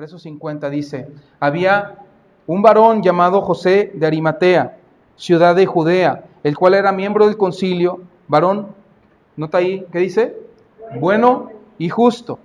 verso 0.00 0.18
50 0.18 0.70
dice, 0.70 1.08
había 1.40 1.98
un 2.46 2.62
varón 2.62 3.02
llamado 3.02 3.42
José 3.42 3.92
de 3.92 4.06
Arimatea, 4.06 4.78
ciudad 5.16 5.54
de 5.54 5.66
Judea, 5.66 6.24
el 6.42 6.56
cual 6.56 6.72
era 6.72 6.90
miembro 6.90 7.26
del 7.26 7.36
concilio, 7.36 8.00
varón, 8.26 8.68
nota 9.36 9.58
ahí, 9.58 9.84
¿qué 9.92 9.98
dice? 9.98 10.38
Bueno 10.98 11.50
y 11.76 11.90
justo. 11.90 12.38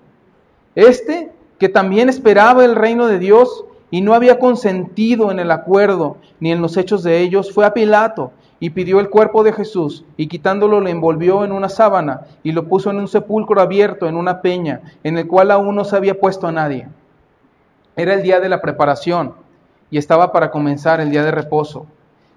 Este 0.75 1.31
que 1.57 1.69
también 1.69 2.09
esperaba 2.09 2.65
el 2.65 2.75
reino 2.75 3.07
de 3.07 3.19
Dios 3.19 3.63
y 3.89 4.01
no 4.01 4.13
había 4.13 4.37
consentido 4.37 5.31
en 5.31 5.39
el 5.39 5.49
acuerdo 5.49 6.17
ni 6.41 6.51
en 6.51 6.61
los 6.61 6.75
hechos 6.75 7.03
de 7.03 7.21
ellos, 7.21 7.53
fue 7.53 7.65
a 7.65 7.73
Pilato 7.73 8.33
y 8.59 8.71
pidió 8.71 8.99
el 8.99 9.09
cuerpo 9.09 9.45
de 9.45 9.53
Jesús 9.53 10.03
y 10.17 10.27
quitándolo 10.27 10.81
le 10.81 10.91
envolvió 10.91 11.45
en 11.45 11.53
una 11.53 11.69
sábana 11.69 12.25
y 12.43 12.51
lo 12.51 12.67
puso 12.67 12.89
en 12.89 12.97
un 12.97 13.07
sepulcro 13.07 13.61
abierto 13.61 14.07
en 14.07 14.17
una 14.17 14.41
peña 14.41 14.81
en 15.05 15.17
el 15.17 15.25
cual 15.25 15.51
aún 15.51 15.73
no 15.73 15.85
se 15.85 15.95
había 15.95 16.19
puesto 16.19 16.47
a 16.47 16.51
nadie. 16.51 16.89
Era 17.97 18.13
el 18.13 18.23
día 18.23 18.39
de 18.39 18.49
la 18.49 18.61
preparación 18.61 19.35
y 19.89 19.97
estaba 19.97 20.33
para 20.33 20.51
comenzar 20.51 20.99
el 20.99 21.11
día 21.11 21.23
de 21.23 21.31
reposo. 21.31 21.85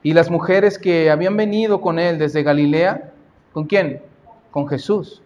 Y 0.05 0.13
las 0.13 0.31
mujeres 0.31 0.79
que 0.79 1.11
habían 1.11 1.37
venido 1.37 1.81
con 1.81 1.99
él 1.99 2.19
desde 2.19 2.45
Galilea, 2.45 3.13
¿con 3.53 3.65
quién? 3.65 4.01
Con 4.53 4.69
Jesús. 4.69 5.21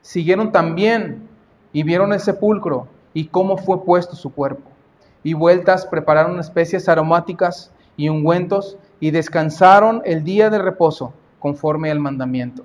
Siguieron 0.00 0.50
también 0.50 1.28
y 1.74 1.82
vieron 1.82 2.14
el 2.14 2.20
sepulcro 2.20 2.88
y 3.12 3.26
cómo 3.26 3.58
fue 3.58 3.84
puesto 3.84 4.16
su 4.16 4.32
cuerpo. 4.32 4.70
Y 5.22 5.34
vueltas 5.34 5.84
prepararon 5.84 6.40
especies 6.40 6.88
aromáticas 6.88 7.70
y 7.98 8.08
ungüentos 8.08 8.78
y 8.98 9.10
descansaron 9.10 10.00
el 10.06 10.24
día 10.24 10.48
de 10.48 10.58
reposo 10.58 11.12
conforme 11.38 11.90
al 11.90 12.00
mandamiento. 12.00 12.64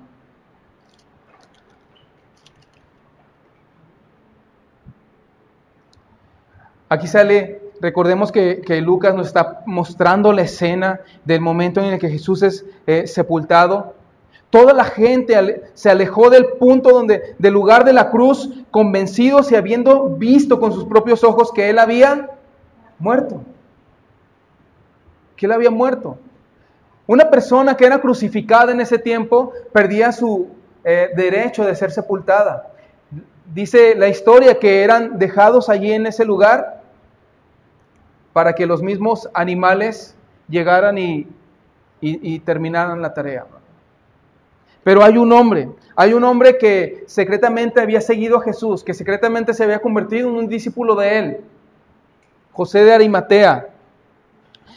Aquí 6.88 7.08
sale, 7.08 7.60
recordemos 7.80 8.30
que, 8.30 8.62
Lucas 8.82 9.14
nos 9.14 9.26
está 9.26 9.62
mostrando 9.66 10.32
la 10.32 10.42
escena 10.42 11.00
del 11.24 11.40
momento 11.40 11.80
en 11.80 11.92
el 11.92 11.98
que 11.98 12.08
Jesús 12.08 12.42
es 12.42 12.64
eh, 12.86 13.06
sepultado. 13.06 13.94
Toda 14.50 14.72
la 14.72 14.84
gente 14.84 15.64
se 15.74 15.90
alejó 15.90 16.30
del 16.30 16.46
punto 16.58 16.90
donde, 16.90 17.34
del 17.38 17.52
lugar 17.52 17.84
de 17.84 17.92
la 17.92 18.10
cruz, 18.10 18.50
convencidos 18.70 19.50
y 19.50 19.56
habiendo 19.56 20.10
visto 20.10 20.60
con 20.60 20.72
sus 20.72 20.84
propios 20.84 21.24
ojos 21.24 21.52
que 21.52 21.68
él 21.68 21.80
había 21.80 22.30
muerto. 23.00 23.42
Que 25.36 25.46
él 25.46 25.52
había 25.52 25.70
muerto. 25.70 26.18
Una 27.08 27.30
persona 27.30 27.76
que 27.76 27.84
era 27.84 28.00
crucificada 28.00 28.72
en 28.72 28.80
ese 28.80 28.98
tiempo 28.98 29.52
perdía 29.72 30.12
su 30.12 30.48
eh, 30.84 31.10
derecho 31.16 31.64
de 31.64 31.74
ser 31.74 31.90
sepultada. 31.90 32.72
Dice 33.52 33.94
la 33.94 34.08
historia 34.08 34.58
que 34.58 34.82
eran 34.82 35.18
dejados 35.18 35.68
allí 35.68 35.92
en 35.92 36.06
ese 36.06 36.24
lugar 36.24 36.82
para 38.32 38.54
que 38.54 38.66
los 38.66 38.82
mismos 38.82 39.28
animales 39.32 40.14
llegaran 40.48 40.98
y, 40.98 41.26
terminaran 42.44 43.00
la 43.00 43.14
tarea. 43.14 43.46
Pero 44.84 45.02
hay 45.02 45.16
un 45.16 45.32
hombre, 45.32 45.70
hay 45.96 46.12
un 46.12 46.22
hombre 46.22 46.58
que 46.58 47.04
secretamente 47.06 47.80
había 47.80 48.00
seguido 48.00 48.36
a 48.36 48.42
Jesús, 48.42 48.84
que 48.84 48.94
secretamente 48.94 49.54
se 49.54 49.64
había 49.64 49.80
convertido 49.80 50.28
en 50.28 50.34
un 50.36 50.48
discípulo 50.48 50.94
de 50.94 51.18
él, 51.18 51.40
José 52.52 52.84
de 52.84 52.92
Arimatea. 52.92 53.68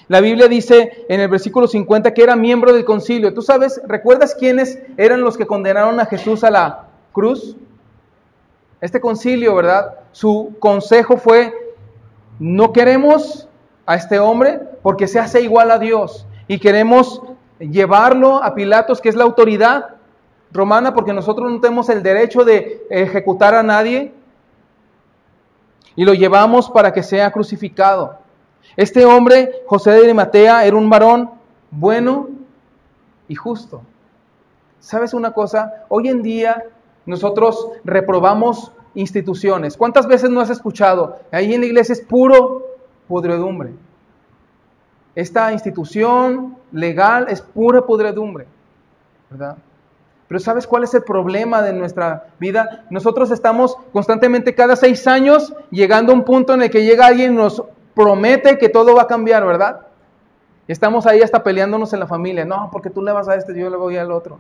La 0.07 0.21
Biblia 0.21 0.47
dice 0.47 1.05
en 1.09 1.19
el 1.19 1.27
versículo 1.27 1.67
50 1.67 2.13
que 2.13 2.23
era 2.23 2.35
miembro 2.35 2.73
del 2.73 2.85
concilio. 2.85 3.33
¿Tú 3.33 3.41
sabes, 3.41 3.81
recuerdas 3.85 4.35
quiénes 4.35 4.79
eran 4.97 5.21
los 5.21 5.37
que 5.37 5.45
condenaron 5.45 5.99
a 5.99 6.05
Jesús 6.05 6.43
a 6.43 6.49
la 6.49 6.87
cruz? 7.11 7.55
Este 8.81 9.01
concilio, 9.01 9.55
¿verdad? 9.55 9.95
Su 10.11 10.55
consejo 10.59 11.17
fue, 11.17 11.53
no 12.39 12.71
queremos 12.71 13.47
a 13.85 13.95
este 13.95 14.19
hombre 14.19 14.59
porque 14.81 15.07
se 15.07 15.19
hace 15.19 15.41
igual 15.41 15.71
a 15.71 15.79
Dios 15.79 16.25
y 16.47 16.59
queremos 16.59 17.21
llevarlo 17.59 18.41
a 18.41 18.55
Pilatos, 18.55 19.01
que 19.01 19.09
es 19.09 19.15
la 19.15 19.25
autoridad 19.25 19.95
romana, 20.51 20.93
porque 20.93 21.13
nosotros 21.13 21.51
no 21.51 21.59
tenemos 21.59 21.89
el 21.89 22.01
derecho 22.01 22.45
de 22.45 22.85
ejecutar 22.89 23.53
a 23.53 23.63
nadie 23.63 24.13
y 25.95 26.05
lo 26.05 26.13
llevamos 26.13 26.69
para 26.69 26.93
que 26.93 27.03
sea 27.03 27.31
crucificado. 27.31 28.17
Este 28.77 29.03
hombre, 29.03 29.63
José 29.65 29.91
de 29.91 30.05
Arimatea, 30.05 30.65
era 30.65 30.77
un 30.77 30.89
varón 30.89 31.31
bueno 31.69 32.29
y 33.27 33.35
justo. 33.35 33.81
¿Sabes 34.79 35.13
una 35.13 35.31
cosa? 35.31 35.83
Hoy 35.89 36.07
en 36.07 36.23
día 36.23 36.63
nosotros 37.09 37.69
reprobamos 37.83 38.71
instituciones. 38.93 39.75
¿Cuántas 39.75 40.07
veces 40.07 40.29
no 40.29 40.41
has 40.41 40.51
escuchado? 40.51 41.17
Ahí 41.31 41.55
en 41.55 41.61
la 41.61 41.65
iglesia 41.65 41.93
es 41.93 42.01
puro 42.01 42.67
podredumbre. 43.07 43.71
Esta 45.15 45.51
institución 45.51 46.55
legal 46.71 47.25
es 47.29 47.41
pura 47.41 47.81
podredumbre, 47.81 48.45
¿verdad? 49.31 49.57
Pero 50.27 50.39
¿sabes 50.39 50.67
cuál 50.67 50.83
es 50.83 50.93
el 50.93 51.01
problema 51.01 51.63
de 51.63 51.73
nuestra 51.73 52.27
vida? 52.39 52.85
Nosotros 52.91 53.31
estamos 53.31 53.75
constantemente 53.91 54.53
cada 54.53 54.75
seis 54.75 55.07
años 55.07 55.55
llegando 55.71 56.11
a 56.11 56.15
un 56.15 56.23
punto 56.23 56.53
en 56.53 56.61
el 56.61 56.69
que 56.69 56.83
llega 56.83 57.07
alguien 57.07 57.33
y 57.33 57.37
nos 57.37 57.63
promete 57.95 58.59
que 58.59 58.69
todo 58.69 58.95
va 58.95 59.01
a 59.01 59.07
cambiar, 59.07 59.43
¿verdad? 59.47 59.87
Estamos 60.67 61.07
ahí 61.07 61.23
hasta 61.23 61.41
peleándonos 61.41 61.91
en 61.93 62.01
la 62.01 62.05
familia. 62.05 62.45
No, 62.45 62.69
porque 62.71 62.91
tú 62.91 63.01
le 63.01 63.11
vas 63.11 63.27
a 63.27 63.33
este, 63.33 63.59
yo 63.59 63.71
le 63.71 63.77
voy 63.77 63.97
al 63.97 64.11
otro. 64.11 64.37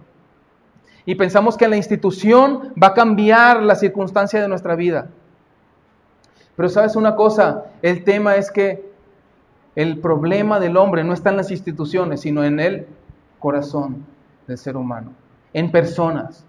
Y 1.09 1.15
pensamos 1.15 1.57
que 1.57 1.67
la 1.67 1.75
institución 1.75 2.71
va 2.81 2.89
a 2.89 2.93
cambiar 2.93 3.63
la 3.63 3.73
circunstancia 3.73 4.39
de 4.39 4.47
nuestra 4.47 4.75
vida. 4.75 5.07
Pero 6.55 6.69
sabes 6.69 6.95
una 6.95 7.15
cosa, 7.15 7.65
el 7.81 8.03
tema 8.03 8.35
es 8.35 8.51
que 8.51 8.91
el 9.75 9.97
problema 9.97 10.59
del 10.59 10.77
hombre 10.77 11.03
no 11.03 11.15
está 11.15 11.31
en 11.31 11.37
las 11.37 11.49
instituciones, 11.49 12.21
sino 12.21 12.43
en 12.43 12.59
el 12.59 12.85
corazón 13.39 14.05
del 14.45 14.59
ser 14.59 14.77
humano 14.77 15.09
en 15.51 15.71
personas, 15.71 16.45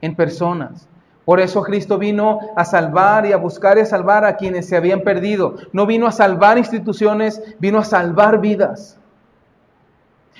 en 0.00 0.14
personas. 0.14 0.86
Por 1.24 1.40
eso 1.40 1.60
Cristo 1.64 1.98
vino 1.98 2.38
a 2.54 2.64
salvar 2.64 3.26
y 3.26 3.32
a 3.32 3.38
buscar 3.38 3.76
y 3.76 3.80
a 3.80 3.86
salvar 3.86 4.24
a 4.24 4.36
quienes 4.36 4.68
se 4.68 4.76
habían 4.76 5.00
perdido. 5.00 5.56
No 5.72 5.84
vino 5.84 6.06
a 6.06 6.12
salvar 6.12 6.58
instituciones, 6.58 7.42
vino 7.58 7.80
a 7.80 7.84
salvar 7.84 8.40
vidas. 8.40 9.00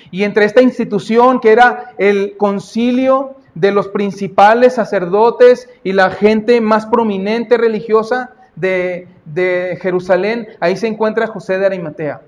Y 0.09 0.23
entre 0.23 0.45
esta 0.45 0.61
institución 0.61 1.41
que 1.41 1.51
era 1.51 1.93
el 1.97 2.37
concilio 2.37 3.40
de 3.55 3.71
los 3.71 3.87
principales 3.87 4.75
sacerdotes 4.75 5.69
y 5.83 5.93
la 5.93 6.09
gente 6.09 6.61
más 6.61 6.85
prominente 6.85 7.57
religiosa 7.57 8.31
de, 8.55 9.07
de 9.25 9.77
Jerusalén, 9.81 10.47
ahí 10.59 10.77
se 10.77 10.87
encuentra 10.87 11.27
José 11.27 11.57
de 11.57 11.65
Arimatea, 11.65 12.21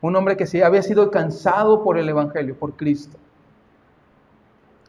un 0.00 0.16
hombre 0.16 0.36
que 0.36 0.62
había 0.62 0.82
sido 0.82 1.02
alcanzado 1.02 1.82
por 1.82 1.98
el 1.98 2.08
Evangelio, 2.08 2.56
por 2.56 2.76
Cristo. 2.76 3.16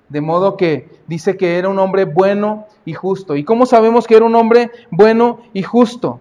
De 0.10 0.22
modo 0.22 0.58
que 0.58 0.90
dice 1.08 1.38
que 1.38 1.58
era 1.60 1.70
un 1.70 1.78
hombre 1.78 2.06
bueno 2.06 2.66
y 2.84 2.94
justo. 2.94 3.36
¿Y 3.36 3.44
cómo 3.44 3.68
sabemos 3.68 4.08
que 4.08 4.16
era 4.16 4.26
un 4.26 4.36
hombre 4.36 4.72
bueno 4.90 5.42
y 5.54 5.62
justo? 5.62 6.20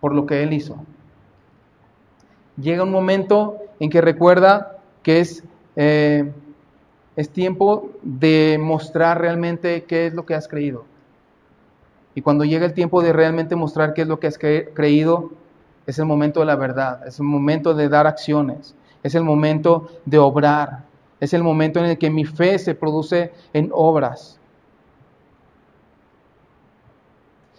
Por 0.00 0.12
lo 0.12 0.26
que 0.26 0.42
él 0.42 0.52
hizo. 0.52 0.76
Llega 2.60 2.82
un 2.82 2.90
momento 2.90 3.58
en 3.78 3.90
que 3.90 4.00
recuerda 4.00 4.78
que 5.04 5.20
es, 5.20 5.44
eh, 5.76 6.32
es 7.18 7.30
tiempo 7.30 7.90
de 8.04 8.58
mostrar 8.60 9.20
realmente 9.20 9.82
qué 9.82 10.06
es 10.06 10.14
lo 10.14 10.24
que 10.24 10.36
has 10.36 10.46
creído. 10.46 10.84
Y 12.14 12.22
cuando 12.22 12.44
llega 12.44 12.64
el 12.64 12.74
tiempo 12.74 13.02
de 13.02 13.12
realmente 13.12 13.56
mostrar 13.56 13.92
qué 13.92 14.02
es 14.02 14.08
lo 14.08 14.20
que 14.20 14.28
has 14.28 14.38
creído, 14.38 15.32
es 15.88 15.98
el 15.98 16.04
momento 16.04 16.38
de 16.38 16.46
la 16.46 16.54
verdad, 16.54 17.04
es 17.08 17.18
el 17.18 17.24
momento 17.24 17.74
de 17.74 17.88
dar 17.88 18.06
acciones, 18.06 18.76
es 19.02 19.16
el 19.16 19.24
momento 19.24 19.88
de 20.04 20.18
obrar, 20.18 20.84
es 21.18 21.34
el 21.34 21.42
momento 21.42 21.80
en 21.80 21.86
el 21.86 21.98
que 21.98 22.08
mi 22.08 22.24
fe 22.24 22.56
se 22.56 22.76
produce 22.76 23.32
en 23.52 23.70
obras. 23.72 24.38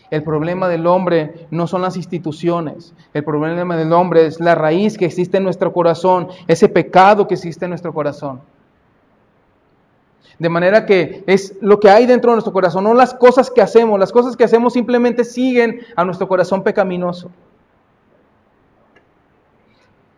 El 0.09 0.23
problema 0.23 0.69
del 0.69 0.87
hombre 0.87 1.47
no 1.51 1.67
son 1.67 1.81
las 1.81 1.97
instituciones. 1.97 2.93
El 3.13 3.25
problema 3.25 3.75
del 3.75 3.91
hombre 3.91 4.25
es 4.25 4.39
la 4.39 4.55
raíz 4.55 4.97
que 4.97 5.05
existe 5.05 5.35
en 5.35 5.43
nuestro 5.43 5.73
corazón, 5.73 6.29
ese 6.47 6.69
pecado 6.69 7.27
que 7.27 7.33
existe 7.33 7.65
en 7.65 7.71
nuestro 7.71 7.93
corazón. 7.93 8.39
De 10.39 10.49
manera 10.49 10.85
que 10.85 11.23
es 11.27 11.55
lo 11.61 11.79
que 11.79 11.89
hay 11.89 12.05
dentro 12.05 12.31
de 12.31 12.35
nuestro 12.35 12.53
corazón, 12.53 12.85
no 12.85 12.93
las 12.93 13.13
cosas 13.13 13.51
que 13.51 13.61
hacemos. 13.61 13.99
Las 13.99 14.11
cosas 14.11 14.35
que 14.35 14.45
hacemos 14.45 14.73
simplemente 14.73 15.23
siguen 15.25 15.81
a 15.95 16.05
nuestro 16.05 16.27
corazón 16.27 16.63
pecaminoso. 16.63 17.29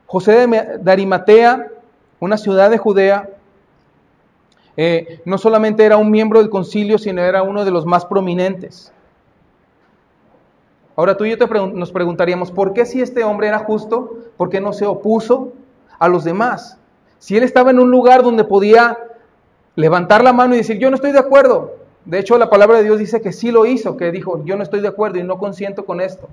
José 0.06 0.48
de 0.48 0.92
Arimatea 0.92 1.72
una 2.22 2.38
ciudad 2.38 2.70
de 2.70 2.78
Judea, 2.78 3.30
eh, 4.78 5.22
no 5.26 5.38
solamente 5.40 5.84
era 5.84 5.98
un 5.98 6.12
miembro 6.12 6.40
del 6.40 6.52
concilio, 6.52 6.98
sino 7.00 7.22
era 7.22 7.42
uno 7.42 7.66
de 7.66 7.72
los 7.72 7.86
más 7.86 8.06
prominentes. 8.06 8.94
Ahora 10.96 11.18
tú 11.18 11.26
y 11.26 11.36
yo 11.36 11.48
nos 11.74 11.92
preguntaríamos, 11.92 12.52
¿por 12.52 12.74
qué 12.74 12.86
si 12.86 13.02
este 13.02 13.24
hombre 13.24 13.48
era 13.48 13.60
justo, 13.60 14.18
por 14.38 14.50
qué 14.50 14.62
no 14.62 14.72
se 14.72 14.86
opuso 14.86 15.54
a 15.98 16.08
los 16.08 16.24
demás? 16.24 16.78
Si 17.18 17.36
él 17.36 17.44
estaba 17.44 17.72
en 17.72 17.80
un 17.80 17.90
lugar 17.90 18.22
donde 18.22 18.44
podía 18.44 18.98
levantar 19.76 20.24
la 20.24 20.34
mano 20.34 20.54
y 20.54 20.58
decir, 20.58 20.78
yo 20.78 20.90
no 20.90 20.96
estoy 20.96 21.12
de 21.12 21.20
acuerdo, 21.20 21.76
De 22.04 22.18
hecho, 22.18 22.38
la 22.40 22.50
palabra 22.50 22.78
de 22.78 22.84
Dios 22.84 22.98
dice 22.98 23.22
que 23.22 23.32
sí 23.32 23.52
lo 23.52 23.68
hizo, 23.68 23.96
que 23.96 24.12
dijo, 24.12 24.44
yo 24.44 24.56
no 24.58 24.64
estoy 24.64 24.82
de 24.82 24.88
acuerdo 24.88 25.20
y 25.20 25.24
no 25.24 25.38
consiento 25.38 25.86
con 25.86 26.02
esto. 26.02 26.28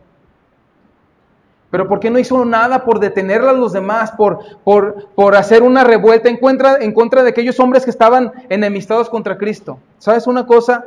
Pero 1.70 1.87
¿por 1.87 2.00
qué 2.00 2.11
no 2.11 2.19
hizo 2.19 2.43
nada 2.46 2.85
por 2.85 2.99
detener 2.99 3.43
a 3.43 3.52
los 3.52 3.75
demás, 3.75 4.12
por, 4.12 4.38
por, 4.64 5.08
por 5.14 5.37
hacer 5.37 5.62
una 5.62 5.85
revuelta 5.85 6.31
en 6.31 6.38
contra, 6.38 6.79
en 6.79 6.93
contra 6.94 7.23
de 7.23 7.29
aquellos 7.29 7.61
hombres 7.61 7.85
que 7.85 7.90
estaban 7.90 8.32
enemistados 8.49 9.11
contra 9.11 9.37
Cristo? 9.37 9.79
¿Sabes 9.99 10.26
una 10.26 10.46
cosa? 10.46 10.87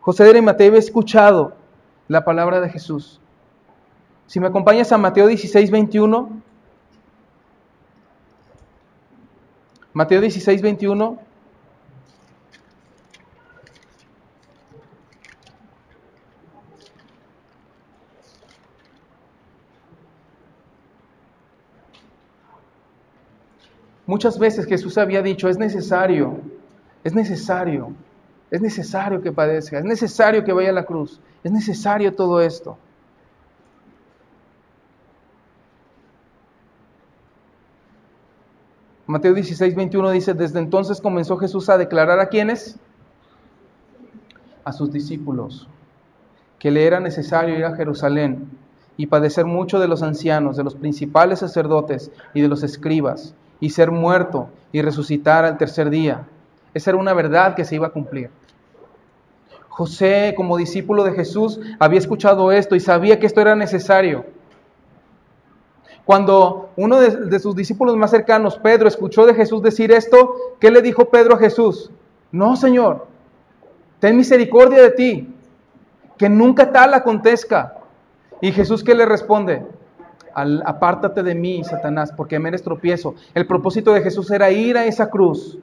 José 0.00 0.22
de 0.24 0.30
Arimatea 0.30 0.68
había 0.68 0.78
escuchado 0.78 1.54
la 2.06 2.24
palabra 2.24 2.60
de 2.60 2.68
Jesús. 2.70 3.20
Si 4.26 4.38
me 4.38 4.46
acompañas 4.46 4.92
a 4.92 4.98
Mateo 4.98 5.26
16, 5.26 5.70
21. 5.72 6.30
Mateo 9.92 10.20
16, 10.20 10.62
21. 10.62 11.18
Muchas 24.10 24.40
veces 24.40 24.66
Jesús 24.66 24.98
había 24.98 25.22
dicho, 25.22 25.48
es 25.48 25.56
necesario, 25.56 26.40
es 27.04 27.14
necesario, 27.14 27.92
es 28.50 28.60
necesario 28.60 29.22
que 29.22 29.30
padezca, 29.30 29.78
es 29.78 29.84
necesario 29.84 30.42
que 30.42 30.52
vaya 30.52 30.70
a 30.70 30.72
la 30.72 30.82
cruz, 30.82 31.20
es 31.44 31.52
necesario 31.52 32.12
todo 32.12 32.40
esto. 32.40 32.76
Mateo 39.06 39.32
16, 39.32 39.76
21 39.76 40.10
dice, 40.10 40.34
desde 40.34 40.58
entonces 40.58 41.00
comenzó 41.00 41.36
Jesús 41.36 41.68
a 41.68 41.78
declarar 41.78 42.18
a 42.18 42.26
quienes? 42.26 42.80
A 44.64 44.72
sus 44.72 44.90
discípulos, 44.90 45.68
que 46.58 46.72
le 46.72 46.84
era 46.84 46.98
necesario 46.98 47.56
ir 47.56 47.64
a 47.64 47.76
Jerusalén 47.76 48.50
y 48.96 49.06
padecer 49.06 49.44
mucho 49.44 49.78
de 49.78 49.86
los 49.86 50.02
ancianos, 50.02 50.56
de 50.56 50.64
los 50.64 50.74
principales 50.74 51.38
sacerdotes 51.38 52.10
y 52.34 52.40
de 52.40 52.48
los 52.48 52.64
escribas 52.64 53.36
y 53.60 53.70
ser 53.70 53.90
muerto 53.90 54.48
y 54.72 54.82
resucitar 54.82 55.44
al 55.44 55.58
tercer 55.58 55.90
día. 55.90 56.26
Esa 56.74 56.90
era 56.90 56.98
una 56.98 57.12
verdad 57.12 57.54
que 57.54 57.64
se 57.64 57.74
iba 57.74 57.88
a 57.88 57.92
cumplir. 57.92 58.30
José, 59.68 60.34
como 60.36 60.56
discípulo 60.56 61.04
de 61.04 61.12
Jesús, 61.12 61.60
había 61.78 61.98
escuchado 61.98 62.52
esto 62.52 62.74
y 62.74 62.80
sabía 62.80 63.18
que 63.18 63.26
esto 63.26 63.40
era 63.40 63.54
necesario. 63.54 64.24
Cuando 66.04 66.70
uno 66.76 67.00
de, 67.00 67.38
sus 67.38 67.54
discípulos 67.54 67.96
más 67.96 68.10
cercanos, 68.10 68.58
Pedro, 68.58 68.88
escuchó 68.88 69.26
de 69.26 69.34
Jesús 69.34 69.62
decir 69.62 69.92
esto, 69.92 70.34
¿qué 70.58 70.70
le 70.70 70.82
dijo 70.82 71.04
Pedro 71.06 71.36
a 71.36 71.38
Jesús? 71.38 71.90
No, 72.32 72.56
Señor, 72.56 73.06
ten 74.00 74.16
misericordia 74.16 74.82
de 74.82 74.90
ti, 74.90 75.34
que 76.18 76.28
nunca 76.28 76.72
tal 76.72 76.94
acontezca. 76.94 77.76
Y 78.40 78.52
Jesús, 78.52 78.82
¿qué 78.82 78.94
le 78.94 79.06
responde? 79.06 79.64
Apártate 80.34 81.22
de 81.22 81.34
mí, 81.34 81.62
Satanás, 81.64 82.12
porque 82.16 82.38
me 82.38 82.48
eres 82.48 82.62
tropiezo. 82.62 83.14
El 83.34 83.46
propósito 83.46 83.92
de 83.92 84.02
Jesús 84.02 84.30
era 84.30 84.50
ir 84.50 84.76
a 84.76 84.84
esa 84.84 85.10
cruz. 85.10 85.58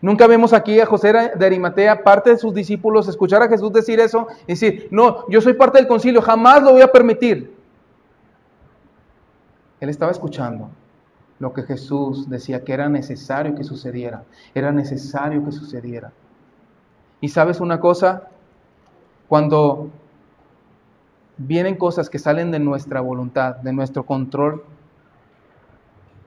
Nunca 0.00 0.26
vemos 0.26 0.52
aquí 0.52 0.80
a 0.80 0.86
José 0.86 1.12
de 1.34 1.46
Arimatea, 1.46 2.02
parte 2.02 2.30
de 2.30 2.36
sus 2.36 2.52
discípulos, 2.52 3.08
escuchar 3.08 3.42
a 3.42 3.48
Jesús 3.48 3.72
decir 3.72 4.00
eso 4.00 4.26
y 4.46 4.52
decir, 4.52 4.88
no, 4.90 5.28
yo 5.28 5.40
soy 5.40 5.54
parte 5.54 5.78
del 5.78 5.86
concilio, 5.86 6.20
jamás 6.20 6.62
lo 6.62 6.72
voy 6.72 6.82
a 6.82 6.92
permitir. 6.92 7.54
Él 9.80 9.88
estaba 9.88 10.12
escuchando 10.12 10.68
lo 11.38 11.52
que 11.52 11.62
Jesús 11.62 12.28
decía 12.28 12.64
que 12.64 12.72
era 12.72 12.88
necesario 12.88 13.54
que 13.54 13.64
sucediera, 13.64 14.24
era 14.54 14.72
necesario 14.72 15.44
que 15.44 15.52
sucediera. 15.52 16.12
Y 17.20 17.28
sabes 17.28 17.60
una 17.60 17.80
cosa, 17.80 18.28
cuando 19.28 19.90
vienen 21.36 21.76
cosas 21.76 22.10
que 22.10 22.18
salen 22.18 22.50
de 22.50 22.58
nuestra 22.58 23.00
voluntad, 23.00 23.56
de 23.56 23.72
nuestro 23.72 24.04
control, 24.04 24.64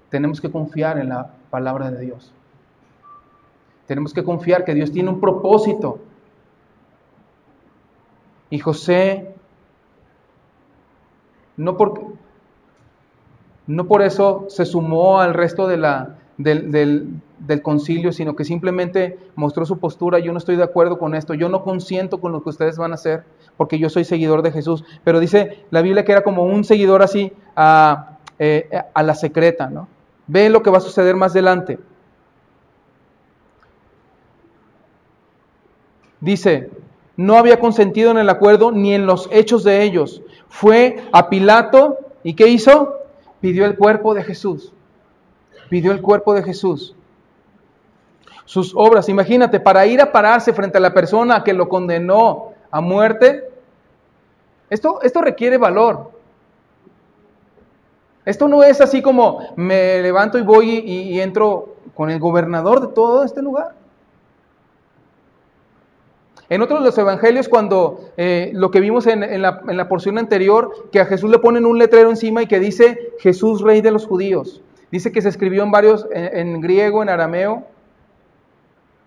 tenemos 0.09 0.41
que 0.41 0.51
confiar 0.51 0.97
en 0.97 1.09
la 1.09 1.31
palabra 1.49 1.91
de 1.91 2.01
Dios. 2.05 2.33
Tenemos 3.85 4.13
que 4.13 4.23
confiar 4.23 4.65
que 4.65 4.73
Dios 4.73 4.91
tiene 4.91 5.09
un 5.09 5.19
propósito. 5.19 5.99
Y 8.49 8.59
José, 8.59 9.35
no 11.55 11.77
por, 11.77 12.01
no 13.65 13.87
por 13.87 14.01
eso 14.01 14.45
se 14.49 14.65
sumó 14.65 15.19
al 15.19 15.33
resto 15.33 15.67
de 15.67 15.77
la, 15.77 16.17
del, 16.37 16.71
del, 17.39 17.61
concilio, 17.61 18.11
sino 18.11 18.35
que 18.35 18.45
simplemente 18.45 19.17
mostró 19.35 19.65
su 19.65 19.79
postura, 19.79 20.19
yo 20.19 20.31
no 20.31 20.37
estoy 20.37 20.55
de 20.55 20.63
acuerdo 20.63 20.99
con 20.99 21.15
esto, 21.15 21.33
yo 21.33 21.49
no 21.49 21.63
consiento 21.63 22.19
con 22.19 22.31
lo 22.31 22.43
que 22.43 22.49
ustedes 22.49 22.77
van 22.77 22.91
a 22.91 22.95
hacer, 22.95 23.23
porque 23.57 23.79
yo 23.79 23.89
soy 23.89 24.05
seguidor 24.05 24.41
de 24.41 24.51
Jesús. 24.51 24.83
Pero 25.03 25.19
dice 25.19 25.65
la 25.71 25.81
Biblia 25.81 26.05
que 26.05 26.11
era 26.11 26.23
como 26.23 26.43
un 26.43 26.63
seguidor 26.63 27.01
así 27.01 27.33
a, 27.55 28.17
eh, 28.39 28.69
a 28.93 29.03
la 29.03 29.15
secreta, 29.15 29.69
¿no? 29.69 29.87
Ve 30.27 30.49
lo 30.49 30.61
que 30.61 30.69
va 30.69 30.77
a 30.77 30.81
suceder 30.81 31.15
más 31.15 31.31
adelante. 31.31 31.79
Dice, 36.19 36.69
no 37.15 37.37
había 37.37 37.59
consentido 37.59 38.11
en 38.11 38.17
el 38.17 38.29
acuerdo 38.29 38.71
ni 38.71 38.93
en 38.93 39.05
los 39.05 39.29
hechos 39.31 39.63
de 39.63 39.83
ellos. 39.83 40.21
Fue 40.49 41.03
a 41.11 41.29
Pilato 41.29 41.97
y 42.23 42.33
¿qué 42.33 42.47
hizo? 42.47 42.95
Pidió 43.39 43.65
el 43.65 43.77
cuerpo 43.77 44.13
de 44.13 44.23
Jesús 44.23 44.73
pidió 45.69 45.91
el 45.91 46.01
cuerpo 46.01 46.33
de 46.33 46.43
Jesús. 46.43 46.95
Sus 48.45 48.73
obras, 48.75 49.09
imagínate, 49.09 49.59
para 49.59 49.85
ir 49.85 50.01
a 50.01 50.11
pararse 50.11 50.53
frente 50.53 50.77
a 50.77 50.81
la 50.81 50.93
persona 50.93 51.43
que 51.43 51.53
lo 51.53 51.67
condenó 51.67 52.53
a 52.71 52.79
muerte, 52.81 53.46
esto, 54.69 55.01
esto 55.01 55.21
requiere 55.21 55.57
valor. 55.57 56.11
Esto 58.25 58.49
no 58.49 58.61
es 58.61 58.81
así 58.81 59.01
como 59.01 59.39
me 59.55 60.01
levanto 60.01 60.37
y 60.37 60.41
voy 60.41 60.79
y, 60.79 61.21
entro 61.21 61.77
con 61.95 62.09
el 62.09 62.19
gobernador 62.19 62.81
de 62.81 62.93
todo 62.93 63.23
este 63.23 63.41
lugar. 63.41 63.73
En 66.49 66.61
otros 66.61 66.79
de 66.79 66.85
los 66.87 66.97
evangelios, 66.97 67.47
cuando 67.47 68.11
eh, 68.17 68.51
lo 68.53 68.69
que 68.69 68.81
vimos 68.81 69.07
en, 69.07 69.41
la, 69.41 69.61
en, 69.67 69.77
la, 69.77 69.87
porción 69.87 70.17
anterior, 70.17 70.89
que 70.91 70.99
a 70.99 71.05
Jesús 71.05 71.31
le 71.31 71.39
ponen 71.39 71.65
un 71.65 71.77
letrero 71.77 72.09
encima 72.09 72.43
y 72.43 72.47
que 72.47 72.59
dice 72.59 73.13
Jesús, 73.19 73.61
rey 73.61 73.79
de 73.79 73.91
los 73.91 74.05
judíos. 74.05 74.61
Dice 74.91 75.13
que 75.13 75.21
se 75.21 75.29
escribió 75.29 75.63
en 75.63 75.71
varios, 75.71 76.05
en, 76.11 76.59
griego, 76.59 77.03
en 77.03 77.09
arameo, 77.09 77.65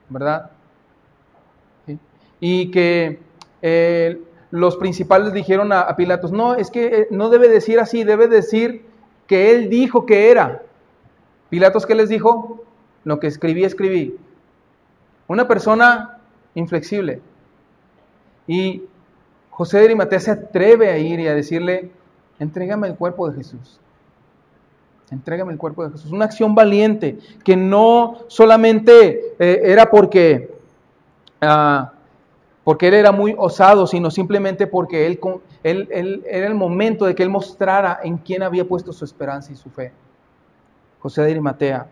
¿verdad? 0.09 0.51
Y 2.41 2.71
que 2.71 3.19
eh, 3.61 4.19
los 4.51 4.77
principales 4.77 5.33
dijeron 5.33 5.73
a, 5.73 5.95
Pilatos, 5.97 6.33
no, 6.33 6.55
es 6.55 6.71
que 6.71 6.87
eh, 6.87 7.09
no 7.11 7.31
debe 7.31 7.49
decir 7.49 7.79
así, 7.79 8.05
debe 8.05 8.27
decir 8.27 8.85
que 9.27 9.55
él 9.55 9.71
dijo 9.71 10.07
que 10.07 10.31
era. 10.31 10.63
Pilatos, 11.49 11.87
¿qué 11.87 11.95
les 11.95 12.09
dijo? 12.09 12.65
Lo 13.05 13.21
que 13.21 13.29
escribí, 13.29 13.65
escribí. 13.65 14.17
Una 15.29 15.47
persona 15.47 16.19
inflexible. 16.55 17.21
Y 18.47 18.83
José 19.51 19.79
de 19.79 19.85
Arimatea 19.85 20.21
se 20.21 20.31
atreve 20.33 20.89
a 20.89 20.99
ir 20.99 21.21
y 21.21 21.29
a 21.29 21.35
decirle, 21.35 21.93
entrégame 22.41 22.89
el 22.89 22.97
cuerpo 22.97 23.29
de 23.31 23.37
Jesús. 23.37 23.79
Entrégame 25.11 25.53
el 25.53 25.59
cuerpo 25.59 25.85
de 25.85 25.93
Jesús. 25.93 26.11
Una 26.11 26.25
acción 26.25 26.55
valiente 26.55 27.19
que 27.45 27.57
no 27.57 28.19
solamente 28.29 29.35
eh, 29.39 29.61
era 29.65 29.91
porque, 29.91 30.55
ah, 31.41 31.93
porque 32.71 32.87
él 32.87 32.95
era 32.95 33.11
muy 33.11 33.35
osado, 33.37 33.85
sino 33.89 34.13
simplemente 34.13 34.69
porque 34.69 35.05
él, 35.05 35.19
él, 35.65 36.25
era 36.25 36.47
el 36.47 36.55
momento 36.55 37.05
de 37.05 37.17
que 37.17 37.25
él 37.25 37.29
mostrara 37.29 37.99
en 38.05 38.17
quién 38.19 38.45
había 38.45 38.65
puesto 38.65 38.93
su 38.93 39.05
esperanza 39.05 39.51
y 39.51 39.57
su 39.57 39.71
fe. 39.71 39.91
José 41.01 41.23
de 41.23 41.33
Arimatea 41.33 41.89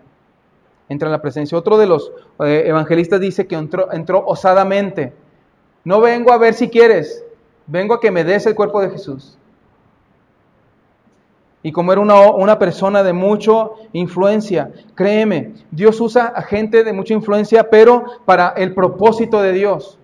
entra 0.89 1.09
en 1.09 1.13
la 1.13 1.21
presencia. 1.21 1.59
Otro 1.59 1.79
de 1.79 1.89
los 1.89 2.13
eh, 2.45 2.63
evangelistas 2.67 3.19
dice 3.19 3.49
que 3.49 3.57
entró, 3.57 3.93
entró 3.93 4.25
osadamente. 4.25 5.15
No 5.83 6.01
vengo 6.01 6.33
a 6.33 6.39
ver 6.39 6.55
si 6.55 6.69
quieres, 6.69 7.25
vengo 7.67 7.95
a 7.95 8.01
que 8.01 8.13
me 8.13 8.23
des 8.23 8.47
el 8.47 8.55
cuerpo 8.55 8.81
de 8.81 8.91
Jesús. 8.91 9.37
Y 11.61 11.73
como 11.73 11.91
era 11.91 12.01
una, 12.01 12.31
una, 12.31 12.57
persona 12.57 13.03
de 13.03 13.15
mucha 13.15 13.71
influencia, 13.93 14.71
créeme, 14.95 15.55
Dios 15.73 16.01
usa 16.01 16.27
a 16.27 16.43
gente 16.43 16.85
de 16.85 16.93
mucha 16.93 17.15
influencia, 17.15 17.69
pero 17.69 18.05
para 18.25 18.51
el 18.51 18.75
propósito 18.75 19.43
de 19.43 19.53
Dios. 19.55 19.99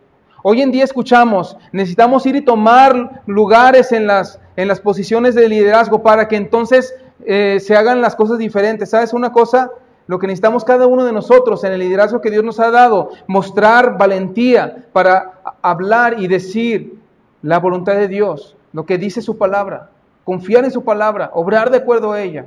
Hoy 0.47 0.61
en 0.61 0.71
día 0.71 0.85
escuchamos, 0.85 1.57
necesitamos 1.73 2.27
ir 2.27 2.37
y 2.37 2.43
tomar 2.43 3.23
lugares 3.25 3.93
en 3.93 4.07
las, 4.07 4.39
en 4.57 4.69
las 4.69 4.79
posiciones 4.79 5.35
de 5.35 5.49
liderazgo 5.49 6.03
para 6.03 6.29
que 6.29 6.37
entonces 6.37 6.95
eh, 7.25 7.59
se 7.61 7.75
hagan 7.75 8.03
las 8.03 8.15
cosas 8.15 8.39
diferentes. 8.39 8.91
¿Sabes 8.91 9.15
una 9.15 9.33
cosa? 9.33 9.71
Lo 10.07 10.19
que 10.19 10.27
necesitamos 10.27 10.63
cada 10.65 10.87
uno 10.87 11.05
de 11.05 11.13
nosotros 11.13 11.65
en 11.65 11.73
el 11.73 11.81
liderazgo 11.81 12.21
que 12.21 12.31
Dios 12.31 12.45
nos 12.45 12.61
ha 12.61 12.71
dado, 12.71 13.11
mostrar 13.27 13.97
valentía 13.97 14.85
para 14.93 15.41
hablar 15.63 16.21
y 16.21 16.29
decir 16.29 16.99
la 17.41 17.59
voluntad 17.59 17.95
de 17.95 18.09
Dios, 18.09 18.55
lo 18.75 18.85
que 18.85 18.99
dice 18.99 19.23
su 19.23 19.39
palabra 19.39 19.89
confiar 20.25 20.65
en 20.65 20.71
su 20.71 20.83
palabra, 20.83 21.31
obrar 21.35 21.71
de 21.71 21.79
acuerdo 21.79 22.13
a 22.13 22.21
ella. 22.23 22.47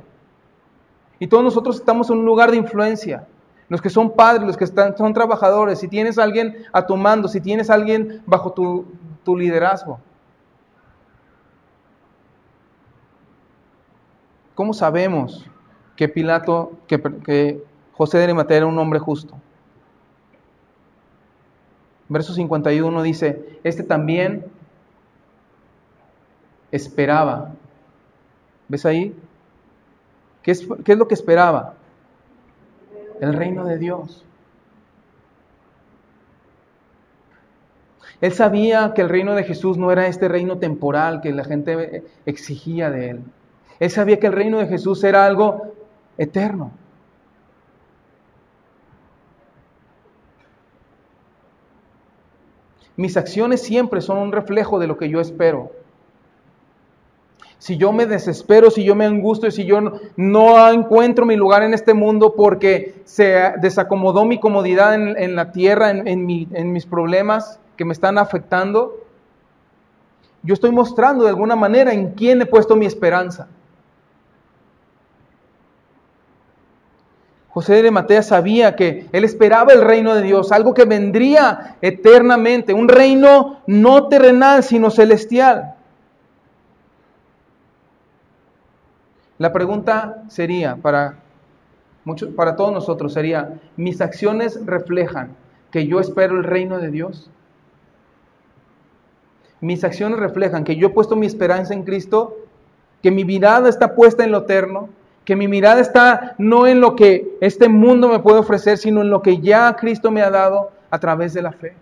Y 1.18 1.28
todos 1.28 1.44
nosotros 1.44 1.76
estamos 1.76 2.10
en 2.10 2.18
un 2.18 2.26
lugar 2.26 2.50
de 2.50 2.56
influencia. 2.56 3.26
Los 3.68 3.82
que 3.82 3.90
son 3.90 4.14
padres, 4.14 4.46
los 4.46 4.56
que 4.56 4.64
están, 4.64 4.96
son 4.96 5.12
trabajadores, 5.12 5.78
si 5.78 5.88
tienes 5.88 6.18
a 6.18 6.24
alguien 6.24 6.64
a 6.72 6.86
tu 6.86 6.96
mando, 6.96 7.28
si 7.28 7.40
tienes 7.40 7.70
a 7.70 7.74
alguien 7.74 8.22
bajo 8.26 8.52
tu, 8.52 8.86
liderazgo. 9.36 10.00
¿Cómo 14.54 14.72
sabemos 14.72 15.44
que 15.96 16.08
Pilato, 16.08 16.72
que, 16.86 16.98
que 16.98 17.62
José 17.92 18.16
de 18.16 18.24
Arimatea 18.24 18.56
era 18.56 18.66
un 18.66 18.78
hombre 18.78 18.98
justo? 18.98 19.36
Verso 22.08 22.32
51 22.32 23.02
dice, 23.02 23.60
este 23.64 23.82
también 23.82 24.46
esperaba. 26.70 27.52
¿Ves 28.68 28.86
ahí? 28.86 29.14
¿Qué 30.42 30.52
es, 30.52 30.66
¿Qué 30.84 30.92
es, 30.92 30.98
lo 30.98 31.08
que 31.08 31.14
esperaba? 31.14 31.74
El 33.20 33.34
reino 33.34 33.64
de 33.64 33.78
Dios. 33.78 34.24
Él 38.20 38.32
sabía 38.32 38.92
que 38.94 39.02
el 39.02 39.08
reino 39.08 39.34
de 39.34 39.44
Jesús 39.44 39.78
no 39.78 39.92
era 39.92 40.08
este 40.08 40.28
reino 40.28 40.58
temporal 40.58 41.20
que 41.20 41.32
la 41.32 41.44
gente 41.44 42.04
exigía 42.26 42.90
de 42.90 43.10
él. 43.10 43.20
Él 43.78 43.90
sabía 43.90 44.18
que 44.18 44.26
el 44.26 44.32
reino 44.32 44.58
de 44.58 44.66
Jesús 44.66 45.04
era 45.04 45.24
algo 45.24 45.74
eterno. 46.16 46.72
Mis 52.96 53.16
acciones 53.16 53.62
siempre 53.62 54.00
son 54.00 54.18
un 54.18 54.32
reflejo 54.32 54.80
de 54.80 54.88
lo 54.88 54.98
que 54.98 55.08
yo 55.08 55.20
espero. 55.20 55.70
Si 57.58 57.76
yo 57.76 57.92
me 57.92 58.06
desespero, 58.06 58.70
si 58.70 58.84
yo 58.84 58.94
me 58.94 59.04
angustio, 59.04 59.50
si 59.50 59.64
yo 59.64 59.80
no, 60.16 60.70
encuentro 60.70 61.26
mi 61.26 61.34
lugar 61.34 61.62
en 61.62 61.74
este 61.74 61.92
mundo 61.92 62.34
porque 62.36 63.02
se 63.04 63.52
desacomodó 63.60 64.24
mi 64.24 64.38
comodidad 64.38 64.94
en, 64.94 65.34
la 65.34 65.50
tierra, 65.50 65.90
en, 65.90 66.06
en 66.06 66.72
mis 66.72 66.86
problemas 66.86 67.58
que 67.76 67.84
me 67.84 67.92
están 67.92 68.18
afectando, 68.18 68.94
yo 70.42 70.54
estoy 70.54 70.70
mostrando 70.70 71.24
de 71.24 71.30
alguna 71.30 71.56
manera 71.56 71.92
en 71.92 72.12
quién 72.12 72.40
he 72.42 72.46
puesto 72.46 72.76
mi 72.76 72.86
esperanza. 72.86 73.48
José 77.48 77.82
de 77.82 77.90
Matea 77.90 78.22
sabía 78.22 78.76
que 78.76 79.08
él 79.10 79.24
esperaba 79.24 79.72
el 79.72 79.82
reino 79.82 80.14
de 80.14 80.22
Dios, 80.22 80.52
algo 80.52 80.74
que 80.74 80.84
vendría 80.84 81.76
eternamente, 81.82 82.72
un 82.72 82.88
reino 82.88 83.62
no 83.66 84.06
terrenal, 84.06 84.62
sino 84.62 84.90
celestial. 84.90 85.74
La 89.38 89.52
pregunta 89.52 90.24
sería 90.28 90.76
para, 90.76 91.16
para 92.36 92.56
todos 92.56 92.72
nosotros, 92.72 93.12
sería, 93.12 93.60
¿mis 93.76 94.00
acciones 94.00 94.64
reflejan 94.66 95.36
que 95.70 95.86
yo 95.86 96.00
espero 96.00 96.36
el 96.36 96.44
reino 96.44 96.78
de 96.78 96.90
Dios? 96.90 97.30
¿Mis 99.60 99.84
acciones 99.84 100.18
reflejan 100.18 100.64
que 100.64 100.76
yo 100.76 100.88
he 100.88 100.90
puesto 100.90 101.16
mi 101.16 101.26
esperanza 101.26 101.74
en 101.74 101.84
Cristo? 101.84 102.36
¿Que 103.02 103.10
mi 103.10 103.24
mirada 103.24 103.68
está 103.68 103.94
puesta 103.94 104.24
en 104.24 104.32
lo 104.32 104.38
eterno? 104.38 104.88
que 105.28 105.36
mi 105.36 105.46
mirada 105.46 105.82
está 105.82 106.34
no 106.38 106.66
en 106.66 106.80
lo 106.80 106.96
que 106.96 107.36
este 107.42 107.68
mundo 107.68 108.08
me 108.08 108.18
puede 108.18 108.38
ofrecer, 108.38 108.78
sino 108.78 109.02
en 109.02 109.10
lo 109.10 109.20
que 109.20 109.42
ya 109.42 109.76
Cristo 109.76 110.10
me 110.10 110.22
ha 110.22 110.30
dado 110.30 110.70
a 110.88 110.98
través 110.98 111.34
de 111.34 111.42
la 111.42 111.52
fe. 111.52 111.74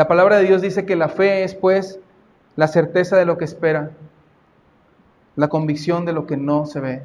La 0.00 0.08
palabra 0.08 0.38
de 0.38 0.44
Dios 0.44 0.62
dice 0.62 0.86
que 0.86 0.96
la 0.96 1.10
fe 1.10 1.44
es 1.44 1.54
pues 1.54 2.00
la 2.56 2.68
certeza 2.68 3.18
de 3.18 3.26
lo 3.26 3.36
que 3.36 3.44
espera, 3.44 3.90
la 5.36 5.48
convicción 5.48 6.06
de 6.06 6.14
lo 6.14 6.26
que 6.26 6.38
no 6.38 6.64
se 6.64 6.80
ve, 6.80 7.02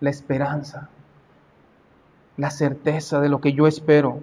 la 0.00 0.10
esperanza, 0.10 0.90
la 2.36 2.50
certeza 2.50 3.22
de 3.22 3.30
lo 3.30 3.40
que 3.40 3.54
yo 3.54 3.66
espero. 3.66 4.20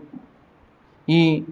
Y 1.07 1.45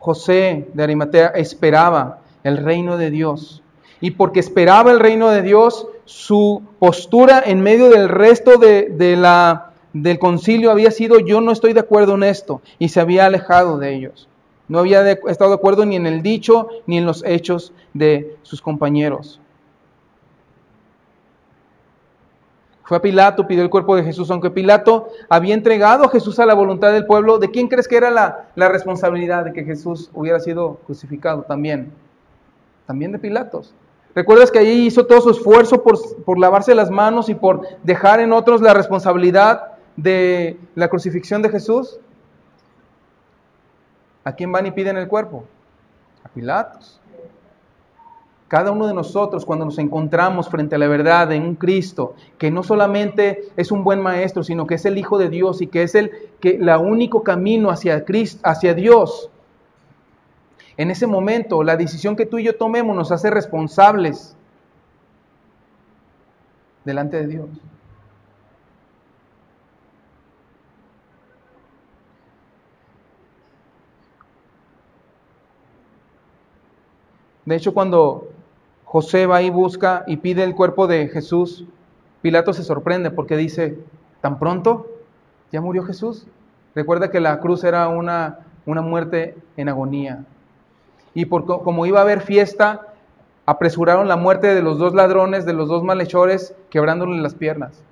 José 0.00 0.68
de 0.74 0.82
Arimatea 0.82 1.28
esperaba 1.28 2.18
el 2.42 2.56
reino 2.56 2.96
de 2.96 3.12
Dios. 3.12 3.62
Y 4.00 4.10
porque 4.10 4.40
esperaba 4.40 4.90
el 4.90 4.98
reino 4.98 5.30
de 5.30 5.42
Dios, 5.42 5.86
su 6.06 6.64
postura 6.80 7.40
en 7.46 7.60
medio 7.60 7.88
del 7.88 8.08
resto 8.08 8.58
de, 8.58 9.14
la, 9.16 9.70
del 9.92 10.18
concilio 10.18 10.72
había 10.72 10.90
sido 10.90 11.20
yo 11.20 11.40
no 11.40 11.52
estoy 11.52 11.72
de 11.72 11.78
acuerdo 11.78 12.16
en 12.16 12.24
esto. 12.24 12.62
Y 12.80 12.88
se 12.88 13.00
había 13.00 13.26
alejado 13.26 13.78
de 13.78 13.94
ellos. 13.94 14.28
No 14.68 14.78
había 14.78 15.10
estado 15.10 15.50
de 15.50 15.56
acuerdo 15.56 15.84
ni 15.84 15.96
en 15.96 16.06
el 16.06 16.22
dicho 16.22 16.68
ni 16.86 16.98
en 16.98 17.06
los 17.06 17.22
hechos 17.24 17.72
de 17.92 18.36
sus 18.42 18.62
compañeros. 18.62 19.40
Fue 22.84 22.98
a 22.98 23.02
Pilato, 23.02 23.46
pidió 23.46 23.62
el 23.62 23.70
cuerpo 23.70 23.96
de 23.96 24.04
Jesús, 24.04 24.30
aunque 24.30 24.50
Pilato 24.50 25.08
había 25.30 25.54
entregado 25.54 26.04
a 26.04 26.10
Jesús 26.10 26.38
a 26.38 26.44
la 26.44 26.52
voluntad 26.52 26.92
del 26.92 27.06
pueblo. 27.06 27.38
¿De 27.38 27.50
quién 27.50 27.68
crees 27.68 27.88
que 27.88 27.96
era 27.96 28.10
la, 28.10 28.68
responsabilidad 28.68 29.44
de 29.46 29.54
que 29.54 29.64
Jesús 29.64 30.10
hubiera 30.12 30.38
sido 30.38 30.80
crucificado 30.84 31.42
también? 31.42 31.92
También 32.86 33.12
de 33.12 33.18
Pilatos. 33.18 33.74
¿Recuerdas 34.14 34.50
que 34.50 34.58
allí 34.58 34.86
hizo 34.86 35.06
todo 35.06 35.22
su 35.22 35.30
esfuerzo 35.30 35.82
por, 35.82 35.98
por 36.24 36.38
lavarse 36.38 36.74
las 36.74 36.90
manos 36.90 37.30
y 37.30 37.34
por 37.34 37.62
dejar 37.82 38.20
en 38.20 38.32
otros 38.32 38.60
la 38.60 38.74
responsabilidad 38.74 39.72
de 39.96 40.58
la 40.74 40.88
crucifixión 40.88 41.40
de 41.40 41.48
Jesús? 41.48 41.98
¿A 44.24 44.32
quién 44.32 44.50
van 44.50 44.66
y 44.66 44.70
piden 44.70 44.96
el 44.96 45.06
cuerpo? 45.06 45.44
A 46.24 46.28
Pilatos. 46.28 47.00
Cada 48.48 48.70
uno 48.70 48.86
de 48.86 48.94
nosotros 48.94 49.44
cuando 49.44 49.64
nos 49.64 49.78
encontramos 49.78 50.48
frente 50.48 50.76
a 50.76 50.78
la 50.78 50.86
verdad 50.86 51.32
en 51.32 51.42
un 51.42 51.54
Cristo 51.56 52.14
que 52.38 52.50
no 52.50 52.62
solamente 52.62 53.48
es 53.56 53.72
un 53.72 53.84
buen 53.84 54.00
maestro, 54.00 54.42
sino 54.44 54.66
que 54.66 54.76
es 54.76 54.84
el 54.84 54.98
Hijo 54.98 55.18
de 55.18 55.28
Dios 55.28 55.60
y 55.60 55.66
que 55.66 55.82
es 55.82 55.94
el 55.94 56.12
que 56.40 56.58
la 56.58 56.78
único 56.78 57.22
camino 57.22 57.70
hacia 57.70 58.04
Cristo, 58.04 58.40
hacia 58.44 58.74
Dios. 58.74 59.30
En 60.76 60.90
ese 60.90 61.06
momento, 61.06 61.62
la 61.62 61.76
decisión 61.76 62.16
que 62.16 62.26
tú 62.26 62.38
y 62.38 62.44
yo 62.44 62.56
tomemos 62.56 62.94
nos 62.96 63.12
hace 63.12 63.30
responsables 63.30 64.36
delante 66.84 67.16
de 67.16 67.26
Dios. 67.26 67.48
De 77.44 77.56
hecho, 77.56 77.74
cuando 77.74 78.28
José 78.94 79.26
va 79.26 79.42
y 79.42 79.50
busca 79.50 80.04
y 80.06 80.18
pide 80.18 80.44
el 80.44 80.54
cuerpo 80.54 80.86
de 80.86 81.08
Jesús. 81.08 81.64
Pilato 82.22 82.52
se 82.52 82.62
sorprende 82.62 83.10
porque 83.10 83.36
dice, 83.36 83.76
¿tan 84.20 84.38
pronto? 84.38 84.86
¿Ya 85.50 85.60
murió 85.60 85.82
Jesús? 85.82 86.28
Recuerda 86.76 87.10
que 87.10 87.18
la 87.18 87.40
cruz 87.40 87.64
era 87.64 87.88
una, 87.88 88.38
una 88.66 88.82
muerte 88.82 89.36
en 89.56 89.68
agonía. 89.68 90.24
Y 91.12 91.26
como 91.26 91.86
iba 91.86 91.98
a 91.98 92.02
haber 92.02 92.20
fiesta, 92.20 92.94
apresuraron 93.46 94.06
la 94.06 94.16
muerte 94.16 94.54
de 94.54 94.62
los 94.62 94.78
dos 94.78 94.94
ladrones, 94.94 95.44
de 95.44 95.54
los 95.54 95.68
dos 95.68 95.82
malhechores, 95.82 96.54
quebrándole 96.70 97.20
las 97.20 97.34
piernas, 97.34 97.82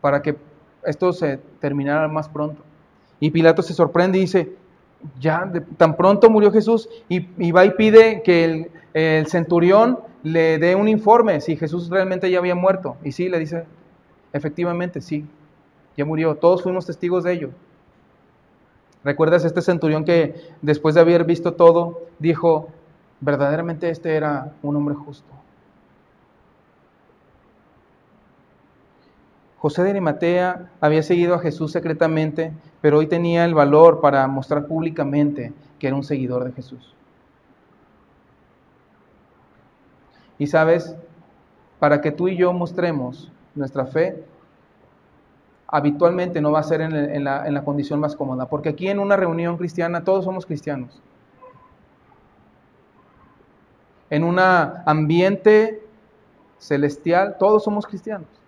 para 0.00 0.22
que 0.22 0.36
esto 0.84 1.12
se 1.12 1.38
terminara 1.58 2.06
más 2.06 2.28
pronto. 2.28 2.62
Y 3.18 3.32
Pilato 3.32 3.62
se 3.62 3.74
sorprende 3.74 4.18
y 4.18 4.20
dice, 4.20 4.52
ya, 5.20 5.50
tan 5.76 5.96
pronto 5.96 6.30
murió 6.30 6.52
Jesús, 6.52 6.88
y, 7.08 7.52
va 7.52 7.64
y 7.64 7.70
pide 7.70 8.22
que 8.22 8.44
el, 8.44 8.70
el 8.94 9.26
centurión 9.26 9.98
le 10.22 10.58
dé 10.58 10.74
un 10.74 10.88
informe 10.88 11.40
si 11.40 11.56
Jesús 11.56 11.88
realmente 11.88 12.30
ya 12.30 12.38
había 12.38 12.54
muerto. 12.54 12.96
Y 13.02 13.12
sí, 13.12 13.28
le 13.28 13.38
dice, 13.38 13.64
efectivamente, 14.32 15.00
sí, 15.00 15.26
ya 15.96 16.04
murió. 16.04 16.36
Todos 16.36 16.62
fuimos 16.62 16.86
testigos 16.86 17.24
de 17.24 17.32
ello. 17.32 17.50
¿Recuerdas 19.04 19.44
este 19.44 19.62
centurión 19.62 20.04
que 20.04 20.34
después 20.62 20.94
de 20.94 21.00
haber 21.00 21.24
visto 21.24 21.54
todo, 21.54 22.02
dijo, 22.18 22.68
verdaderamente 23.20 23.90
este 23.90 24.14
era 24.14 24.52
un 24.62 24.76
hombre 24.76 24.94
justo? 24.94 25.41
José 29.62 29.84
de 29.84 29.90
Arimatea 29.90 30.72
había 30.80 31.04
seguido 31.04 31.36
a 31.36 31.38
Jesús 31.38 31.70
secretamente, 31.70 32.52
pero 32.80 32.98
hoy 32.98 33.06
tenía 33.06 33.44
el 33.44 33.54
valor 33.54 34.00
para 34.00 34.26
mostrar 34.26 34.66
públicamente 34.66 35.52
que 35.78 35.86
era 35.86 35.94
un 35.94 36.02
seguidor 36.02 36.42
de 36.42 36.50
Jesús. 36.50 36.96
Y 40.36 40.48
sabes, 40.48 40.96
para 41.78 42.00
que 42.00 42.10
tú 42.10 42.26
y 42.26 42.36
yo 42.36 42.52
mostremos 42.52 43.30
nuestra 43.54 43.86
fe, 43.86 44.24
habitualmente 45.68 46.40
no 46.40 46.50
va 46.50 46.58
a 46.58 46.64
ser 46.64 46.80
en, 46.80 47.22
la, 47.22 47.46
en 47.46 47.54
la 47.54 47.62
condición 47.62 48.00
más 48.00 48.16
cómoda, 48.16 48.46
porque 48.48 48.70
aquí 48.70 48.88
en 48.88 48.98
una 48.98 49.14
reunión 49.14 49.56
cristiana 49.58 50.02
todos 50.02 50.24
somos 50.24 50.44
cristianos. 50.44 51.00
En 54.10 54.24
un 54.24 54.40
ambiente 54.40 55.86
celestial 56.58 57.36
todos 57.38 57.62
somos 57.62 57.86
cristianos. 57.86 58.41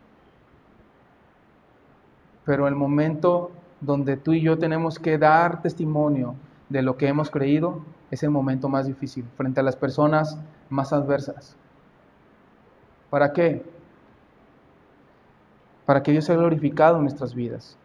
Pero 2.45 2.69
el 2.69 2.75
momento 2.75 3.51
donde 3.81 4.17
tú 4.17 4.33
y 4.33 4.41
yo 4.41 4.59
tenemos 4.59 4.99
que 4.99 5.19
dar 5.19 5.63
testimonio 5.63 6.35
de 6.69 6.83
lo 6.83 6.97
que 6.97 7.09
hemos 7.09 7.31
creído, 7.31 7.83
es 8.11 8.23
el 8.23 8.31
momento 8.31 8.69
más 8.69 8.87
difícil, 8.87 9.25
frente 9.37 9.61
a 9.61 9.63
las 9.63 9.77
personas 9.77 10.39
más 10.69 10.93
adversas. 10.93 11.57
¿Para 13.11 13.33
qué? 13.33 13.65
Para 15.87 16.03
que 16.03 16.13
Dios 16.13 16.25
sea 16.25 16.37
glorificado 16.37 16.97
en 16.97 17.03
nuestras 17.03 17.35
vidas. 17.35 17.77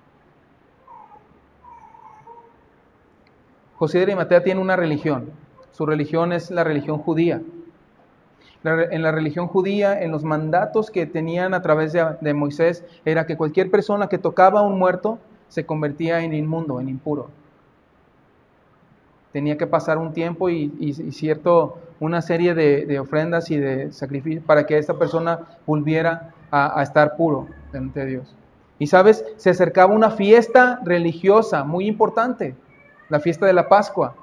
José 3.75 4.00
de 4.00 4.04
Arimatea 4.06 4.44
tiene 4.44 4.60
una 4.62 4.75
religión. 4.75 5.32
Su 5.72 5.86
religión 5.86 6.34
es 6.34 6.51
la 6.51 6.63
religión 6.63 6.98
judía. 6.98 7.42
En 8.63 9.04
la 9.04 9.13
religión 9.13 9.48
judía, 9.48 10.01
en 10.01 10.12
los 10.12 10.25
mandatos 10.25 10.92
que 10.92 11.06
tenían 11.06 11.54
a 11.54 11.62
través 11.62 11.94
de, 11.94 12.34
Moisés, 12.34 12.84
era 13.06 13.25
que 13.25 13.38
cualquier 13.38 13.72
persona 13.72 14.10
que 14.10 14.18
tocaba 14.18 14.60
a 14.60 14.63
un 14.63 14.78
muerto 14.78 15.18
se 15.48 15.66
convertía 15.66 16.20
en 16.20 16.34
inmundo, 16.34 16.82
en 16.82 16.89
impuro. 16.89 17.30
Tenía 19.32 19.58
que 19.58 19.66
pasar 19.66 19.98
un 19.98 20.12
tiempo 20.12 20.50
y, 20.50 20.94
cierto, 21.13 21.78
una 22.01 22.22
serie 22.22 22.54
de, 22.54 23.00
ofrendas 23.00 23.50
y 23.50 23.58
de 23.58 23.94
sacrificios 23.94 24.44
para 24.44 24.66
que 24.66 24.78
esta 24.78 24.96
persona 24.96 25.39
volviera 25.66 26.34
a, 26.51 26.82
a 26.82 26.84
estar 26.84 27.16
puro 27.16 27.48
delante 27.72 28.01
de 28.01 28.06
Dios. 28.08 28.36
Y 28.78 28.88
sabes, 28.88 29.24
se 29.38 29.51
acercaba 29.51 29.94
una 29.94 30.12
fiesta 30.12 30.82
religiosa 30.84 31.63
muy 31.63 31.88
importante, 31.88 32.56
la 33.08 33.22
fiesta 33.22 33.46
de 33.46 33.54
la 33.54 33.70
Pascua, 33.70 34.16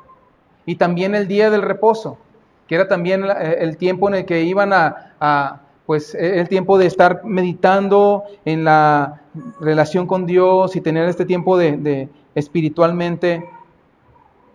y 0.66 0.76
también 0.76 1.14
el 1.14 1.26
día 1.26 1.48
del 1.48 1.62
reposo 1.62 2.18
que 2.66 2.74
era 2.74 2.88
también 2.88 3.24
eh, 3.24 3.56
el 3.60 3.76
tiempo 3.76 4.08
en 4.08 4.16
el 4.16 4.24
que 4.24 4.42
iban 4.42 4.72
a, 4.72 5.62
pues 5.86 6.14
e, 6.14 6.40
el 6.40 6.48
tiempo 6.48 6.78
de 6.78 6.86
estar 6.86 7.24
meditando 7.24 8.24
en 8.44 8.64
la 8.64 9.22
relación 9.60 10.06
con 10.06 10.26
Dios 10.26 10.76
y 10.76 10.80
tener 10.80 11.08
este 11.08 11.24
tiempo 11.24 11.56
de, 11.56 12.08
espiritualmente 12.34 13.48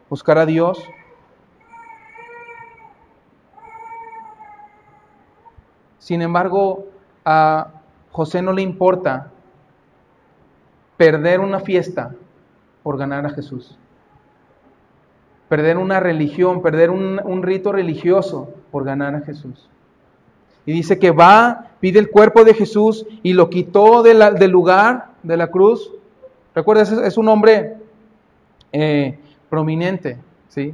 buscar 0.10 0.38
a 0.38 0.46
Dios. 0.46 0.84
Sin 6.00 6.22
embargo, 6.22 6.88
a 7.24 7.68
José 8.12 8.42
no 8.42 8.52
le 8.52 8.62
importa 8.62 9.32
perder 10.98 11.40
una 11.40 11.60
fiesta 11.60 12.14
por 12.84 12.98
ganar 12.98 13.26
a 13.26 13.30
Jesús 13.30 13.78
perder 15.52 15.78
una 15.78 16.00
religión, 16.00 16.62
perder 16.62 16.92
un, 16.92 17.44
rito 17.44 17.74
religioso 17.74 18.54
por 18.72 18.86
ganar 18.86 19.16
a 19.16 19.20
Jesús. 19.20 19.68
Y 20.66 20.72
dice 20.72 20.98
que 20.98 21.12
va, 21.12 21.72
pide 21.82 22.00
el 22.00 22.10
cuerpo 22.10 22.46
de 22.46 22.54
Jesús 22.54 23.06
y 23.22 23.34
lo 23.34 23.50
quitó 23.50 24.02
del 24.02 24.50
lugar 24.50 25.10
de 25.24 25.36
la 25.36 25.48
cruz. 25.48 25.92
Recuerda, 26.56 26.84
es, 27.06 27.18
un 27.18 27.28
hombre 27.28 27.76
eh, 28.72 29.20
prominente, 29.50 30.20
¿sí? 30.48 30.74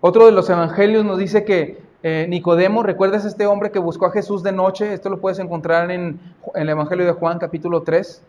Otro 0.00 0.26
de 0.26 0.32
los 0.32 0.50
evangelios 0.50 1.04
nos 1.04 1.18
dice 1.18 1.44
que 1.44 1.80
eh, 2.02 2.26
Nicodemo, 2.28 2.82
¿recuerdas 2.82 3.24
este 3.24 3.46
hombre 3.46 3.70
que 3.70 3.78
buscó 3.78 4.06
a 4.06 4.10
Jesús 4.10 4.42
de 4.42 4.50
noche? 4.50 4.92
Esto 4.92 5.08
lo 5.08 5.20
puedes 5.20 5.38
encontrar 5.38 5.88
en, 5.92 6.18
en 6.52 6.62
el 6.62 6.68
Evangelio 6.68 7.06
de 7.06 7.12
Juan 7.12 7.38
capítulo 7.38 7.82
3, 7.84 8.24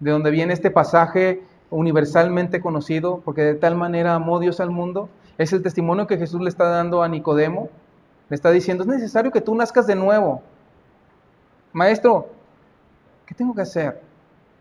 de 0.00 0.10
donde 0.10 0.30
viene 0.30 0.52
este 0.52 0.70
pasaje 0.70 1.42
universalmente 1.70 2.60
conocido, 2.60 3.20
porque 3.24 3.42
de 3.42 3.54
tal 3.54 3.76
manera 3.76 4.14
amó 4.14 4.38
Dios 4.38 4.60
al 4.60 4.70
mundo, 4.70 5.08
es 5.38 5.52
el 5.52 5.62
testimonio 5.62 6.06
que 6.06 6.18
Jesús 6.18 6.40
le 6.40 6.48
está 6.48 6.64
dando 6.64 7.02
a 7.02 7.08
Nicodemo. 7.08 7.68
Le 8.28 8.34
está 8.34 8.50
diciendo, 8.50 8.84
es 8.84 8.88
necesario 8.88 9.30
que 9.30 9.40
tú 9.40 9.54
nazcas 9.54 9.86
de 9.86 9.94
nuevo. 9.94 10.42
Maestro, 11.72 12.28
¿qué 13.26 13.34
tengo 13.34 13.54
que 13.54 13.62
hacer? 13.62 14.00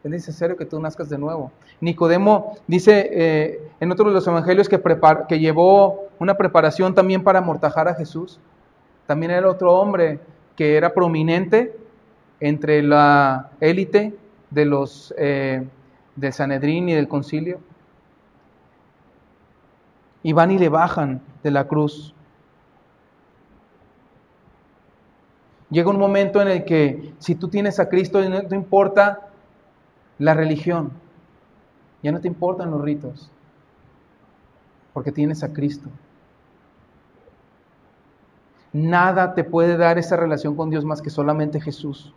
Es 0.03 0.11
necesario 0.11 0.55
que 0.55 0.65
tú 0.65 0.79
nazcas 0.79 1.09
de 1.09 1.17
nuevo. 1.17 1.51
Nicodemo 1.79 2.57
dice 2.67 3.09
eh, 3.11 3.71
en 3.79 3.91
otro 3.91 4.05
de 4.09 4.13
los 4.13 4.27
evangelios 4.27 4.69
que, 4.69 5.39
llevó 5.39 6.09
una 6.19 6.35
preparación 6.35 6.93
también 6.93 7.23
para 7.23 7.39
amortajar 7.39 7.87
a 7.87 7.95
Jesús. 7.95 8.39
También 9.07 9.31
era 9.31 9.49
otro 9.49 9.73
hombre 9.73 10.19
que 10.55 10.77
era 10.77 10.93
prominente 10.93 11.75
entre 12.39 12.83
la 12.83 13.49
élite 13.59 14.15
de 14.51 14.65
los 14.65 15.13
eh, 15.17 15.65
del 16.15 16.33
Sanedrín 16.33 16.89
y 16.89 16.93
del 16.93 17.07
concilio. 17.07 17.59
Y 20.23 20.33
van 20.33 20.51
y 20.51 20.57
le 20.57 20.69
bajan 20.69 21.21
de 21.43 21.51
la 21.51 21.67
cruz. 21.67 22.15
Llega 25.69 25.89
un 25.89 25.99
momento 25.99 26.41
en 26.41 26.47
el 26.47 26.65
que 26.65 27.13
si 27.19 27.35
tú 27.35 27.47
tienes 27.47 27.79
a 27.79 27.89
Cristo 27.89 28.21
no 28.29 28.41
te 28.43 28.55
importa 28.55 29.29
la 30.17 30.33
religión, 30.33 30.91
ya 32.01 32.11
no 32.11 32.21
te 32.21 32.27
importan 32.27 32.71
los 32.71 32.81
ritos, 32.81 33.31
porque 34.93 35.11
tienes 35.11 35.43
a 35.43 35.51
Cristo. 35.51 35.89
Nada 38.71 39.33
te 39.33 39.43
puede 39.43 39.77
dar 39.77 39.97
esa 39.97 40.15
relación 40.15 40.55
con 40.55 40.69
Dios 40.69 40.85
más 40.85 41.01
que 41.01 41.09
solamente 41.09 41.59
Jesús. 41.59 42.13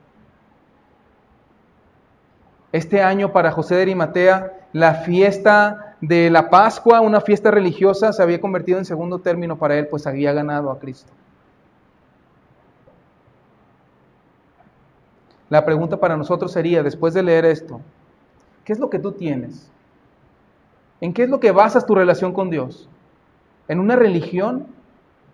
Este 2.72 3.02
año 3.02 3.32
para 3.32 3.50
José 3.50 3.76
de 3.76 3.82
Arimatea, 3.82 4.52
la 4.72 4.94
fiesta 4.94 5.96
de 6.00 6.30
la 6.30 6.50
Pascua, 6.50 7.00
una 7.00 7.20
fiesta 7.20 7.50
religiosa, 7.50 8.12
se 8.12 8.22
había 8.22 8.40
convertido 8.40 8.78
en 8.78 8.84
segundo 8.84 9.20
término 9.20 9.56
para 9.56 9.76
él, 9.78 9.86
pues 9.88 10.06
había 10.06 10.32
ganado 10.32 10.70
a 10.70 10.78
Cristo. 10.78 11.12
La 15.48 15.64
pregunta 15.64 15.96
para 15.96 16.16
nosotros 16.16 16.52
sería, 16.52 16.82
después 16.82 17.14
de 17.14 17.22
leer 17.22 17.46
esto, 17.46 17.80
¿qué 18.64 18.74
es 18.74 18.78
lo 18.78 18.90
que 18.90 18.98
tú 18.98 19.12
tienes? 19.12 19.70
¿En 21.00 21.14
qué 21.14 21.22
es 21.22 21.30
lo 21.30 21.40
que 21.40 21.52
basas 21.52 21.86
tu 21.86 21.94
relación 21.94 22.34
con 22.34 22.50
Dios? 22.50 22.88
¿En 23.66 23.80
una 23.80 23.96
religión? 23.96 24.66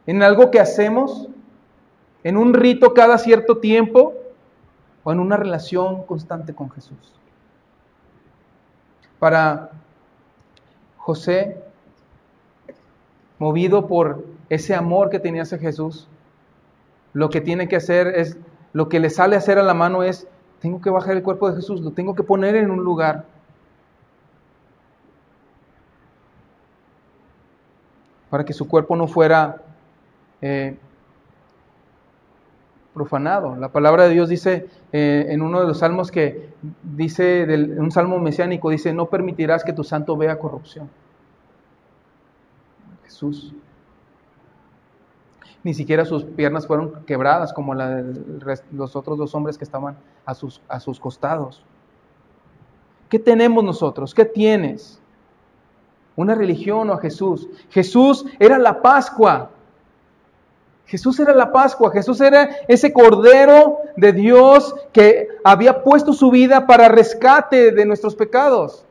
¿En 0.07 0.23
algo 0.23 0.53
que 0.53 0.61
hacemos? 0.61 1.29
¿En 2.23 2.37
un 2.37 2.55
rito 2.55 2.95
cada 2.95 3.19
cierto 3.19 3.59
tiempo? 3.59 4.15
¿O 5.03 5.11
en 5.11 5.19
una 5.19 5.37
relación 5.37 6.05
constante 6.05 6.55
con 6.55 6.71
Jesús? 6.71 7.24
Para 9.25 9.71
José, 10.99 11.57
movido 13.39 13.87
por 13.87 14.23
ese 14.51 14.75
amor 14.75 15.09
que 15.09 15.19
tenía 15.19 15.45
hacia 15.45 15.57
Jesús, 15.57 16.09
lo 17.15 17.31
que 17.31 17.41
tiene 17.41 17.67
que 17.67 17.77
hacer 17.77 18.09
es, 18.09 18.37
lo 18.75 18.91
que 18.91 19.01
le 19.01 19.09
sale 19.09 19.37
a 19.37 19.39
hacer 19.39 19.59
a 19.59 19.63
la 19.63 19.73
mano 19.73 20.03
es, 20.03 20.29
tengo 20.61 20.83
que 20.83 20.91
bajar 20.91 21.17
el 21.17 21.23
cuerpo 21.23 21.49
de 21.49 21.57
Jesús, 21.57 21.81
lo 21.81 21.93
tengo 21.93 22.15
que 22.15 22.23
poner 22.23 22.55
en 22.55 22.71
un 22.71 22.85
lugar. 22.85 23.25
Para 28.29 28.45
que 28.45 28.53
su 28.53 28.69
cuerpo 28.69 28.95
no 28.95 29.07
fuera 29.07 29.63
eh, 30.43 30.77
profanado. 32.95 33.57
La 33.57 33.71
palabra 33.71 34.05
de 34.05 34.15
Dios 34.15 34.29
dice 34.29 34.69
eh, 34.93 35.27
en 35.29 35.43
uno 35.43 35.61
de 35.61 35.67
los 35.67 35.81
salmos 35.81 36.11
que 36.11 36.51
dice, 36.83 37.45
un 37.77 37.91
salmo 37.91 38.19
mesiánico, 38.21 38.71
dice, 38.71 38.95
no 38.95 39.07
permitirás 39.07 39.65
que 39.65 39.73
tu 39.73 39.85
santo 39.85 40.17
vea 40.17 40.39
corrupción. 40.39 40.89
Jesús. 43.03 43.53
Ni 45.65 45.75
siquiera 45.75 46.05
sus 46.05 46.25
piernas 46.25 46.67
fueron 46.67 47.05
quebradas 47.05 47.53
como 47.53 47.75
la 47.75 47.89
de 47.97 48.61
los 48.71 48.97
otros 48.97 49.19
dos 49.19 49.35
hombres 49.35 49.59
que 49.59 49.65
estaban 49.65 49.97
a 50.25 50.35
sus, 50.35 50.61
a 50.69 50.79
sus 50.79 51.01
costados. 51.01 51.65
¿Qué 53.09 53.19
tenemos 53.19 53.65
nosotros? 53.65 54.15
¿Qué 54.15 54.25
tienes? 54.25 55.01
¿Una 56.17 56.35
religión 56.35 56.91
o 56.91 56.93
a 56.93 57.01
Jesús? 57.01 57.49
Jesús 57.71 58.25
era 58.39 58.59
la 58.59 58.83
Pascua. 58.83 59.51
Jesús 60.87 61.19
era 61.19 61.35
la 61.35 61.51
Pascua, 61.51 61.91
Jesús 61.91 62.21
era 62.21 62.51
ese 62.69 62.93
Cordero 62.93 63.79
de 63.97 64.13
Dios 64.13 64.75
que 64.93 65.29
había 65.43 65.83
puesto 65.83 66.13
su 66.13 66.31
vida 66.31 66.67
para 66.67 66.89
rescate 66.89 67.73
de 67.73 67.87
nuestros 67.87 68.15
pecados. 68.15 68.85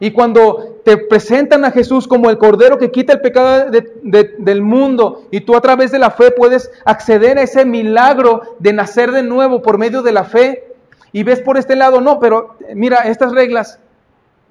Y 0.00 0.10
cuando 0.10 0.80
te 0.84 0.96
presentan 0.96 1.64
a 1.64 1.70
Jesús 1.70 2.08
como 2.08 2.30
el 2.30 2.38
Cordero 2.38 2.78
que 2.78 2.90
quita 2.90 3.12
el 3.12 3.20
pecado 3.20 3.70
del 3.70 4.62
mundo 4.62 5.26
y 5.30 5.40
tú 5.40 5.56
a 5.56 5.60
través 5.60 5.92
de 5.92 5.98
la 5.98 6.10
fe 6.10 6.30
puedes 6.30 6.70
acceder 6.84 7.38
a 7.38 7.42
ese 7.42 7.64
milagro 7.64 8.42
de 8.58 8.72
nacer 8.72 9.12
de 9.12 9.22
nuevo 9.22 9.62
por 9.62 9.78
medio 9.78 10.02
de 10.02 10.12
la 10.12 10.24
fe 10.24 10.74
y 11.12 11.22
ves 11.22 11.40
por 11.40 11.56
este 11.58 11.76
lado, 11.76 12.00
no, 12.00 12.18
pero 12.18 12.56
mira, 12.74 12.98
estas 13.02 13.32
reglas, 13.32 13.78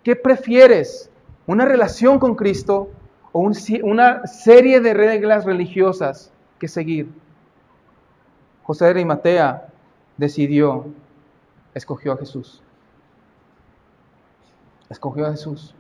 ¿qué 0.02 0.16
prefieres? 0.16 1.10
¿Una 1.46 1.66
relación 1.66 2.20
con 2.20 2.36
Cristo 2.36 2.90
o 3.34 3.52
una 3.84 4.26
serie 4.26 4.80
de 4.80 4.94
reglas 4.94 5.44
religiosas 5.44 6.32
que 6.60 6.70
seguir. 6.70 7.10
José 8.64 8.86
de 8.86 8.92
Arimatea 8.92 9.68
decidió, 10.16 10.86
escogió 11.74 12.14
a 12.14 12.18
Jesús. 12.18 12.62
Escogió 14.90 15.28
a 15.28 15.32
Jesús, 15.32 15.76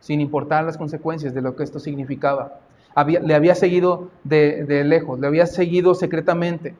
sin 0.00 0.20
importar 0.20 0.64
las 0.64 0.76
consecuencias 0.76 1.32
de 1.32 1.42
lo 1.42 1.54
que 1.54 1.62
esto 1.62 1.78
significaba. 1.78 2.58
le 3.06 3.34
había 3.34 3.54
seguido 3.54 4.10
de, 4.24 4.64
de 4.64 4.82
lejos, 4.82 5.20
le 5.20 5.28
había 5.28 5.46
seguido 5.46 5.94
secretamente. 5.94 6.74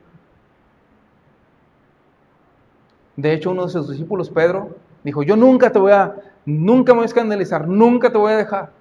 De 3.15 3.31
hecho, 3.31 3.51
uno 3.51 3.65
de 3.65 3.71
sus 3.71 3.89
discípulos, 3.89 4.29
Pedro, 4.29 4.75
Dijo, 5.05 5.21
yo 5.21 5.35
nunca 5.35 5.71
te 5.71 5.77
voy 5.77 5.91
a, 5.91 6.15
nunca 6.47 6.91
me 6.91 6.97
voy 6.97 7.03
a 7.03 7.05
escandalizar, 7.05 7.67
nunca 7.67 8.11
te 8.11 8.17
voy 8.17 8.33
a 8.33 8.37
dejar. 8.37 8.71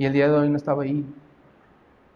Y 0.00 0.06
el 0.06 0.14
día 0.14 0.28
de 0.28 0.34
hoy 0.34 0.48
no 0.48 0.56
estaba 0.56 0.84
ahí. 0.84 1.04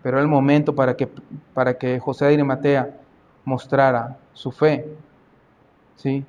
Pero 0.02 0.16
era 0.16 0.22
el 0.22 0.28
momento 0.28 0.74
para 0.74 0.96
que, 0.96 1.06
para 1.52 1.76
que 1.76 2.00
José 2.00 2.24
de 2.24 2.32
Arimatea 2.32 2.96
mostrara 3.44 4.16
su 4.32 4.50
fe. 4.50 4.88
¿Sí? 5.96 6.24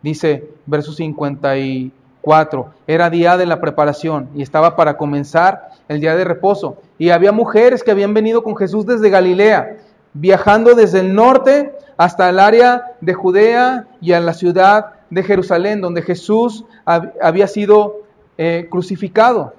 Dice 0.00 0.48
verso 0.64 0.94
54, 0.94 2.70
era 2.86 3.10
día 3.10 3.36
de 3.36 3.44
la 3.44 3.60
preparación 3.60 4.30
y 4.34 4.40
estaba 4.40 4.74
para 4.74 4.96
comenzar 4.96 5.72
el 5.86 6.00
día 6.00 6.16
de 6.16 6.24
reposo. 6.24 6.78
Y 6.96 7.10
había 7.10 7.32
mujeres 7.32 7.82
que 7.82 7.90
habían 7.90 8.14
venido 8.14 8.42
con 8.42 8.56
Jesús 8.56 8.86
desde 8.86 9.10
Galilea, 9.10 9.76
viajando 10.14 10.74
desde 10.74 11.00
el 11.00 11.14
norte 11.14 11.74
hasta 11.98 12.30
el 12.30 12.38
área 12.38 12.94
de 13.02 13.12
Judea 13.12 13.86
y 14.00 14.14
a 14.14 14.20
la 14.20 14.32
ciudad 14.32 14.94
de 15.10 15.22
Jerusalén, 15.22 15.82
donde 15.82 16.00
Jesús 16.00 16.64
había 16.86 17.48
sido 17.48 17.96
eh, 18.38 18.66
crucificado. 18.70 19.52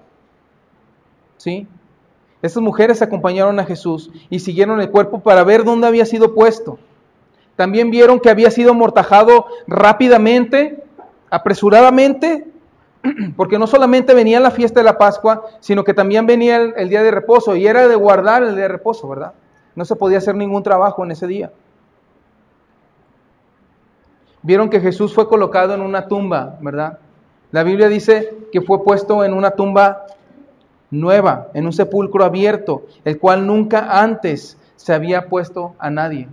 ¿Sí? 1.47 1.65
Estas 2.41 2.61
mujeres 2.61 3.01
acompañaron 3.01 3.57
a 3.57 3.63
Jesús 3.63 4.11
y 4.29 4.39
siguieron 4.39 4.81
el 4.81 4.91
cuerpo 4.91 5.21
para 5.21 5.45
ver 5.45 5.63
dónde 5.63 5.87
había 5.87 6.05
sido 6.05 6.35
puesto. 6.35 6.77
También 7.55 7.89
vieron 7.89 8.19
que 8.19 8.29
había 8.29 8.51
sido 8.51 8.71
amortajado 8.71 9.45
rápidamente, 9.65 10.83
apresuradamente, 11.29 12.47
porque 13.37 13.57
no 13.57 13.65
solamente 13.65 14.13
venía 14.13 14.41
la 14.41 14.51
fiesta 14.51 14.81
de 14.81 14.83
la 14.83 14.97
Pascua, 14.97 15.45
sino 15.61 15.85
que 15.85 15.93
también 15.93 16.25
venía 16.25 16.57
el, 16.57 16.89
día 16.89 17.01
de 17.01 17.11
reposo 17.11 17.55
y 17.55 17.65
era 17.65 17.87
de 17.87 17.95
guardar 17.95 18.43
el 18.43 18.55
día 18.55 18.63
de 18.63 18.67
reposo, 18.67 19.07
¿verdad? 19.07 19.31
No 19.73 19.85
se 19.85 19.95
podía 19.95 20.17
hacer 20.17 20.35
ningún 20.35 20.63
trabajo 20.63 21.05
en 21.05 21.11
ese 21.11 21.27
día. 21.27 21.53
Vieron 24.41 24.69
que 24.69 24.81
Jesús 24.81 25.13
fue 25.13 25.29
colocado 25.29 25.73
en 25.73 25.79
una 25.79 26.09
tumba, 26.09 26.57
¿verdad? 26.59 26.99
La 27.51 27.63
Biblia 27.63 27.87
dice 27.87 28.35
que 28.51 28.59
fue 28.59 28.83
puesto 28.83 29.23
en 29.23 29.31
una 29.31 29.51
tumba 29.51 30.07
nueva, 30.89 31.49
en 31.53 31.65
un 31.65 31.73
sepulcro 31.73 32.23
abierto, 32.23 32.85
el 33.05 33.19
cual 33.19 33.45
nunca 33.45 34.01
antes 34.01 34.57
se 34.75 34.93
había 34.93 35.27
puesto 35.27 35.75
a 35.79 35.89
nadie. 35.89 36.27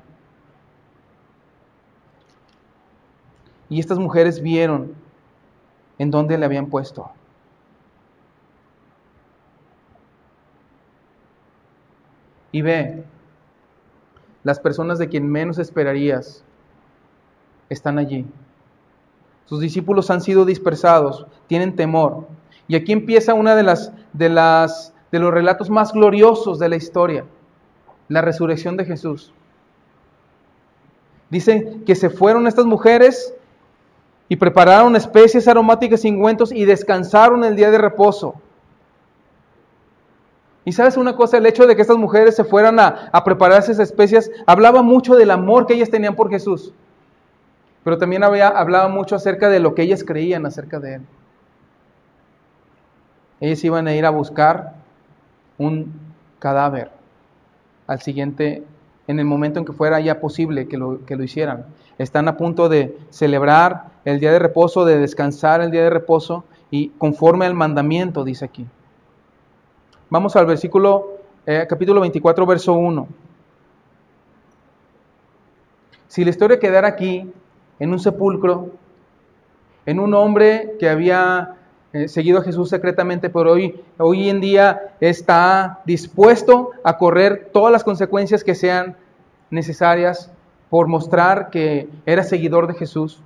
Y 3.69 3.81
estas 3.81 3.99
mujeres 3.99 4.43
vieron 4.43 4.95
en 5.99 6.11
dónde 6.11 6.38
le 6.38 6.45
habían 6.45 6.67
puesto. 6.67 7.11
Y 12.53 12.62
ve, 12.62 13.03
las 14.45 14.61
personas 14.61 14.99
de 14.99 15.09
quien 15.09 15.27
menos 15.29 15.59
esperarías 15.59 16.45
están 17.69 17.99
allí. 17.99 18.27
Sus 19.47 19.61
discípulos 19.61 20.11
han 20.11 20.21
sido 20.21 20.45
dispersados, 20.45 21.27
tienen 21.49 21.75
temor. 21.75 22.29
Y 22.69 22.77
aquí 22.77 22.93
empieza 22.93 23.35
una 23.35 23.57
de 23.57 23.62
las 23.62 23.93
de 24.14 24.31
las 24.31 24.94
de 25.12 25.20
los 25.20 25.33
relatos 25.33 25.70
más 25.70 25.92
gloriosos 25.92 26.59
de 26.59 26.68
la 26.68 26.74
historia, 26.74 27.24
la 28.09 28.20
resurrección 28.20 28.77
de 28.77 28.85
Jesús. 28.85 29.33
Dicen 31.31 31.85
que 31.85 31.94
se 31.94 32.11
fueron 32.11 32.48
estas 32.48 32.64
mujeres 32.64 33.33
y 34.29 34.35
prepararon 34.35 34.96
especies 34.96 35.46
aromáticas 35.46 36.05
y 36.05 36.11
ungüentos 36.11 36.50
y 36.50 36.64
descansaron 36.64 37.44
el 37.44 37.55
día 37.55 37.70
de 37.70 37.79
reposo. 37.79 38.35
Y 40.64 40.72
sabes 40.72 40.96
una 40.96 41.14
cosa, 41.14 41.37
el 41.37 41.46
hecho 41.46 41.68
de 41.68 41.77
que 41.77 41.83
estas 41.83 41.98
mujeres 41.98 42.35
se 42.35 42.42
fueran 42.42 42.81
a, 42.81 43.11
a 43.12 43.22
preparar 43.22 43.61
esas 43.61 43.79
especias 43.79 44.31
hablaba 44.46 44.83
mucho 44.83 45.14
del 45.14 45.31
amor 45.31 45.66
que 45.66 45.74
ellas 45.74 45.90
tenían 45.90 46.16
por 46.16 46.29
Jesús, 46.29 46.72
pero 47.85 47.98
también 47.98 48.24
había, 48.24 48.48
hablaba 48.48 48.88
mucho 48.88 49.14
acerca 49.14 49.48
de 49.48 49.61
lo 49.61 49.77
que 49.77 49.83
ellas 49.83 50.03
creían 50.03 50.44
acerca 50.44 50.81
de 50.81 50.94
Él. 50.94 51.03
Ellas 53.40 53.62
iban 53.64 53.88
a 53.88 53.94
ir 53.94 54.07
a 54.07 54.11
buscar 54.11 54.75
un 55.59 55.92
cadáver 56.38 56.90
al 57.87 58.01
siguiente, 58.01 58.62
en 59.07 59.18
el 59.18 59.27
momento 59.27 59.59
en 59.59 59.64
que 59.64 59.73
fuera 59.73 60.01
ya 60.01 60.20
posible 60.20 60.66
que 60.66 60.79
lo, 60.79 61.05
que 61.05 61.16
lo 61.16 61.23
hicieran. 61.23 61.66
Están 61.99 62.29
a 62.29 62.37
punto 62.37 62.68
de 62.68 62.97
celebrar 63.11 63.87
el 64.05 64.20
día 64.20 64.33
de 64.33 64.38
reposo, 64.38 64.85
de 64.85 64.99
descansar 64.99 65.61
el 65.61 65.70
día 65.70 65.83
de 65.83 65.90
reposo 65.90 66.44
y 66.70 66.88
conforme 66.90 67.47
al 67.47 67.55
mandamiento, 67.55 68.25
dice 68.25 68.44
aquí. 68.44 68.66
Vamos 70.11 70.37
al 70.37 70.47
versículo, 70.47 71.18
eh, 71.47 71.66
capítulo 71.68 72.01
24, 72.01 72.47
verso 72.47 72.73
1. 72.75 73.09
Si 76.09 76.25
la 76.25 76.31
historia 76.31 76.59
quedara 76.59 76.88
aquí, 76.88 77.31
en 77.79 77.92
un 77.92 77.99
sepulcro, 77.99 78.70
en 79.87 79.99
un 79.99 80.14
hombre 80.14 80.77
que 80.79 80.88
había 80.88 81.57
eh, 81.94 82.09
seguido 82.09 82.40
a 82.40 82.42
Jesús 82.42 82.70
secretamente, 82.70 83.30
pero 83.30 83.52
hoy, 83.52 83.80
hoy 83.98 84.28
en 84.28 84.40
día 84.40 84.96
está 84.98 85.78
dispuesto 85.87 86.72
a 86.83 86.98
correr 86.98 87.50
todas 87.52 87.70
las 87.70 87.85
consecuencias 87.85 88.42
que 88.42 88.57
sean 88.57 88.96
necesarias 89.48 90.28
por 90.70 90.88
mostrar 90.88 91.50
que 91.50 91.88
era 92.04 92.24
seguidor 92.24 92.66
de 92.66 92.74
Jesús. 92.74 93.20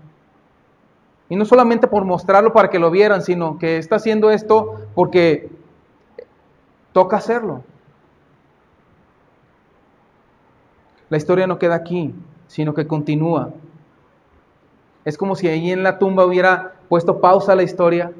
Y 1.31 1.37
no 1.37 1.47
solamente 1.47 1.87
por 1.87 2.05
mostrarlo 2.05 2.53
para 2.53 2.69
que 2.69 2.79
lo 2.79 2.91
vieran, 2.91 3.23
sino 3.23 3.59
que 3.59 3.79
está 3.79 3.97
haciendo 3.97 4.31
esto 4.31 4.83
porque 4.95 5.49
toca 6.93 7.17
hacerlo. 7.17 7.63
La 11.09 11.17
historia 11.17 11.47
no 11.47 11.59
queda 11.59 11.77
aquí, 11.77 12.15
sino 12.49 12.75
que 12.75 12.87
continúa. 12.87 13.49
Es 15.07 15.17
como 15.17 15.37
si 15.37 15.49
ahí 15.49 15.71
en 15.71 15.83
la 15.83 15.99
tumba 15.99 16.27
hubiera 16.27 16.75
puesto 16.91 17.23
pausa 17.23 17.53
a 17.53 17.57
la 17.57 17.63
historia 17.63 18.13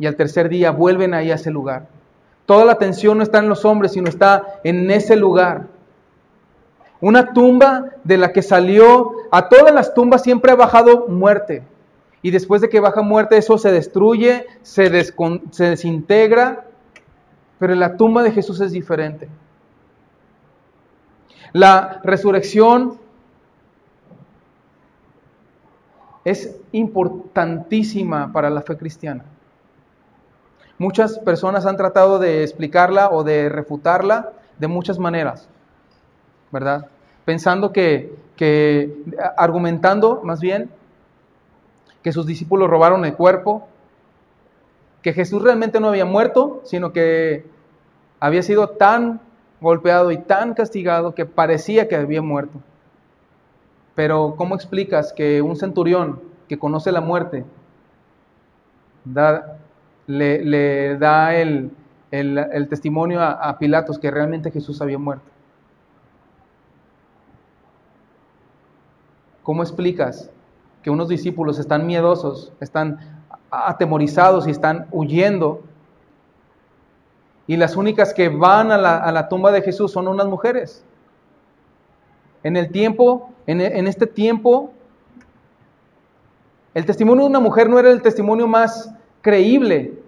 y 0.00 0.06
al 0.06 0.16
tercer 0.16 0.48
día 0.48 0.70
vuelven 0.70 1.12
ahí 1.12 1.30
a 1.30 1.34
ese 1.34 1.50
lugar. 1.50 1.86
Toda 2.46 2.64
la 2.64 2.72
atención 2.72 3.18
no 3.18 3.22
está 3.22 3.38
en 3.38 3.50
los 3.50 3.66
hombres, 3.66 3.92
sino 3.92 4.08
está 4.08 4.60
en 4.64 4.90
ese 4.90 5.14
lugar. 5.14 5.66
Una 7.02 7.34
tumba 7.34 7.90
de 8.02 8.16
la 8.16 8.32
que 8.32 8.40
salió, 8.40 9.12
a 9.30 9.50
todas 9.50 9.74
las 9.74 9.92
tumbas 9.92 10.22
siempre 10.22 10.52
ha 10.52 10.56
bajado 10.56 11.06
muerte. 11.08 11.62
Y 12.22 12.30
después 12.30 12.62
de 12.62 12.70
que 12.70 12.80
baja 12.80 13.02
muerte, 13.02 13.36
eso 13.36 13.58
se 13.58 13.70
destruye, 13.72 14.46
se, 14.62 14.88
desintegra. 14.88 16.64
Pero 17.58 17.74
la 17.74 17.98
tumba 17.98 18.22
de 18.22 18.32
Jesús 18.32 18.58
es 18.62 18.72
diferente. 18.72 19.28
La 21.52 22.00
resurrección 22.04 22.98
es 26.24 26.56
importantísima 26.72 28.32
para 28.32 28.48
la 28.48 28.62
fe 28.62 28.78
cristiana. 28.78 29.24
Muchas 30.80 31.20
personas 31.20 31.64
han 31.66 31.76
tratado 31.76 32.18
de 32.18 32.42
explicarla 32.42 33.10
o 33.10 33.22
de 33.22 33.48
refutarla 33.48 34.32
de 34.58 34.66
muchas 34.66 34.98
maneras. 34.98 35.48
¿verdad? 36.50 36.86
Pensando 37.24 37.72
que, 37.72 38.12
argumentando 39.36 40.20
más 40.24 40.40
bien 40.40 40.70
que 42.02 42.12
sus 42.12 42.26
discípulos 42.26 42.70
robaron 42.70 43.04
el 43.04 43.14
cuerpo, 43.14 43.68
que 45.02 45.12
Jesús 45.12 45.42
realmente 45.42 45.80
no 45.80 45.88
había 45.88 46.04
muerto, 46.04 46.60
sino 46.64 46.92
que 46.92 47.44
había 48.18 48.42
sido 48.42 48.70
tan 48.70 49.20
golpeado 49.60 50.10
y 50.10 50.18
tan 50.18 50.54
castigado 50.54 51.14
que 51.14 51.26
parecía 51.26 51.88
que 51.88 51.96
había 51.96 52.22
muerto. 52.22 52.58
Pero 53.94 54.34
¿cómo 54.36 54.54
explicas 54.54 55.12
que 55.12 55.42
un 55.42 55.56
centurión 55.56 56.20
que 56.48 56.58
conoce 56.58 56.90
la 56.92 57.00
muerte 57.00 57.44
le, 60.10 60.98
da 60.98 61.34
el, 61.34 61.70
testimonio 62.68 63.20
a 63.22 63.58
Pilatos 63.58 63.98
que 63.98 64.10
realmente 64.10 64.50
Jesús 64.50 64.80
había 64.82 64.98
muerto? 64.98 65.30
¿Cómo 69.42 69.62
explicas 69.62 70.30
que 70.82 70.90
unos 70.90 71.08
discípulos 71.08 71.58
están 71.58 71.86
miedosos, 71.86 72.52
están 72.60 73.24
atemorizados 73.50 74.46
y 74.46 74.50
están 74.50 74.86
huyendo? 74.92 75.62
Y 77.46 77.56
las 77.56 77.76
únicas 77.76 78.14
que 78.14 78.28
van 78.28 78.70
a 78.70 78.78
la, 78.78 79.28
tumba 79.28 79.50
de 79.50 79.62
Jesús 79.62 79.90
son 79.90 80.06
unas 80.08 80.26
mujeres. 80.26 80.84
En 82.42 82.56
el 82.56 82.70
tiempo, 82.70 83.30
en 83.46 83.86
este 83.88 84.06
tiempo, 84.06 84.72
el 86.72 86.86
testimonio 86.86 87.24
de 87.24 87.30
una 87.30 87.40
mujer 87.40 87.68
no 87.68 87.78
era 87.78 87.90
el 87.90 88.02
testimonio 88.02 88.46
más 88.46 88.94
creíble. 89.22 89.99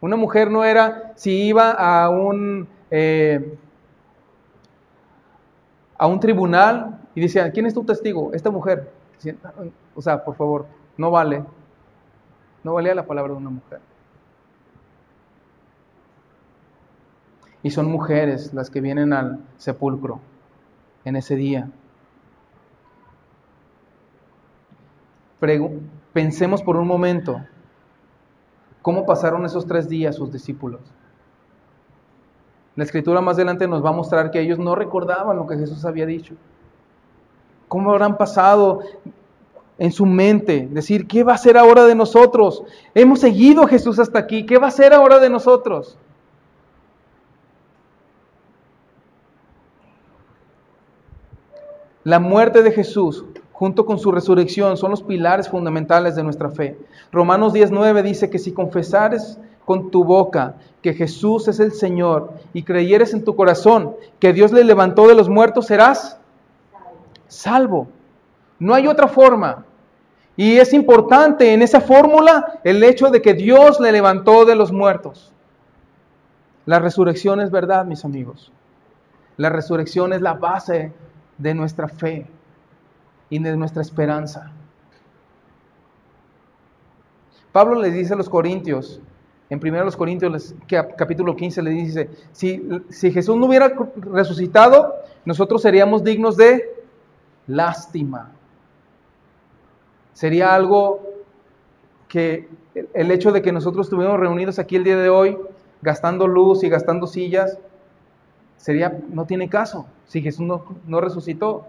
Una 0.00 0.16
mujer 0.16 0.50
no 0.50 0.64
era 0.64 1.12
si 1.16 1.42
iba 1.42 1.72
a 1.72 2.08
un, 2.08 2.68
eh, 2.90 3.58
a 5.98 6.06
un 6.06 6.20
tribunal 6.20 7.00
y 7.14 7.20
decían, 7.20 7.50
¿quién 7.50 7.66
es 7.66 7.74
tu 7.74 7.84
testigo? 7.84 8.32
Esta 8.32 8.50
mujer. 8.50 8.90
O 9.94 10.00
sea, 10.00 10.24
por 10.24 10.36
favor, 10.36 10.66
no 10.96 11.10
vale. 11.10 11.44
No 12.64 12.74
valía 12.74 12.94
la 12.94 13.06
palabra 13.06 13.32
de 13.32 13.38
una 13.38 13.50
mujer. 13.50 13.80
Y 17.62 17.70
son 17.70 17.90
mujeres 17.90 18.54
las 18.54 18.70
que 18.70 18.80
vienen 18.80 19.12
al 19.12 19.40
sepulcro 19.58 20.20
en 21.04 21.16
ese 21.16 21.36
día. 21.36 21.68
pensemos 26.12 26.62
por 26.62 26.76
un 26.76 26.86
momento 26.86 27.42
cómo 28.82 29.06
pasaron 29.06 29.44
esos 29.44 29.66
tres 29.66 29.88
días 29.88 30.16
sus 30.16 30.32
discípulos. 30.32 30.80
La 32.76 32.84
escritura 32.84 33.20
más 33.20 33.36
adelante 33.36 33.66
nos 33.66 33.84
va 33.84 33.90
a 33.90 33.94
mostrar 33.94 34.30
que 34.30 34.40
ellos 34.40 34.58
no 34.58 34.74
recordaban 34.74 35.36
lo 35.36 35.46
que 35.46 35.58
Jesús 35.58 35.84
había 35.84 36.06
dicho. 36.06 36.34
¿Cómo 37.68 37.90
habrán 37.92 38.16
pasado 38.16 38.80
en 39.78 39.92
su 39.92 40.06
mente? 40.06 40.68
Decir, 40.70 41.06
¿qué 41.06 41.22
va 41.22 41.34
a 41.34 41.38
ser 41.38 41.56
ahora 41.56 41.84
de 41.84 41.94
nosotros? 41.94 42.64
Hemos 42.94 43.20
seguido 43.20 43.62
a 43.62 43.68
Jesús 43.68 43.98
hasta 43.98 44.18
aquí, 44.18 44.46
¿qué 44.46 44.58
va 44.58 44.68
a 44.68 44.72
ser 44.72 44.92
ahora 44.92 45.18
de 45.18 45.30
nosotros? 45.30 45.98
La 52.02 52.18
muerte 52.18 52.62
de 52.62 52.72
Jesús 52.72 53.24
junto 53.60 53.84
con 53.84 53.98
su 53.98 54.10
resurrección 54.10 54.78
son 54.78 54.90
los 54.90 55.02
pilares 55.02 55.50
fundamentales 55.50 56.16
de 56.16 56.22
nuestra 56.22 56.48
fe. 56.48 56.78
Romanos 57.12 57.52
19 57.52 58.02
dice 58.02 58.30
que 58.30 58.38
si 58.38 58.52
confesares 58.52 59.38
con 59.66 59.90
tu 59.90 60.02
boca 60.02 60.54
que 60.80 60.94
Jesús 60.94 61.46
es 61.46 61.60
el 61.60 61.72
Señor 61.72 62.32
y 62.54 62.62
creyeres 62.62 63.12
en 63.12 63.22
tu 63.22 63.36
corazón 63.36 63.96
que 64.18 64.32
Dios 64.32 64.50
le 64.52 64.64
levantó 64.64 65.06
de 65.08 65.14
los 65.14 65.28
muertos, 65.28 65.66
serás 65.66 66.18
salvo. 67.28 67.88
No 68.58 68.74
hay 68.74 68.86
otra 68.86 69.08
forma. 69.08 69.66
Y 70.38 70.56
es 70.56 70.72
importante 70.72 71.52
en 71.52 71.60
esa 71.60 71.82
fórmula 71.82 72.60
el 72.64 72.82
hecho 72.82 73.10
de 73.10 73.20
que 73.20 73.34
Dios 73.34 73.78
le 73.78 73.92
levantó 73.92 74.46
de 74.46 74.56
los 74.56 74.72
muertos. 74.72 75.34
La 76.64 76.78
resurrección 76.78 77.42
es 77.42 77.50
verdad, 77.50 77.84
mis 77.84 78.06
amigos. 78.06 78.50
La 79.36 79.50
resurrección 79.50 80.14
es 80.14 80.22
la 80.22 80.32
base 80.32 80.94
de 81.36 81.52
nuestra 81.52 81.88
fe 81.88 82.26
y 83.30 83.38
de 83.38 83.56
nuestra 83.56 83.80
esperanza. 83.80 84.52
Pablo 87.52 87.80
le 87.80 87.90
dice 87.90 88.12
a 88.12 88.16
los 88.16 88.28
Corintios, 88.28 89.00
en 89.48 89.58
1 89.60 89.90
Corintios 89.92 90.54
capítulo 90.96 91.34
15 91.34 91.62
le 91.62 91.70
dice, 91.70 92.10
si, 92.32 92.68
si 92.88 93.10
Jesús 93.10 93.36
no 93.36 93.46
hubiera 93.46 93.72
resucitado, 93.96 94.94
nosotros 95.24 95.62
seríamos 95.62 96.04
dignos 96.04 96.36
de 96.36 96.84
lástima. 97.46 98.30
Sería 100.12 100.54
algo 100.54 101.00
que 102.08 102.48
el 102.94 103.10
hecho 103.10 103.32
de 103.32 103.42
que 103.42 103.52
nosotros 103.52 103.86
estuviéramos 103.86 104.20
reunidos 104.20 104.58
aquí 104.58 104.76
el 104.76 104.84
día 104.84 104.96
de 104.96 105.08
hoy, 105.08 105.38
gastando 105.82 106.28
luz 106.28 106.62
y 106.62 106.68
gastando 106.68 107.06
sillas, 107.06 107.58
sería, 108.56 109.00
no 109.08 109.26
tiene 109.26 109.48
caso 109.48 109.86
si 110.06 110.22
Jesús 110.22 110.46
no, 110.46 110.64
no 110.86 111.00
resucitó. 111.00 111.66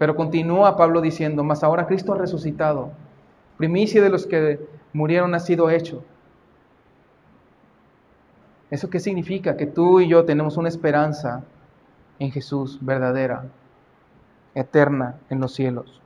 Pero 0.00 0.16
continúa 0.16 0.78
Pablo 0.78 1.02
diciendo, 1.02 1.44
mas 1.44 1.62
ahora 1.62 1.86
Cristo 1.86 2.14
ha 2.14 2.16
resucitado. 2.16 2.90
Primicia 3.58 4.02
de 4.02 4.08
los 4.08 4.26
que 4.26 4.58
murieron 4.94 5.34
ha 5.34 5.40
sido 5.40 5.68
hecho. 5.68 6.02
¿Eso 8.70 8.88
qué 8.88 8.98
significa? 8.98 9.58
Que 9.58 9.66
tú 9.66 10.00
y 10.00 10.08
yo 10.08 10.24
tenemos 10.24 10.56
una 10.56 10.70
esperanza 10.70 11.44
en 12.18 12.30
Jesús 12.30 12.78
verdadera, 12.80 13.44
eterna 14.54 15.16
en 15.28 15.38
los 15.38 15.52
cielos. 15.52 16.00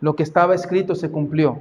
Lo 0.00 0.16
que 0.16 0.24
estaba 0.24 0.52
escrito 0.52 0.96
se 0.96 1.08
cumplió. 1.08 1.60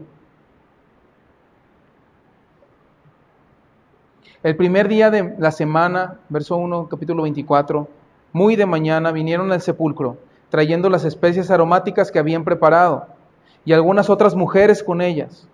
El 4.42 4.56
primer 4.56 4.88
día 4.88 5.12
de 5.12 5.36
la 5.38 5.52
semana, 5.52 6.18
verso 6.30 6.58
1, 6.58 6.90
capítulo 6.90 7.22
24, 7.22 7.88
muy 8.34 8.56
de 8.56 8.66
mañana 8.66 9.12
vinieron 9.12 9.52
al 9.52 9.62
sepulcro 9.62 10.31
trayendo 10.52 10.90
las 10.90 11.06
especies 11.06 11.50
aromáticas 11.50 12.12
que 12.12 12.20
habían 12.20 12.44
preparado, 12.44 13.08
y 13.66 13.74
algunas 13.74 14.10
otras 14.10 14.36
mujeres 14.36 14.84
con 14.84 15.02
ellas. 15.02 15.48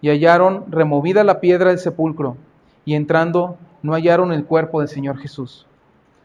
Y 0.00 0.08
hallaron 0.08 0.64
removida 0.70 1.24
la 1.24 1.40
piedra 1.40 1.68
del 1.68 1.78
sepulcro, 1.78 2.36
y 2.86 2.94
entrando 2.94 3.58
no 3.82 3.92
hallaron 3.92 4.32
el 4.32 4.46
cuerpo 4.46 4.80
del 4.80 4.88
Señor 4.88 5.18
Jesús. 5.18 5.66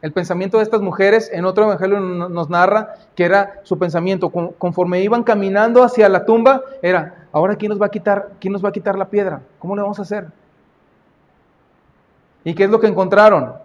El 0.02 0.14
pensamiento 0.14 0.58
de 0.58 0.64
estas 0.64 0.82
mujeres, 0.82 1.30
en 1.34 1.44
otro 1.44 1.66
evangelio 1.66 2.00
nos 2.00 2.50
narra 2.50 2.94
que 3.16 3.26
era 3.26 3.60
su 3.64 3.78
pensamiento, 3.78 4.30
conforme 4.30 5.02
iban 5.02 5.24
caminando 5.24 5.84
hacia 5.84 6.08
la 6.08 6.24
tumba, 6.24 6.62
era, 6.82 7.28
ahora 7.34 7.56
quién 7.56 7.72
nos 7.72 7.82
va 7.82 7.88
a 7.88 7.92
quitar, 7.92 8.30
quién 8.40 8.54
nos 8.54 8.64
va 8.64 8.70
a 8.70 8.74
quitar 8.74 8.98
la 8.98 9.10
piedra, 9.10 9.42
¿cómo 9.58 9.76
le 9.76 9.82
vamos 9.82 10.00
a 10.00 10.04
hacer? 10.04 10.28
¿Y 12.44 12.54
qué 12.54 12.66
es 12.66 12.70
lo 12.70 12.80
que 12.80 12.88
encontraron? 12.88 13.56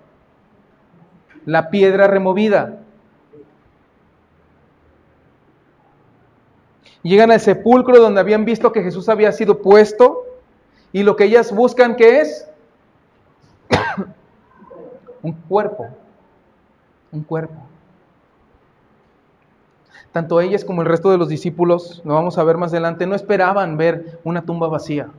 La 1.44 1.70
piedra 1.70 2.08
removida. 2.08 2.78
Llegan 7.04 7.30
al 7.30 7.38
sepulcro 7.38 8.00
donde 8.00 8.20
habían 8.20 8.46
visto 8.46 8.72
que 8.72 8.82
Jesús 8.82 9.10
había 9.10 9.30
sido 9.30 9.60
puesto 9.60 10.24
y 10.90 11.02
lo 11.02 11.16
que 11.16 11.24
ellas 11.24 11.54
buscan 11.54 11.96
que 11.96 12.20
es 12.22 12.48
un 15.22 15.32
cuerpo, 15.32 15.86
un 17.12 17.22
cuerpo. 17.22 17.54
Tanto 20.12 20.40
ellas 20.40 20.64
como 20.64 20.80
el 20.80 20.88
resto 20.88 21.10
de 21.10 21.18
los 21.18 21.28
discípulos, 21.28 22.00
lo 22.06 22.14
vamos 22.14 22.38
a 22.38 22.44
ver 22.44 22.56
más 22.56 22.72
adelante, 22.72 23.06
no 23.06 23.14
esperaban 23.14 23.76
ver 23.76 24.18
una 24.24 24.40
tumba 24.42 24.68
vacía. 24.68 25.10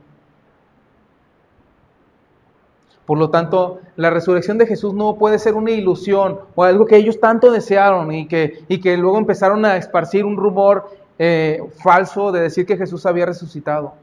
Por 3.06 3.18
lo 3.18 3.30
tanto, 3.30 3.78
la 3.94 4.10
resurrección 4.10 4.58
de 4.58 4.66
Jesús 4.66 4.92
no 4.92 5.14
puede 5.14 5.38
ser 5.38 5.54
una 5.54 5.70
ilusión 5.70 6.40
o 6.56 6.64
algo 6.64 6.84
que 6.84 6.96
ellos 6.96 7.20
tanto 7.20 7.52
desearon 7.52 8.10
y 8.10 8.26
que, 8.26 8.64
y 8.66 8.80
que 8.80 8.96
luego 8.96 9.18
empezaron 9.18 9.64
a 9.64 9.76
esparcir 9.76 10.24
un 10.24 10.36
rumor 10.36 11.05
eh, 11.18 11.62
falso 11.82 12.32
de 12.32 12.40
decir 12.40 12.66
que 12.66 12.76
Jesús 12.76 13.06
había 13.06 13.26
resucitado. 13.26 13.94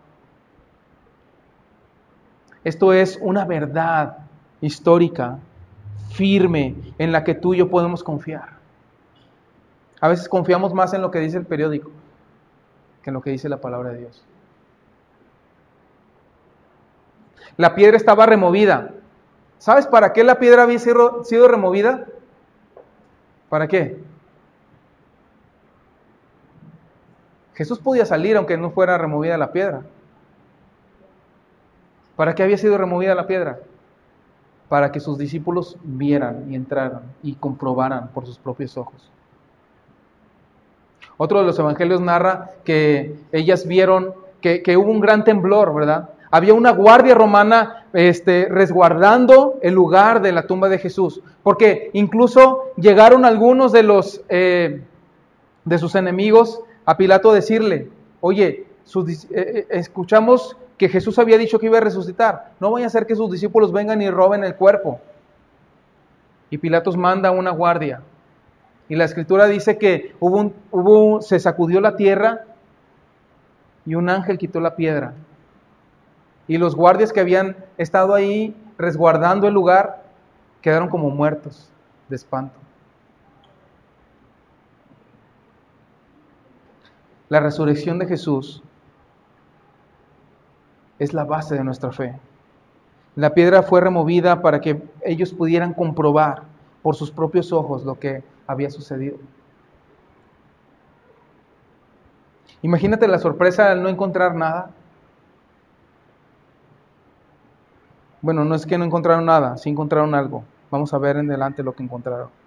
Esto 2.63 2.93
es 2.93 3.19
una 3.21 3.45
verdad 3.45 4.19
histórica, 4.61 5.39
firme, 6.11 6.75
en 6.97 7.11
la 7.11 7.23
que 7.23 7.35
tú 7.35 7.53
y 7.53 7.57
yo 7.57 7.69
podemos 7.69 8.03
confiar. 8.03 8.53
A 9.99 10.07
veces 10.07 10.29
confiamos 10.29 10.73
más 10.73 10.93
en 10.93 11.01
lo 11.01 11.11
que 11.11 11.19
dice 11.19 11.37
el 11.37 11.45
periódico 11.45 11.91
que 13.03 13.09
en 13.09 13.13
lo 13.13 13.21
que 13.21 13.31
dice 13.31 13.49
la 13.49 13.57
palabra 13.57 13.89
de 13.89 13.99
Dios. 13.99 14.23
La 17.57 17.75
piedra 17.75 17.97
estaba 17.97 18.25
removida. 18.25 18.91
¿Sabes 19.59 19.85
para 19.85 20.13
qué 20.13 20.23
la 20.23 20.39
piedra 20.39 20.63
había 20.63 20.79
sido 20.79 21.47
removida? 21.47 22.05
¿Para 23.49 23.67
qué? 23.67 24.01
Jesús 27.53 27.79
podía 27.79 28.05
salir 28.05 28.37
aunque 28.37 28.57
no 28.57 28.71
fuera 28.71 28.97
removida 28.97 29.37
la 29.37 29.51
piedra. 29.51 29.81
¿Para 32.15 32.35
qué 32.35 32.43
había 32.43 32.57
sido 32.57 32.77
removida 32.77 33.15
la 33.15 33.27
piedra? 33.27 33.59
Para 34.69 34.91
que 34.91 34.99
sus 34.99 35.17
discípulos 35.17 35.77
vieran 35.83 36.45
y 36.49 36.55
entraran 36.55 37.01
y 37.21 37.33
comprobaran 37.35 38.09
por 38.09 38.25
sus 38.25 38.37
propios 38.37 38.77
ojos. 38.77 39.11
Otro 41.17 41.39
de 41.39 41.45
los 41.45 41.59
evangelios 41.59 42.01
narra 42.01 42.51
que 42.63 43.15
ellas 43.31 43.67
vieron 43.67 44.13
que, 44.41 44.75
hubo 44.75 44.91
un 44.91 44.99
gran 44.99 45.23
temblor, 45.23 45.73
¿verdad? 45.73 46.09
Había 46.29 46.53
una 46.53 46.71
guardia 46.71 47.15
romana 47.15 47.85
este, 47.93 48.47
resguardando 48.49 49.59
el 49.61 49.73
lugar 49.73 50.21
de 50.21 50.31
la 50.31 50.47
tumba 50.47 50.67
de 50.67 50.79
Jesús, 50.79 51.21
porque 51.43 51.91
incluso 51.93 52.73
llegaron 52.75 53.23
algunos 53.23 53.71
de 53.71 53.83
los 53.83 54.21
eh, 54.29 54.81
de 55.63 55.77
sus 55.77 55.95
enemigos 55.95 56.61
a 56.85 56.97
Pilato 56.97 57.31
decirle, 57.33 57.89
oye, 58.21 58.65
eh, 58.95 59.27
eh, 59.31 59.67
escuchamos 59.69 60.57
que 60.77 60.89
Jesús 60.89 61.17
había 61.19 61.37
dicho 61.37 61.59
que 61.59 61.67
iba 61.67 61.77
a 61.77 61.81
resucitar, 61.81 62.51
no 62.59 62.71
vaya 62.71 62.87
a 62.87 62.89
ser 62.89 63.05
que 63.05 63.15
sus 63.15 63.31
discípulos 63.31 63.71
vengan 63.71 64.01
y 64.01 64.09
roben 64.09 64.43
el 64.43 64.55
cuerpo. 64.55 64.99
Y 66.49 66.57
Pilatos 66.57 66.97
manda 66.97 67.31
una 67.31 67.51
guardia. 67.51 68.01
Y 68.89 68.95
la 68.95 69.05
escritura 69.05 69.47
dice 69.47 69.77
que 69.77 70.15
hubo 70.19 70.51
hubo 70.71 71.21
se 71.21 71.39
sacudió 71.39 71.79
la 71.79 71.95
tierra 71.95 72.45
y 73.85 73.95
un 73.95 74.09
ángel 74.09 74.37
quitó 74.37 74.59
la 74.59 74.75
piedra. 74.75 75.13
Y 76.47 76.57
los 76.57 76.75
guardias 76.75 77.13
que 77.13 77.21
habían 77.21 77.55
estado 77.77 78.13
ahí 78.13 78.55
resguardando 78.77 79.47
el 79.47 79.53
lugar 79.53 80.03
quedaron 80.61 80.89
como 80.89 81.09
muertos 81.09 81.69
de 82.09 82.15
espanto. 82.15 82.59
La 87.33 87.39
resurrección 87.39 87.97
de 87.97 88.05
Jesús 88.05 88.61
es 90.99 91.15
la 91.15 91.23
base 91.23 91.55
de 91.55 91.63
nuestra 91.63 91.91
fe. 91.91 92.15
La 93.15 93.33
piedra 93.33 93.63
fue 93.63 93.81
removida 93.81 94.43
para 94.43 94.61
que 94.61 94.83
ellos 95.03 95.33
pudieran 95.33 95.73
comprobar 95.73 96.43
por 96.83 96.95
sus 96.95 97.09
propios 97.09 97.51
ojos 97.51 97.85
lo 97.85 97.97
que 97.97 98.23
había 98.45 98.69
sucedido. 98.69 99.17
Imagínate 102.61 103.07
la 103.07 103.17
sorpresa 103.17 103.71
al 103.71 103.81
no 103.81 103.89
encontrar 103.89 104.35
nada. 104.35 104.69
Bueno, 108.21 108.45
no 108.45 108.53
es 108.53 108.63
que 108.67 108.77
no 108.77 108.85
encontraron 108.85 109.25
nada, 109.25 109.57
sí 109.57 109.71
encontraron 109.71 110.13
algo. 110.13 110.43
Vamos 110.69 110.93
a 110.93 110.99
ver 110.99 111.17
en 111.17 111.31
adelante 111.31 111.63
lo 111.63 111.73
que 111.73 111.81
encontraron. 111.81 112.42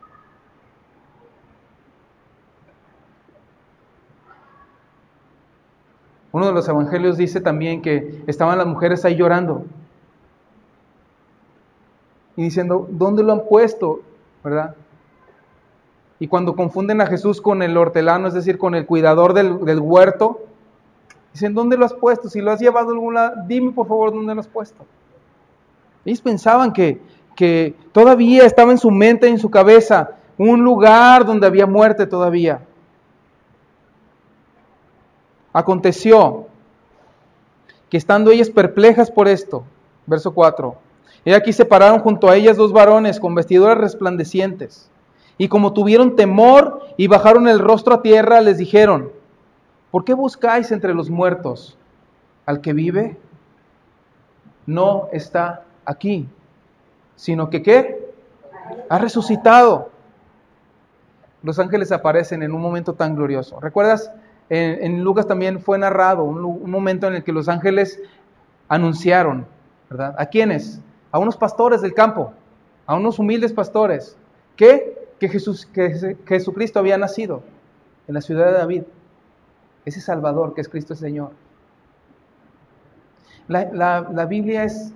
Uno 6.37 6.49
de 6.49 6.53
los 6.53 6.69
evangelios 6.69 7.17
dice 7.17 7.41
también 7.41 7.81
que 7.81 8.23
estaban 8.27 8.59
las 8.59 8.67
mujeres 8.67 9.07
ahí 9.07 9.17
llorando 9.17 9.65
y 12.37 12.43
diciendo, 12.43 12.87
¿dónde 12.91 13.23
lo 13.23 13.33
han 13.33 13.45
puesto? 13.49 14.03
¿Verdad? 14.45 14.75
Y 16.19 16.29
cuando 16.29 16.55
confunden 16.55 17.01
a 17.01 17.07
Jesús 17.07 17.41
con 17.41 17.63
el 17.63 17.75
hortelano, 17.75 18.29
es 18.29 18.35
decir, 18.35 18.59
con 18.59 18.75
el 18.75 18.85
cuidador 18.85 19.33
del, 19.33 19.81
huerto, 19.81 20.41
dicen, 21.33 21.55
¿dónde 21.55 21.79
lo 21.79 21.87
has 21.87 21.95
puesto? 21.95 22.29
Si 22.29 22.43
lo 22.43 22.51
has 22.53 22.61
llevado 22.61 22.91
a 22.91 22.93
algún 22.93 23.15
lado, 23.15 23.37
dime 23.47 23.73
por 23.73 23.89
favor 23.89 24.13
dónde 24.13 24.35
lo 24.35 24.41
has 24.43 24.49
puesto. 24.49 24.85
Ellos 26.05 26.21
pensaban 26.21 26.75
que, 26.75 27.01
que 27.35 27.75
todavía 27.93 28.45
estaba 28.45 28.73
en 28.73 28.79
su 28.79 28.91
mente, 28.91 29.27
en 29.27 29.39
su 29.39 29.51
cabeza, 29.51 30.11
un 30.37 30.63
lugar 30.63 31.25
donde 31.25 31.47
había 31.47 31.65
muerte 31.65 32.07
todavía. 32.07 32.61
Aconteció 35.57 36.49
que 37.89 37.97
estando 37.97 38.31
ellas 38.31 38.51
perplejas 38.51 39.11
por 39.11 39.27
esto, 39.27 39.65
verso 40.05 40.35
4, 40.35 40.77
y 41.25 41.33
aquí 41.33 41.51
se 41.55 41.65
pararon 41.65 42.01
junto 42.01 42.29
a 42.29 42.37
ellas 42.37 42.59
dos 42.59 42.75
varones 42.75 43.19
con 43.19 43.35
vestiduras 43.35 43.79
resplandecientes. 43.79 44.91
Y 45.39 45.49
como 45.49 45.73
tuvieron 45.73 46.15
temor 46.15 46.83
y 46.99 47.07
bajaron 47.07 47.49
el 47.49 47.59
rostro 47.59 47.95
a 47.95 48.03
tierra, 48.03 48.43
les 48.43 48.59
dijeron, 48.59 49.11
¿por 49.91 50.05
qué 50.05 50.13
buscáis 50.13 50.73
entre 50.73 50.93
los 50.93 51.09
muertos 51.09 51.79
al 52.45 52.61
que 52.61 52.75
vive? 52.75 53.17
No 54.67 55.09
está 55.11 55.65
aquí, 55.87 56.29
sino 57.15 57.49
que 57.49 57.63
¿qué? 57.63 58.13
Ha 58.91 58.99
resucitado. 58.99 59.89
Los 61.43 61.59
ángeles 61.59 61.93
aparecen 61.93 62.43
en 62.43 62.53
un 62.53 62.61
momento 62.61 62.93
tan 62.93 63.17
glorioso. 63.17 63.59
¿Recuerdas? 63.59 64.13
En, 64.49 65.03
Lucas 65.03 65.27
también 65.27 65.61
fue 65.61 65.77
narrado 65.79 66.23
un, 66.23 66.71
momento 66.71 67.09
en 67.09 67.15
el 67.15 67.25
que 67.25 67.33
los 67.33 67.49
ángeles 67.49 68.01
anunciaron, 68.69 69.47
¿verdad? 69.91 70.15
¿A 70.19 70.27
quiénes? 70.27 70.81
a 71.17 71.19
unos 71.19 71.37
pastores 71.39 71.81
del 71.81 71.95
campo, 71.95 72.35
a 72.85 72.95
unos 72.95 73.19
humildes 73.19 73.51
pastores, 73.51 74.19
que, 74.55 75.09
que, 75.19 75.31
Jesús, 75.31 75.65
que 75.65 76.17
Jesucristo 76.27 76.79
había 76.79 76.99
nacido 76.99 77.43
en 78.07 78.15
la 78.15 78.21
ciudad 78.21 78.47
de 78.47 78.53
David, 78.53 78.83
ese 79.87 80.03
Salvador 80.03 80.53
que 80.53 80.61
es 80.61 80.69
Cristo 80.69 80.93
el 80.93 80.99
Señor. 80.99 81.31
La, 83.49 84.27
Biblia 84.29 84.65
es 84.65 84.93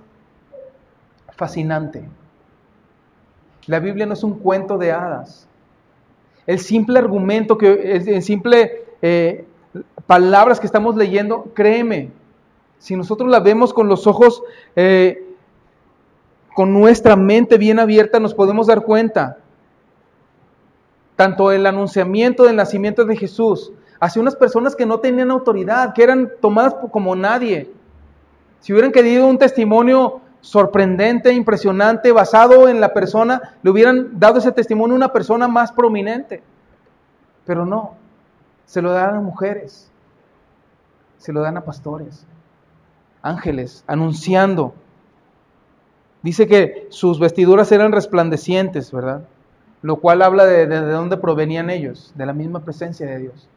fascinante. 1.32 2.06
La 3.66 3.78
Biblia 3.78 4.04
no 4.04 4.12
es 4.12 4.22
un 4.22 4.40
cuento 4.40 4.76
de 4.76 4.92
hadas. 4.92 5.48
El 6.46 6.58
simple 6.58 6.98
argumento, 6.98 7.56
que, 7.56 7.94
el, 7.94 8.22
simple 8.22 8.79
eh, 9.02 9.46
palabras 10.06 10.60
que 10.60 10.66
estamos 10.66 10.96
leyendo, 10.96 11.44
créeme, 11.54 12.10
si 12.78 12.96
nosotros 12.96 13.30
la 13.30 13.40
vemos 13.40 13.72
con 13.72 13.88
los 13.88 14.06
ojos 14.06 14.42
eh, 14.74 15.30
con 16.54 16.72
nuestra 16.72 17.16
mente 17.16 17.58
bien 17.58 17.78
abierta 17.78 18.18
nos 18.20 18.34
podemos 18.34 18.66
dar 18.66 18.82
cuenta, 18.82 19.38
tanto 21.16 21.52
el 21.52 21.66
anunciamiento 21.66 22.44
del 22.44 22.56
nacimiento 22.56 23.04
de 23.04 23.16
Jesús, 23.16 23.72
hacia 24.00 24.22
unas 24.22 24.34
personas 24.34 24.74
que 24.74 24.86
no 24.86 24.98
tenían 24.98 25.30
autoridad, 25.30 25.92
que 25.92 26.02
eran 26.02 26.30
tomadas 26.40 26.74
como 26.90 27.14
nadie. 27.14 27.70
Si 28.60 28.72
hubieran 28.72 28.92
querido 28.92 29.26
un 29.26 29.38
testimonio 29.38 30.20
sorprendente, 30.40 31.32
impresionante, 31.32 32.12
basado 32.12 32.68
en 32.68 32.80
la 32.80 32.94
persona, 32.94 33.54
le 33.62 33.70
hubieran 33.70 34.18
dado 34.18 34.38
ese 34.38 34.52
testimonio 34.52 34.94
a 34.94 34.96
una 34.96 35.12
persona 35.12 35.46
más 35.46 35.70
prominente. 35.72 36.42
Pero 37.44 37.66
no, 37.66 37.94
se 38.70 38.80
lo 38.82 38.92
dan 38.92 39.16
a 39.16 39.20
mujeres, 39.20 39.90
se 41.18 41.32
lo 41.32 41.40
dan 41.40 41.56
a 41.56 41.64
pastores, 41.64 42.24
ángeles, 43.22 43.82
anunciando 43.88 44.74
Dice 46.22 46.46
que 46.46 46.86
sus 46.90 47.18
vestiduras 47.18 47.72
eran 47.72 47.92
resplandecientes, 47.92 48.92
¿verdad? 48.92 49.26
Lo 49.80 49.96
cual 49.96 50.20
habla 50.20 50.44
de, 50.44 50.66
de, 50.66 50.80
dónde 50.82 51.16
provenían 51.16 51.70
ellos, 51.70 52.12
de 52.14 52.26
la 52.26 52.34
misma 52.34 52.60
presencia 52.60 53.06
de 53.06 53.18
Dios. 53.18 53.48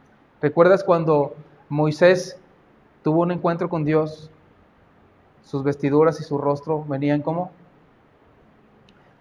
¿Recuerdas 0.42 0.84
cuando 0.84 1.36
Moisés 1.68 2.40
tuvo 3.04 3.24
un 3.24 3.32
encuentro 3.32 3.68
con 3.68 3.84
Dios? 3.84 4.30
Sus 5.44 5.64
vestiduras 5.64 6.22
y 6.22 6.24
su 6.24 6.38
rostro 6.38 6.86
venían 6.86 7.22
como 7.22 7.52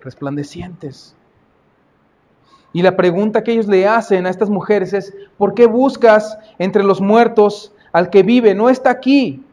resplandecientes. 0.00 1.16
Y 2.72 2.82
la 2.82 2.96
pregunta 2.96 3.42
que 3.42 3.52
ellos 3.52 3.66
le 3.66 3.86
hacen 3.86 4.26
a 4.26 4.30
estas 4.30 4.48
mujeres 4.48 4.92
es, 4.92 5.14
¿por 5.36 5.54
qué 5.54 5.66
buscas 5.66 6.38
entre 6.58 6.82
los 6.82 7.00
muertos 7.00 7.72
al 7.92 8.08
que 8.08 8.22
vive? 8.22 8.54
No 8.54 8.70
está 8.70 8.90
aquí, 8.90 9.44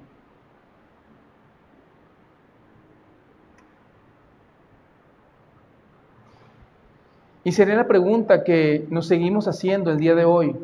Y 7.49 7.51
sería 7.51 7.75
la 7.75 7.88
pregunta 7.88 8.43
que 8.43 8.86
nos 8.91 9.08
seguimos 9.08 9.47
haciendo 9.47 9.89
el 9.89 9.97
día 9.97 10.13
de 10.13 10.23
hoy. 10.23 10.55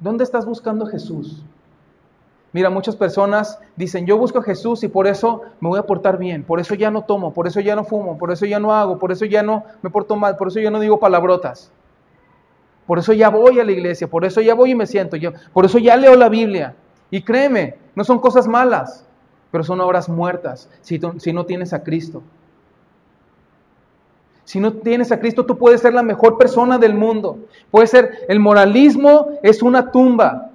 ¿Dónde 0.00 0.24
estás 0.24 0.46
buscando 0.46 0.86
a 0.86 0.90
Jesús? 0.90 1.42
Mira, 2.52 2.70
muchas 2.70 2.96
personas 2.96 3.58
dicen, 3.76 4.06
yo 4.06 4.16
busco 4.16 4.38
a 4.38 4.42
Jesús 4.42 4.82
y 4.82 4.88
por 4.88 5.06
eso 5.06 5.42
me 5.60 5.68
voy 5.68 5.78
a 5.78 5.82
portar 5.82 6.16
bien, 6.16 6.44
por 6.44 6.60
eso 6.60 6.74
ya 6.74 6.90
no 6.90 7.02
tomo, 7.02 7.34
por 7.34 7.46
eso 7.46 7.60
ya 7.60 7.76
no 7.76 7.84
fumo, 7.84 8.16
por 8.16 8.30
eso 8.30 8.46
ya 8.46 8.58
no 8.58 8.72
hago, 8.72 8.98
por 8.98 9.12
eso 9.12 9.26
ya 9.26 9.42
no 9.42 9.64
me 9.82 9.90
porto 9.90 10.16
mal, 10.16 10.36
por 10.36 10.48
eso 10.48 10.58
ya 10.58 10.70
no 10.70 10.80
digo 10.80 10.98
palabrotas. 10.98 11.70
Por 12.86 12.98
eso 12.98 13.12
ya 13.12 13.28
voy 13.28 13.60
a 13.60 13.64
la 13.64 13.72
iglesia, 13.72 14.08
por 14.08 14.24
eso 14.24 14.40
ya 14.40 14.54
voy 14.54 14.70
y 14.70 14.74
me 14.74 14.86
siento, 14.86 15.16
yo, 15.16 15.32
por 15.52 15.66
eso 15.66 15.78
ya 15.78 15.96
leo 15.96 16.14
la 16.16 16.30
Biblia. 16.30 16.74
Y 17.10 17.20
créeme, 17.20 17.76
no 17.94 18.02
son 18.02 18.18
cosas 18.18 18.48
malas, 18.48 19.04
pero 19.50 19.62
son 19.62 19.80
obras 19.82 20.08
muertas 20.08 20.70
si, 20.80 20.98
si 21.18 21.32
no 21.34 21.44
tienes 21.44 21.74
a 21.74 21.82
Cristo. 21.82 22.22
Si 24.44 24.60
no 24.60 24.72
tienes 24.72 25.12
a 25.12 25.20
Cristo, 25.20 25.44
tú 25.44 25.58
puedes 25.58 25.82
ser 25.82 25.92
la 25.92 26.02
mejor 26.02 26.38
persona 26.38 26.78
del 26.78 26.94
mundo. 26.94 27.38
Puede 27.70 27.86
ser, 27.86 28.24
el 28.28 28.40
moralismo 28.40 29.28
es 29.42 29.62
una 29.62 29.90
tumba. 29.90 30.52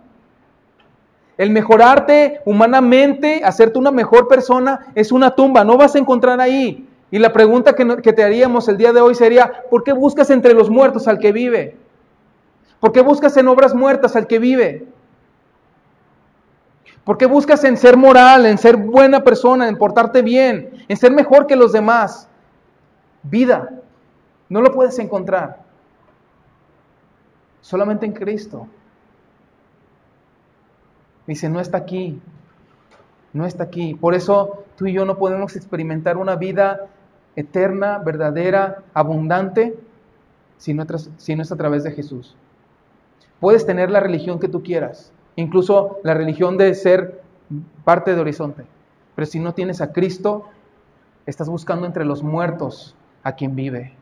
El 1.38 1.50
mejorarte 1.50 2.42
humanamente, 2.46 3.42
hacerte 3.44 3.80
una 3.80 3.92
mejor 3.92 4.28
persona, 4.28 4.88
es 4.96 5.12
una 5.12 5.34
tumba. 5.34 5.64
No 5.64 5.78
vas 5.78 5.96
a 5.96 6.00
encontrar 6.00 6.40
ahí. 6.40 6.88
Y 7.10 7.20
la 7.20 7.34
pregunta 7.34 7.76
que, 7.76 8.14
te 8.14 8.24
haríamos 8.24 8.68
el 8.68 8.78
día 8.78 8.94
de 8.94 9.02
hoy 9.02 9.16
sería, 9.16 9.64
¿por 9.70 9.84
qué 9.84 9.94
buscas 9.94 10.30
entre 10.30 10.54
los 10.54 10.70
muertos 10.70 11.08
al 11.08 11.20
que 11.20 11.32
vive? 11.32 11.78
¿Por 12.80 12.92
qué 12.92 13.02
buscas 13.02 13.38
en 13.38 13.48
obras 13.48 13.74
muertas 13.74 14.16
al 14.16 14.28
que 14.28 14.40
vive? 14.40 14.88
¿Por 17.04 17.18
qué 17.18 17.26
buscas 17.26 17.64
en 17.66 17.78
ser 17.78 17.98
moral, 17.98 18.46
en 18.46 18.58
ser 18.58 18.78
buena 18.78 19.24
persona, 19.24 19.68
en 19.68 19.78
portarte 19.78 20.22
bien, 20.22 20.86
en 20.88 20.98
ser 20.98 21.12
mejor 21.12 21.48
que 21.48 21.56
los 21.56 21.72
demás? 21.72 22.28
Vida. 23.24 23.70
No 24.50 24.62
lo 24.62 24.72
puedes 24.72 24.98
encontrar. 25.00 25.62
Solamente 27.62 28.06
en 28.06 28.14
Cristo. 28.14 28.68
Dice, 31.28 31.50
no 31.50 31.60
está 31.60 31.78
aquí. 31.78 32.20
No 33.32 33.46
está 33.46 33.64
aquí. 33.64 33.94
Por 33.96 34.16
eso 34.16 34.66
tú 34.78 34.88
y 34.88 34.94
yo 34.94 35.06
no 35.06 35.18
podemos 35.18 35.56
experimentar 35.56 36.18
una 36.18 36.36
vida 36.36 36.88
eterna, 37.36 37.98
verdadera, 38.00 38.84
abundante, 38.94 39.76
si 40.58 40.74
no, 40.74 40.86
si 41.18 41.36
no 41.36 41.42
es 41.42 41.52
a 41.52 41.58
través 41.58 41.84
de 41.84 41.92
Jesús. 41.92 42.36
Puedes 43.40 43.66
tener 43.66 43.92
la 43.92 44.00
religión 44.00 44.40
que 44.40 44.48
tú 44.48 44.64
quieras, 44.64 45.12
incluso 45.36 46.00
la 46.04 46.14
religión 46.14 46.58
de 46.58 46.74
ser 46.76 47.22
parte 47.84 48.16
de 48.16 48.22
Horizonte, 48.22 48.66
pero 49.16 49.26
si 49.26 49.40
no 49.40 49.54
tienes 49.54 49.82
a 49.82 49.92
Cristo, 49.92 50.46
estás 51.26 51.50
buscando 51.50 51.86
entre 51.86 52.06
los 52.06 52.24
muertos 52.24 52.96
a 53.24 53.34
quien 53.34 53.56
vive. 53.56 53.94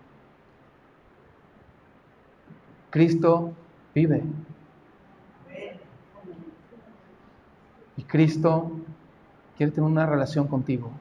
Cristo 2.92 3.54
vive. 3.96 4.22
Y 7.98 8.04
Cristo 8.04 8.72
quiere 9.58 9.72
tener 9.72 9.90
una 9.90 10.06
relación 10.06 10.48
contigo. 10.48 10.92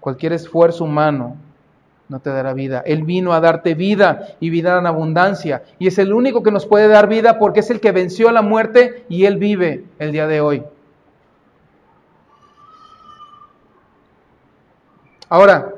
Cualquier 0.00 0.32
esfuerzo 0.32 0.84
humano 0.84 1.36
no 2.08 2.20
te 2.20 2.30
dará 2.30 2.54
vida. 2.54 2.82
Él 2.86 3.02
vino 3.02 3.32
a 3.32 3.40
darte 3.40 3.74
vida 3.74 4.28
y 4.40 4.50
vida 4.50 4.78
en 4.78 4.86
abundancia. 4.86 5.64
Y 5.78 5.86
es 5.86 5.98
el 5.98 6.12
único 6.12 6.42
que 6.42 6.50
nos 6.50 6.66
puede 6.66 6.88
dar 6.88 7.08
vida 7.08 7.38
porque 7.38 7.60
es 7.60 7.70
el 7.70 7.80
que 7.80 7.92
venció 7.92 8.30
la 8.30 8.42
muerte 8.42 9.04
y 9.08 9.24
Él 9.24 9.36
vive 9.36 9.84
el 9.98 10.12
día 10.12 10.26
de 10.26 10.40
hoy. 10.40 10.62
Ahora, 15.28 15.74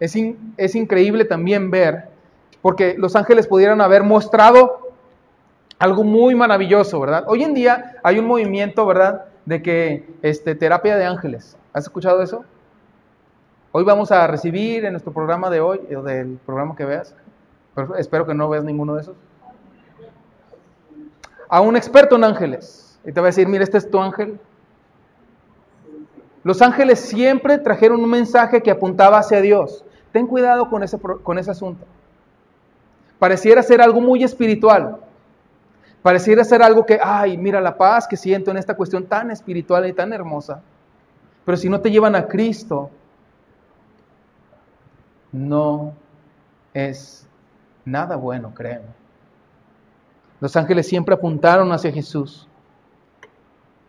es, 0.00 0.16
es 0.56 0.74
increíble 0.74 1.24
también 1.24 1.70
ver, 1.70 2.07
porque 2.62 2.96
los 2.98 3.16
ángeles 3.16 3.46
pudieran 3.46 3.80
haber 3.80 4.02
mostrado 4.02 4.88
algo 5.78 6.04
muy 6.04 6.34
maravilloso, 6.34 6.98
¿verdad? 7.00 7.24
Hoy 7.28 7.44
en 7.44 7.54
día 7.54 7.96
hay 8.02 8.18
un 8.18 8.26
movimiento, 8.26 8.84
¿verdad? 8.86 9.26
De 9.44 9.62
que 9.62 10.08
este, 10.22 10.54
terapia 10.54 10.96
de 10.96 11.04
ángeles. 11.04 11.56
¿Has 11.72 11.84
escuchado 11.84 12.22
eso? 12.22 12.44
Hoy 13.70 13.84
vamos 13.84 14.10
a 14.10 14.26
recibir 14.26 14.84
en 14.84 14.92
nuestro 14.92 15.12
programa 15.12 15.50
de 15.50 15.60
hoy, 15.60 15.80
o 15.94 16.02
del 16.02 16.38
programa 16.44 16.74
que 16.74 16.84
veas, 16.84 17.14
espero 17.98 18.26
que 18.26 18.34
no 18.34 18.48
veas 18.48 18.64
ninguno 18.64 18.94
de 18.94 19.02
esos. 19.02 19.16
a 21.50 21.60
un 21.60 21.76
experto 21.76 22.16
en 22.16 22.24
ángeles 22.24 22.98
y 23.04 23.12
te 23.12 23.20
va 23.20 23.26
a 23.26 23.30
decir, 23.30 23.46
mira, 23.46 23.64
este 23.64 23.78
es 23.78 23.90
tu 23.90 24.00
ángel. 24.00 24.38
Los 26.42 26.60
ángeles 26.62 26.98
siempre 26.98 27.58
trajeron 27.58 28.02
un 28.02 28.10
mensaje 28.10 28.62
que 28.62 28.70
apuntaba 28.70 29.18
hacia 29.18 29.40
Dios. 29.40 29.84
Ten 30.12 30.26
cuidado 30.26 30.68
con 30.70 30.82
ese, 30.82 30.98
con 30.98 31.38
ese 31.38 31.50
asunto. 31.50 31.84
Pareciera 33.18 33.62
ser 33.62 33.80
algo 33.80 34.00
muy 34.00 34.22
espiritual. 34.22 34.98
Pareciera 36.02 36.44
ser 36.44 36.62
algo 36.62 36.86
que, 36.86 36.98
ay, 37.02 37.36
mira 37.36 37.60
la 37.60 37.76
paz 37.76 38.06
que 38.06 38.16
siento 38.16 38.50
en 38.50 38.56
esta 38.56 38.74
cuestión 38.74 39.06
tan 39.06 39.30
espiritual 39.30 39.86
y 39.86 39.92
tan 39.92 40.12
hermosa. 40.12 40.62
Pero 41.44 41.56
si 41.56 41.68
no 41.68 41.80
te 41.80 41.90
llevan 41.90 42.14
a 42.14 42.26
Cristo, 42.26 42.90
no 45.32 45.94
es 46.72 47.26
nada 47.84 48.16
bueno, 48.16 48.54
créeme. 48.54 48.86
Los 50.40 50.56
ángeles 50.56 50.86
siempre 50.86 51.14
apuntaron 51.14 51.72
hacia 51.72 51.90
Jesús. 51.90 52.46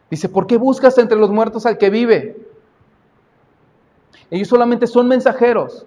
Dice, 0.09 0.27
¿por 0.27 0.47
qué 0.47 0.57
buscas 0.57 0.97
entre 0.97 1.17
los 1.17 1.29
muertos 1.29 1.65
al 1.67 1.77
que 1.77 1.91
vive? 1.91 2.47
Ellos 4.31 4.47
solamente 4.47 4.87
son 4.87 5.07
mensajeros. 5.07 5.85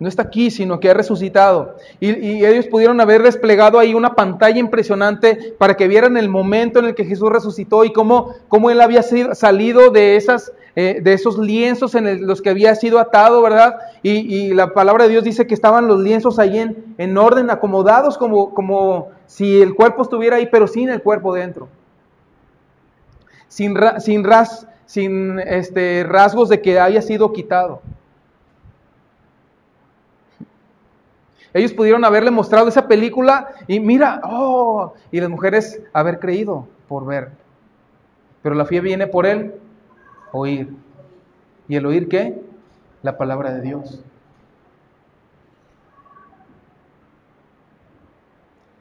No 0.00 0.08
está 0.08 0.22
aquí, 0.22 0.50
sino 0.50 0.80
que 0.80 0.88
ha 0.88 0.94
resucitado. 0.94 1.76
Y, 2.00 2.42
ellos 2.42 2.66
pudieron 2.66 3.02
haber 3.02 3.22
desplegado 3.22 3.78
ahí 3.78 3.92
una 3.92 4.14
pantalla 4.14 4.58
impresionante 4.58 5.54
para 5.58 5.76
que 5.76 5.88
vieran 5.88 6.16
el 6.16 6.30
momento 6.30 6.78
en 6.78 6.86
el 6.86 6.94
que 6.94 7.04
Jesús 7.04 7.30
resucitó 7.30 7.84
y 7.84 7.92
cómo, 7.92 8.34
cómo 8.48 8.70
él 8.70 8.80
había 8.80 9.02
salido 9.02 9.90
de, 9.90 10.16
esas, 10.16 10.52
eh, 10.74 11.00
de 11.02 11.12
esos 11.12 11.38
lienzos 11.38 11.94
en 11.94 12.26
los 12.26 12.40
que 12.40 12.48
había 12.48 12.74
sido 12.76 12.98
atado, 12.98 13.42
¿verdad? 13.42 13.76
Y, 14.02 14.54
la 14.54 14.72
palabra 14.72 15.04
de 15.04 15.10
Dios 15.10 15.22
dice 15.24 15.46
que 15.46 15.52
estaban 15.52 15.86
los 15.86 16.00
lienzos 16.00 16.38
ahí 16.38 16.58
en, 16.58 16.94
en 16.96 17.18
orden, 17.18 17.50
acomodados, 17.50 18.16
como, 18.16 18.54
como 18.54 19.08
si 19.26 19.60
el 19.60 19.74
cuerpo 19.74 20.00
estuviera 20.00 20.36
ahí, 20.36 20.48
pero 20.50 20.66
sin 20.66 20.88
el 20.88 21.02
cuerpo 21.02 21.34
dentro. 21.34 21.68
Sin, 23.48 23.76
sin, 23.98 24.24
ras, 24.24 24.66
sin 24.86 25.38
este, 25.40 26.04
rasgos 26.04 26.48
de 26.48 26.62
que 26.62 26.80
haya 26.80 27.02
sido 27.02 27.34
quitado. 27.34 27.82
Ellos 31.52 31.72
pudieron 31.72 32.04
haberle 32.04 32.30
mostrado 32.30 32.68
esa 32.68 32.86
película 32.86 33.48
y 33.66 33.80
mira, 33.80 34.20
oh, 34.24 34.94
y 35.10 35.20
las 35.20 35.28
mujeres 35.28 35.82
haber 35.92 36.20
creído 36.20 36.68
por 36.88 37.04
ver. 37.04 37.32
Pero 38.42 38.54
la 38.54 38.64
fe 38.64 38.80
viene 38.80 39.06
por 39.06 39.26
el 39.26 39.54
oír. 40.32 40.74
¿Y 41.68 41.76
el 41.76 41.86
oír 41.86 42.08
qué? 42.08 42.40
La 43.02 43.18
palabra 43.18 43.52
de 43.52 43.60
Dios. 43.62 44.00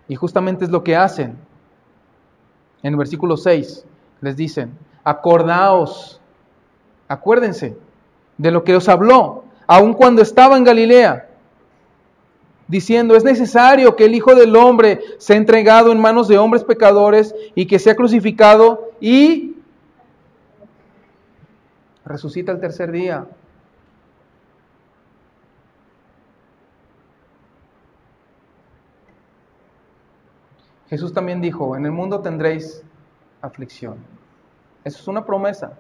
Y 0.08 0.16
justamente 0.16 0.66
es 0.66 0.72
lo 0.72 0.84
que 0.84 0.96
hacen. 0.96 1.38
En 2.84 2.94
el 2.94 2.98
versículo 2.98 3.36
6 3.36 3.86
les 4.22 4.36
dicen, 4.36 4.78
acordaos, 5.04 6.22
acuérdense 7.08 7.78
de 8.38 8.52
lo 8.52 8.64
que 8.64 8.76
os 8.76 8.88
habló, 8.90 9.44
aun 9.68 9.94
cuando 9.94 10.22
estaba 10.22 10.58
en 10.58 10.64
Galilea 10.64 11.29
diciendo, 12.70 13.16
es 13.16 13.24
necesario 13.26 13.96
que 13.96 14.06
el 14.06 14.16
Hijo 14.16 14.36
del 14.36 14.56
Hombre 14.56 15.02
sea 15.18 15.36
entregado 15.36 15.92
en 15.92 16.00
manos 16.00 16.28
de 16.28 16.38
hombres 16.38 16.64
pecadores 16.64 17.36
y 17.56 17.66
que 17.66 17.80
sea 17.80 17.96
crucificado 17.96 18.92
y 19.02 19.58
resucita 22.06 22.52
el 22.52 22.60
tercer 22.60 22.92
día. 22.92 23.26
Jesús 30.90 31.12
también 31.14 31.42
dijo, 31.42 31.76
en 31.76 31.86
el 31.86 31.92
mundo 31.92 32.22
tendréis 32.22 32.84
aflicción. 33.42 33.98
Eso 34.84 35.00
es 35.00 35.08
una 35.08 35.26
promesa. 35.26 35.74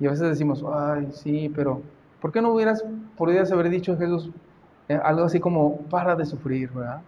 Y 0.00 0.06
a 0.06 0.10
veces 0.10 0.28
decimos, 0.28 0.64
ay, 0.72 1.08
sí, 1.12 1.50
pero 1.54 1.82
¿Por 2.24 2.32
qué 2.32 2.40
no 2.40 2.54
hubieras, 2.54 2.82
podrías 3.18 3.52
haber 3.52 3.68
dicho 3.68 3.98
Jesús 3.98 4.30
eh, 4.88 4.98
algo 5.04 5.24
así 5.24 5.40
como, 5.40 5.76
para 5.90 6.16
de 6.16 6.24
sufrir, 6.24 6.70
¿verdad? 6.70 7.02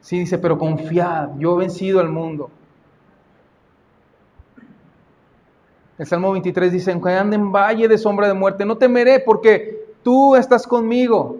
Sí, 0.00 0.20
dice, 0.20 0.38
pero 0.38 0.56
confiad, 0.56 1.30
yo 1.38 1.56
he 1.56 1.58
vencido 1.58 1.98
al 1.98 2.08
mundo. 2.08 2.48
El 5.98 6.06
Salmo 6.06 6.30
23 6.30 6.70
dice, 6.70 6.92
aunque 6.92 7.10
ande 7.10 7.34
en 7.34 7.50
valle 7.50 7.88
de 7.88 7.98
sombra 7.98 8.28
de 8.28 8.34
muerte, 8.34 8.64
no 8.64 8.78
temeré 8.78 9.18
porque 9.18 9.88
tú 10.04 10.36
estás 10.36 10.68
conmigo. 10.68 11.38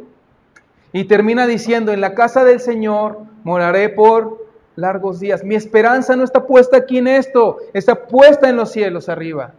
Y 0.93 1.05
termina 1.05 1.47
diciendo, 1.47 1.93
en 1.93 2.01
la 2.01 2.17
casa 2.17 2.43
del 2.43 2.59
Señor 2.59 3.21
moraré 3.45 3.91
por 3.91 4.45
largos 4.75 5.21
días. 5.21 5.45
Mi 5.45 5.55
esperanza 5.55 6.17
no 6.17 6.25
está 6.25 6.49
puesta 6.49 6.79
aquí 6.79 6.99
en 6.99 7.07
esto, 7.07 7.59
está 7.75 8.09
puesta 8.09 8.49
en 8.49 8.57
los 8.57 8.73
cielos 8.73 9.09
arriba. 9.09 9.55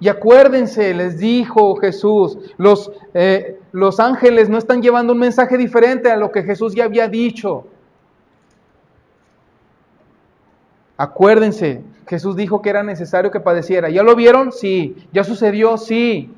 Y 0.00 0.08
acuérdense, 0.08 0.94
les 0.94 1.18
dijo 1.18 1.76
Jesús, 1.76 2.38
los, 2.56 2.90
eh, 3.14 3.60
los 3.70 4.00
ángeles 4.00 4.48
no 4.48 4.58
están 4.58 4.82
llevando 4.82 5.12
un 5.12 5.18
mensaje 5.20 5.56
diferente 5.56 6.10
a 6.10 6.16
lo 6.16 6.32
que 6.32 6.42
Jesús 6.42 6.74
ya 6.74 6.84
había 6.84 7.08
dicho. 7.08 7.66
Acuérdense, 10.96 11.82
Jesús 12.06 12.36
dijo 12.36 12.62
que 12.62 12.70
era 12.70 12.82
necesario 12.82 13.30
que 13.30 13.40
padeciera. 13.40 13.88
¿Ya 13.90 14.02
lo 14.02 14.14
vieron? 14.14 14.52
Sí. 14.52 14.96
¿Ya 15.12 15.24
sucedió? 15.24 15.78
Sí. 15.78 16.30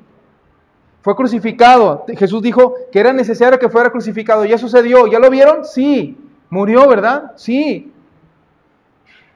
Fue 1.02 1.16
crucificado. 1.16 2.04
Jesús 2.16 2.42
dijo 2.42 2.74
que 2.90 3.00
era 3.00 3.12
necesario 3.12 3.58
que 3.58 3.68
fuera 3.68 3.90
crucificado. 3.90 4.44
¿Ya 4.44 4.56
sucedió? 4.56 5.06
¿Ya 5.06 5.18
lo 5.18 5.30
vieron? 5.30 5.64
Sí. 5.64 6.16
¿Murió, 6.50 6.88
verdad? 6.88 7.32
Sí. 7.36 7.92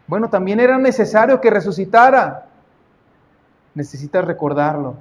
Bueno, 0.07 0.31
también 0.31 0.61
era 0.61 0.79
necesario 0.79 1.41
que 1.41 1.51
resucitara 1.51 2.48
necesitas 3.79 4.25
recordarlo. 4.25 4.97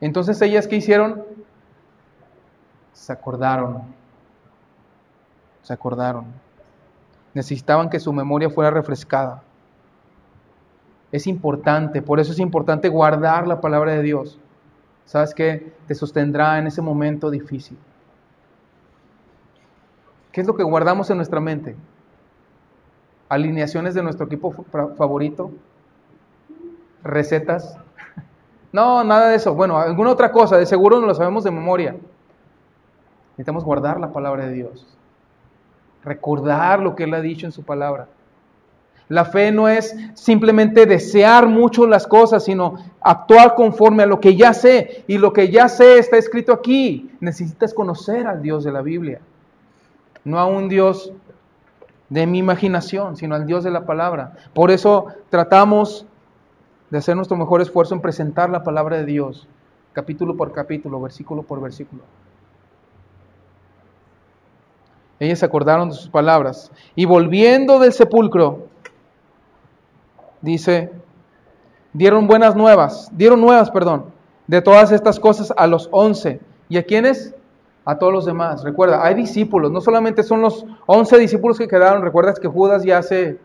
Entonces 0.00 0.40
ellas 0.42 0.66
¿qué 0.68 0.76
hicieron? 0.76 1.24
Se 2.92 3.10
acordaron. 3.10 3.82
Se 5.62 5.72
acordaron. 5.72 6.26
Necesitaban 7.32 7.88
que 7.88 8.00
su 8.00 8.12
memoria 8.12 8.50
fuera 8.50 8.70
refrescada. 8.70 9.42
Es 11.10 11.26
importante, 11.26 12.02
por 12.02 12.20
eso 12.20 12.32
es 12.32 12.38
importante 12.38 12.88
guardar 12.88 13.46
la 13.46 13.60
palabra 13.60 13.92
de 13.92 14.02
Dios. 14.02 14.38
¿Sabes 15.06 15.34
qué? 15.34 15.74
Te 15.86 15.94
sostendrá 15.94 16.58
en 16.58 16.66
ese 16.66 16.82
momento 16.82 17.30
difícil. 17.30 17.78
¿Qué 20.32 20.42
es 20.42 20.46
lo 20.46 20.54
que 20.54 20.62
guardamos 20.62 21.08
en 21.10 21.16
nuestra 21.16 21.40
mente? 21.40 21.76
Alineaciones 23.32 23.94
de 23.94 24.02
nuestro 24.02 24.26
equipo 24.26 24.52
favorito, 24.96 25.50
recetas. 27.02 27.76
No, 28.72 29.04
nada 29.04 29.28
de 29.28 29.36
eso. 29.36 29.54
Bueno, 29.54 29.76
alguna 29.76 30.08
otra 30.08 30.32
cosa, 30.32 30.56
de 30.56 30.64
seguro 30.64 30.98
no 30.98 31.06
lo 31.06 31.14
sabemos 31.14 31.44
de 31.44 31.50
memoria. 31.50 31.94
Necesitamos 33.32 33.64
guardar 33.64 34.00
la 34.00 34.14
palabra 34.14 34.46
de 34.46 34.54
Dios, 34.54 34.86
recordar 36.02 36.80
lo 36.80 36.96
que 36.96 37.04
Él 37.04 37.12
ha 37.12 37.20
dicho 37.20 37.44
en 37.44 37.52
su 37.52 37.64
palabra. 37.64 38.08
La 39.08 39.26
fe 39.26 39.52
no 39.52 39.68
es 39.68 39.94
simplemente 40.14 40.86
desear 40.86 41.46
mucho 41.48 41.86
las 41.86 42.06
cosas, 42.06 42.46
sino 42.46 42.76
actuar 43.02 43.54
conforme 43.56 44.04
a 44.04 44.06
lo 44.06 44.20
que 44.20 44.36
ya 44.36 44.54
sé. 44.54 45.04
Y 45.06 45.18
lo 45.18 45.34
que 45.34 45.50
ya 45.50 45.68
sé 45.68 45.98
está 45.98 46.16
escrito 46.16 46.54
aquí. 46.54 47.10
Necesitas 47.20 47.74
conocer 47.74 48.26
al 48.26 48.40
Dios 48.40 48.64
de 48.64 48.72
la 48.72 48.80
Biblia, 48.80 49.20
no 50.24 50.38
a 50.38 50.46
un 50.46 50.70
Dios 50.70 51.12
de 52.12 52.26
mi 52.26 52.38
imaginación, 52.38 53.16
sino 53.16 53.34
al 53.34 53.46
Dios 53.46 53.64
de 53.64 53.70
la 53.70 53.86
palabra. 53.86 54.34
Por 54.52 54.70
eso 54.70 55.06
tratamos 55.30 56.04
de 56.90 56.98
hacer 56.98 57.16
nuestro 57.16 57.38
mejor 57.38 57.62
esfuerzo 57.62 57.94
en 57.94 58.02
presentar 58.02 58.50
la 58.50 58.62
palabra 58.62 58.98
de 58.98 59.06
Dios, 59.06 59.48
capítulo 59.94 60.36
por 60.36 60.52
capítulo, 60.52 61.00
versículo 61.00 61.42
por 61.42 61.62
versículo. 61.62 62.02
Ellas 65.18 65.38
se 65.38 65.46
acordaron 65.46 65.88
de 65.88 65.94
sus 65.94 66.10
palabras 66.10 66.70
y 66.94 67.06
volviendo 67.06 67.78
del 67.78 67.94
sepulcro, 67.94 68.66
dice, 70.42 70.92
dieron 71.94 72.26
buenas 72.26 72.54
nuevas, 72.54 73.08
dieron 73.12 73.40
nuevas, 73.40 73.70
perdón, 73.70 74.12
de 74.46 74.60
todas 74.60 74.92
estas 74.92 75.18
cosas 75.18 75.50
a 75.56 75.66
los 75.66 75.88
once. 75.92 76.40
¿Y 76.68 76.76
a 76.76 76.82
quiénes? 76.82 77.34
A 77.84 77.98
todos 77.98 78.12
los 78.12 78.24
demás. 78.24 78.62
Recuerda, 78.62 79.04
hay 79.04 79.14
discípulos, 79.14 79.70
no 79.70 79.80
solamente 79.80 80.22
son 80.22 80.42
los 80.42 80.64
11 80.86 81.18
discípulos 81.18 81.58
que 81.58 81.68
quedaron, 81.68 82.02
recuerdas 82.02 82.38
que 82.38 82.48
Judas 82.48 82.84
ya 82.84 83.02
se 83.02 83.38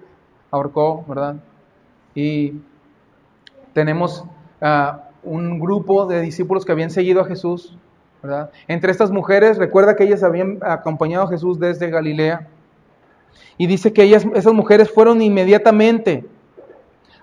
ahorcó, 0.52 1.04
¿verdad? 1.08 1.36
Y 2.14 2.54
tenemos 3.74 4.24
ah, 4.62 5.04
un 5.24 5.60
grupo 5.60 6.06
de 6.06 6.22
discípulos 6.22 6.66
que 6.66 6.72
habían 6.72 6.90
seguido 6.90 7.22
a 7.22 7.26
Jesús, 7.26 7.78
¿verdad? 8.22 8.52
Entre 8.68 8.92
estas 8.92 9.12
mujeres, 9.12 9.58
recuerda 9.58 9.96
que 9.96 10.04
ellas 10.04 10.24
habían 10.24 10.60
acompañado 10.62 11.26
a 11.26 11.30
Jesús 11.30 11.60
desde 11.60 11.90
Galilea. 11.90 12.48
Y 13.58 13.68
dice 13.68 13.92
que 13.94 14.04
ellas, 14.04 14.26
esas 14.36 14.54
mujeres 14.54 14.92
fueron 14.92 15.22
inmediatamente 15.22 16.26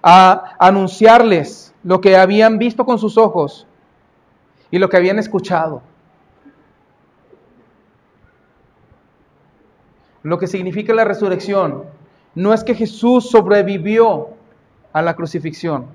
a 0.02 0.54
anunciarles 0.58 1.72
lo 1.82 2.00
que 2.00 2.16
habían 2.16 2.58
visto 2.58 2.84
con 2.84 2.98
sus 2.98 3.16
ojos 3.16 3.66
y 4.70 4.78
lo 4.78 4.88
que 4.88 4.96
habían 4.96 5.18
escuchado. 5.18 5.82
Lo 10.24 10.38
que 10.38 10.46
significa 10.46 10.94
la 10.94 11.04
resurrección 11.04 11.84
no 12.34 12.54
es 12.54 12.64
que 12.64 12.74
Jesús 12.74 13.28
sobrevivió 13.28 14.30
a 14.94 15.02
la 15.02 15.14
crucifixión, 15.14 15.86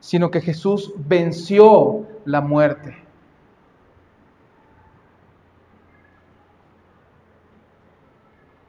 sino 0.00 0.30
que 0.30 0.40
Jesús 0.40 0.94
venció 0.96 2.06
la 2.24 2.40
muerte. 2.40 2.96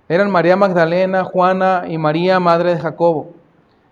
Eran 0.09 0.29
María 0.31 0.57
Magdalena, 0.57 1.23
Juana 1.23 1.85
y 1.87 1.97
María, 1.97 2.41
madre 2.41 2.75
de 2.75 2.81
Jacobo, 2.81 3.31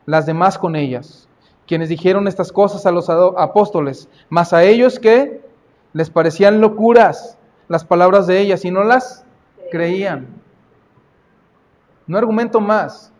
las 0.05 0.25
demás 0.25 0.57
con 0.57 0.75
ellas, 0.75 1.29
quienes 1.65 1.87
dijeron 1.87 2.27
estas 2.27 2.51
cosas 2.51 2.85
a 2.85 2.91
los 2.91 3.09
apóstoles, 3.09 4.09
mas 4.27 4.51
a 4.51 4.63
ellos 4.63 4.99
que 4.99 5.41
les 5.93 6.09
parecían 6.09 6.59
locuras 6.59 7.37
las 7.69 7.85
palabras 7.85 8.27
de 8.27 8.41
ellas 8.41 8.65
y 8.65 8.71
no 8.71 8.83
las 8.83 9.23
creían. 9.71 10.46
No 12.07 12.17
argumento 12.17 12.59
más 12.59 13.11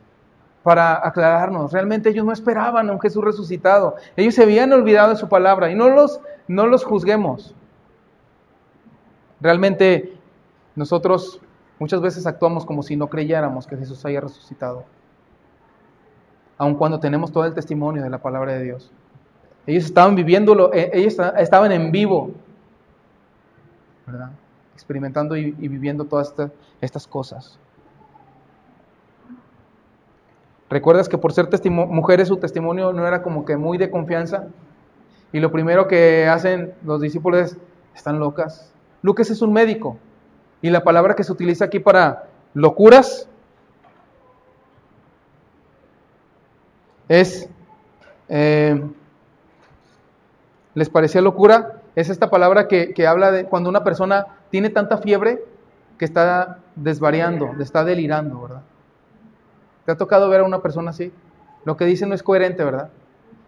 para 0.64 1.08
aclararnos. 1.08 1.72
Realmente 1.72 2.10
ellos 2.10 2.26
no 2.26 2.32
esperaban 2.32 2.90
a 2.90 2.94
un 2.94 3.00
Jesús 3.00 3.24
resucitado. 3.24 3.96
Ellos 4.16 4.36
se 4.36 4.44
habían 4.44 4.74
olvidado 4.74 5.12
de 5.12 5.16
su 5.16 5.30
palabra 5.30 5.72
y 5.72 5.76
no 5.76 5.90
los, 5.90 6.20
no 6.48 6.68
los 6.68 6.84
juzguemos. 6.84 7.56
Realmente 9.40 10.18
nosotros 10.76 11.40
muchas 11.80 12.02
veces 12.02 12.26
actuamos 12.26 12.66
como 12.66 12.84
si 12.84 12.96
no 12.96 13.08
creyéramos 13.08 13.68
que 13.68 13.78
Jesús 13.78 14.04
haya 14.06 14.22
resucitado. 14.22 14.84
Aun 16.58 16.76
cuando 16.76 17.00
tenemos 17.00 17.32
todo 17.32 17.46
el 17.46 17.54
testimonio 17.54 18.04
de 18.04 18.10
la 18.10 18.18
palabra 18.18 18.54
de 18.54 18.64
Dios. 18.64 18.92
Ellos 19.68 19.86
estaban 19.86 20.16
viviéndolo, 20.16 20.74
eh, 20.74 20.90
ellos 20.94 21.18
estaban 21.38 21.72
en 21.72 21.92
vivo, 21.92 22.32
¿verdad? 24.06 24.32
Experimentando 24.74 25.36
y, 25.36 25.52
viviendo 25.52 26.06
todas 26.06 26.34
estas 26.80 27.06
cosas. 27.06 27.60
¿Recuerdas 30.70 31.08
que 31.08 31.18
por 31.18 31.32
ser 31.32 31.48
mujeres 31.70 32.28
su 32.28 32.38
testimonio 32.38 32.92
no 32.92 33.08
era 33.08 33.22
como 33.22 33.46
que 33.46 33.56
muy 33.56 33.78
de 33.78 33.90
confianza? 33.90 34.48
Y 35.32 35.40
lo 35.40 35.52
primero 35.52 35.88
que 35.88 36.28
hacen 36.28 36.74
los 36.84 37.02
discípulos 37.02 37.42
es, 37.42 37.58
están 37.96 38.20
locas. 38.20 38.74
Lucas 39.02 39.30
es 39.30 39.42
un 39.42 39.54
médico. 39.54 39.98
Y 40.62 40.70
la 40.70 40.84
palabra 40.84 41.16
que 41.16 41.24
se 41.24 41.32
utiliza 41.32 41.66
aquí 41.66 41.80
para 41.80 42.26
locuras 42.54 43.30
es, 47.08 47.48
eh, 48.28 48.82
¿les 50.74 50.90
parecía 50.90 51.22
locura? 51.22 51.82
Es 51.96 52.10
esta 52.10 52.30
palabra 52.30 52.68
que, 52.68 52.94
que 52.94 53.08
habla 53.08 53.32
de 53.32 53.46
cuando 53.46 53.70
una 53.70 53.84
persona 53.84 54.26
tiene 54.50 54.70
tanta 54.70 54.98
fiebre 54.98 55.44
que 55.98 56.06
está 56.06 56.60
desvariando, 56.76 57.56
está 57.60 57.84
delirando, 57.84 58.42
¿verdad? 58.42 58.62
¿Te 59.88 59.94
ha 59.94 59.96
tocado 59.96 60.28
ver 60.28 60.42
a 60.42 60.44
una 60.44 60.62
persona 60.62 60.90
así? 60.90 61.14
Lo 61.64 61.78
que 61.78 61.86
dice 61.86 62.06
no 62.06 62.14
es 62.14 62.22
coherente, 62.22 62.62
¿verdad? 62.62 62.90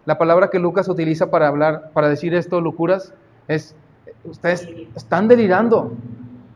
La 0.06 0.18
palabra 0.18 0.50
que 0.50 0.58
Lucas 0.58 0.88
utiliza 0.88 1.30
para 1.30 1.50
hablar, 1.50 1.92
para 1.92 2.08
decir 2.08 2.34
esto, 2.34 2.62
locuras, 2.62 3.14
es, 3.50 3.76
ustedes 4.24 4.66
están 4.96 5.28
delirando, 5.28 5.92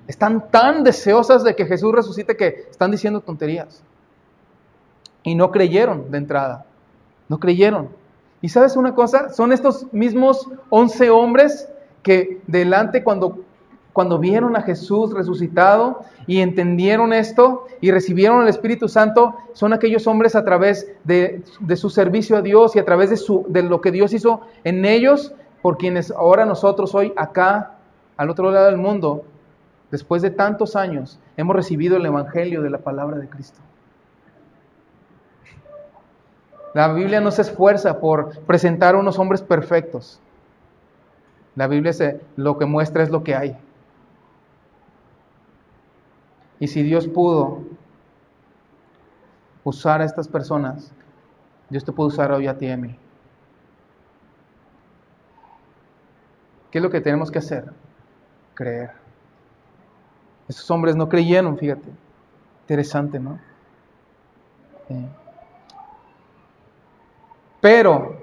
están 0.07 0.49
tan 0.49 0.85
deseosas 0.85 1.43
de 1.43 1.53
que 1.53 1.65
Jesús 1.65 1.93
resucite 1.93 2.37
que 2.37 2.65
están 2.69 2.91
diciendo 2.91 3.19
tonterías. 3.19 3.83
Y 5.21 5.35
no 5.35 5.51
creyeron 5.51 6.09
de 6.11 6.17
entrada, 6.17 6.65
no 7.27 7.37
creyeron. 7.41 7.89
Y 8.39 8.47
sabes 8.47 8.77
una 8.77 8.95
cosa, 8.95 9.33
son 9.33 9.51
estos 9.51 9.91
mismos 9.91 10.47
once 10.69 11.09
hombres 11.09 11.67
que 12.03 12.39
delante 12.47 13.03
cuando 13.03 13.43
cuando 13.93 14.17
vieron 14.17 14.55
a 14.55 14.63
Jesús 14.63 15.13
resucitado 15.13 16.01
y 16.25 16.41
entendieron 16.41 17.13
esto 17.13 17.67
y 17.79 17.91
recibieron 17.91 18.41
el 18.41 18.49
Espíritu 18.49 18.89
Santo, 18.89 19.35
son 19.53 19.71
aquellos 19.71 20.07
hombres 20.07 20.35
a 20.35 20.43
través 20.43 20.91
de, 21.03 21.43
su 21.75 21.89
servicio 21.89 22.35
a 22.35 22.41
Dios 22.41 22.75
y 22.75 22.79
a 22.79 22.85
través 22.85 23.11
de, 23.11 23.17
su, 23.17 23.45
de 23.47 23.61
lo 23.61 23.81
que 23.81 23.91
Dios 23.91 24.13
hizo 24.13 24.41
en 24.63 24.83
ellos, 24.83 25.33
por 25.61 25.77
quienes 25.77 26.11
ahora 26.11 26.45
nosotros 26.45 26.93
hoy 26.95 27.13
acá, 27.15 27.75
al 28.17 28.29
otro 28.29 28.51
lado 28.51 28.65
del 28.65 28.77
mundo, 28.77 29.23
después 29.91 30.21
de 30.23 30.31
tantos 30.31 30.75
años, 30.75 31.19
hemos 31.37 31.55
recibido 31.55 31.97
el 31.97 32.05
Evangelio 32.05 32.63
de 32.63 32.71
la 32.71 32.79
palabra 32.79 33.17
de 33.17 33.29
Cristo. 33.29 33.59
La 36.73 36.91
Biblia 36.91 37.21
no 37.21 37.29
se 37.29 37.43
esfuerza 37.43 37.99
por 37.99 38.39
presentar 38.41 38.95
unos 38.95 39.19
hombres 39.19 39.43
perfectos. 39.43 40.19
La 41.55 41.67
Biblia 41.67 41.93
se, 41.93 42.19
lo 42.35 42.57
que 42.57 42.65
muestra 42.65 43.03
es 43.03 43.11
lo 43.11 43.23
que 43.23 43.35
hay. 43.35 43.55
Y 46.63 46.67
si 46.69 46.81
Dios 46.81 47.09
pudo 47.09 47.61
usar 49.65 49.99
a 49.99 50.05
estas 50.05 50.29
personas, 50.29 50.93
Dios 51.67 51.83
te 51.83 51.91
puede 51.91 52.07
usar 52.07 52.31
hoy 52.31 52.47
a 52.47 52.57
ti 52.57 52.67
y 52.67 52.71
a 52.71 52.77
mí. 52.77 52.97
¿Qué 56.71 56.77
es 56.77 56.81
lo 56.81 56.89
que 56.89 57.01
tenemos 57.01 57.29
que 57.29 57.39
hacer? 57.39 57.65
Creer. 58.53 58.91
Esos 60.47 60.71
hombres 60.71 60.95
no 60.95 61.09
creyeron, 61.09 61.57
fíjate. 61.57 61.89
Interesante, 62.61 63.19
¿no? 63.19 63.37
Pero, 67.59 68.21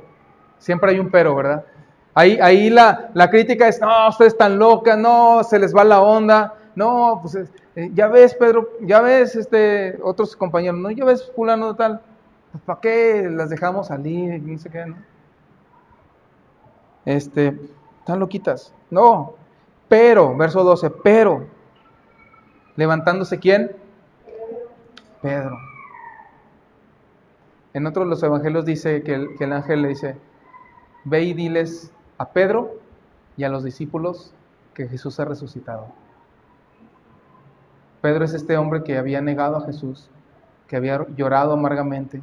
siempre 0.59 0.93
hay 0.93 0.99
un 0.99 1.11
pero, 1.11 1.35
¿verdad? 1.35 1.67
Ahí, 2.15 2.39
ahí 2.41 2.71
la, 2.71 3.11
la, 3.13 3.29
crítica 3.29 3.69
es, 3.69 3.83
no, 3.83 4.09
ustedes 4.09 4.33
están 4.33 4.59
locas, 4.59 4.97
no, 4.97 5.45
se 5.45 5.59
les 5.59 5.77
va 5.77 5.85
la 5.85 6.01
onda, 6.01 6.55
no, 6.75 7.21
pues 7.23 7.35
eh, 7.77 7.91
ya 7.95 8.09
ves, 8.09 8.35
Pedro, 8.35 8.69
ya 8.81 9.01
ves, 9.01 9.37
este, 9.37 9.99
otros 10.03 10.37
compañeros, 10.37 10.81
no, 10.81 10.91
ya 10.91 11.05
ves, 11.05 11.31
fulano 11.35 11.75
tal, 11.75 12.01
pues 12.53 12.63
¿para 12.65 12.81
qué 12.81 13.29
las 13.31 13.51
dejamos 13.51 13.89
salir? 13.89 14.43
No 14.43 14.59
sé 14.59 14.71
qué, 14.71 14.87
¿no? 14.87 14.97
Este, 17.05 17.59
están 18.01 18.21
loquitas. 18.21 18.73
No, 18.91 19.35
pero, 19.89 20.37
verso 20.37 20.65
12, 20.65 20.91
pero, 20.91 21.47
levantándose 22.77 23.39
quién? 23.39 23.73
Pedro. 25.23 25.57
En 27.73 27.87
otros 27.87 28.07
los 28.07 28.23
evangelios 28.23 28.65
dice 28.65 29.03
que 29.03 29.15
el, 29.15 29.37
que 29.37 29.45
el 29.45 29.53
ángel 29.53 29.83
le 29.83 29.89
dice, 29.89 30.17
ve 31.05 31.23
y 31.23 31.35
diles 31.35 31.93
a 32.19 32.31
Pedro 32.31 32.75
y 33.37 33.45
a 33.45 33.49
los 33.49 33.65
discípulos 33.65 34.35
que 34.75 34.89
Jesús 34.89 35.21
ha 35.21 35.25
resucitado. 35.25 35.87
Pedro 38.01 38.25
es 38.25 38.35
este 38.35 38.57
hombre 38.57 38.83
que 38.83 38.97
había 38.97 39.21
negado 39.21 39.57
a 39.57 39.67
Jesús, 39.67 40.09
que 40.67 40.77
había 40.77 41.07
llorado 41.17 41.53
amargamente, 41.53 42.23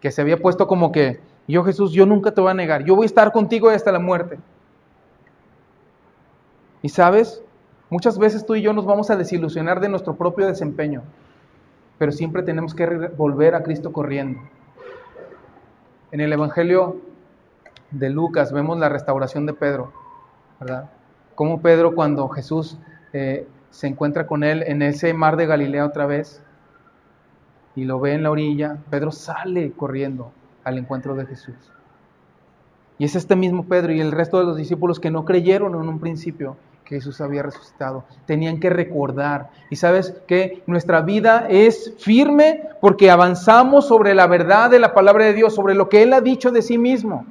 que 0.00 0.10
se 0.10 0.20
había 0.20 0.38
puesto 0.38 0.66
como 0.66 0.92
que, 0.92 1.20
yo 1.48 1.64
Jesús, 1.64 1.92
yo 1.92 2.06
nunca 2.06 2.32
te 2.32 2.40
voy 2.40 2.50
a 2.50 2.54
negar, 2.54 2.84
yo 2.84 2.94
voy 2.94 3.04
a 3.04 3.06
estar 3.06 3.32
contigo 3.32 3.68
hasta 3.70 3.90
la 3.90 3.98
muerte. 3.98 4.38
Y 6.82 6.90
sabes, 6.90 7.42
muchas 7.90 8.18
veces 8.18 8.46
tú 8.46 8.54
y 8.54 8.62
yo 8.62 8.72
nos 8.72 8.86
vamos 8.86 9.10
a 9.10 9.16
desilusionar 9.16 9.80
de 9.80 9.88
nuestro 9.88 10.14
propio 10.14 10.46
desempeño, 10.46 11.02
pero 11.98 12.12
siempre 12.12 12.42
tenemos 12.42 12.74
que 12.74 12.86
volver 13.16 13.54
a 13.54 13.62
Cristo 13.62 13.92
corriendo. 13.92 14.40
En 16.12 16.20
el 16.20 16.32
Evangelio 16.32 17.00
de 17.90 18.10
Lucas 18.10 18.52
vemos 18.52 18.78
la 18.78 18.88
restauración 18.88 19.46
de 19.46 19.54
Pedro, 19.54 19.92
¿verdad? 20.60 20.90
Como 21.34 21.60
Pedro 21.60 21.94
cuando 21.94 22.28
Jesús 22.28 22.78
eh, 23.12 23.46
se 23.78 23.86
encuentra 23.86 24.26
con 24.26 24.42
él 24.42 24.64
en 24.66 24.82
ese 24.82 25.14
mar 25.14 25.36
de 25.36 25.46
Galilea 25.46 25.86
otra 25.86 26.04
vez 26.04 26.42
y 27.76 27.84
lo 27.84 28.00
ve 28.00 28.12
en 28.12 28.24
la 28.24 28.32
orilla, 28.32 28.78
Pedro 28.90 29.12
sale 29.12 29.70
corriendo 29.70 30.32
al 30.64 30.78
encuentro 30.78 31.14
de 31.14 31.26
Jesús. 31.26 31.54
Y 32.98 33.04
es 33.04 33.14
este 33.14 33.36
mismo 33.36 33.66
Pedro 33.66 33.92
y 33.92 34.00
el 34.00 34.10
resto 34.10 34.40
de 34.40 34.46
los 34.46 34.56
discípulos 34.56 34.98
que 34.98 35.12
no 35.12 35.24
creyeron 35.24 35.76
en 35.76 35.88
un 35.88 36.00
principio 36.00 36.56
que 36.84 36.96
Jesús 36.96 37.20
había 37.20 37.44
resucitado. 37.44 38.02
Tenían 38.26 38.58
que 38.58 38.68
recordar. 38.68 39.50
Y 39.70 39.76
sabes 39.76 40.12
que 40.26 40.64
nuestra 40.66 41.02
vida 41.02 41.46
es 41.48 41.94
firme 41.98 42.70
porque 42.80 43.12
avanzamos 43.12 43.86
sobre 43.86 44.12
la 44.16 44.26
verdad 44.26 44.70
de 44.70 44.80
la 44.80 44.92
palabra 44.92 45.24
de 45.24 45.34
Dios, 45.34 45.54
sobre 45.54 45.76
lo 45.76 45.88
que 45.88 46.02
Él 46.02 46.14
ha 46.14 46.20
dicho 46.20 46.50
de 46.50 46.62
sí 46.62 46.78
mismo, 46.78 47.26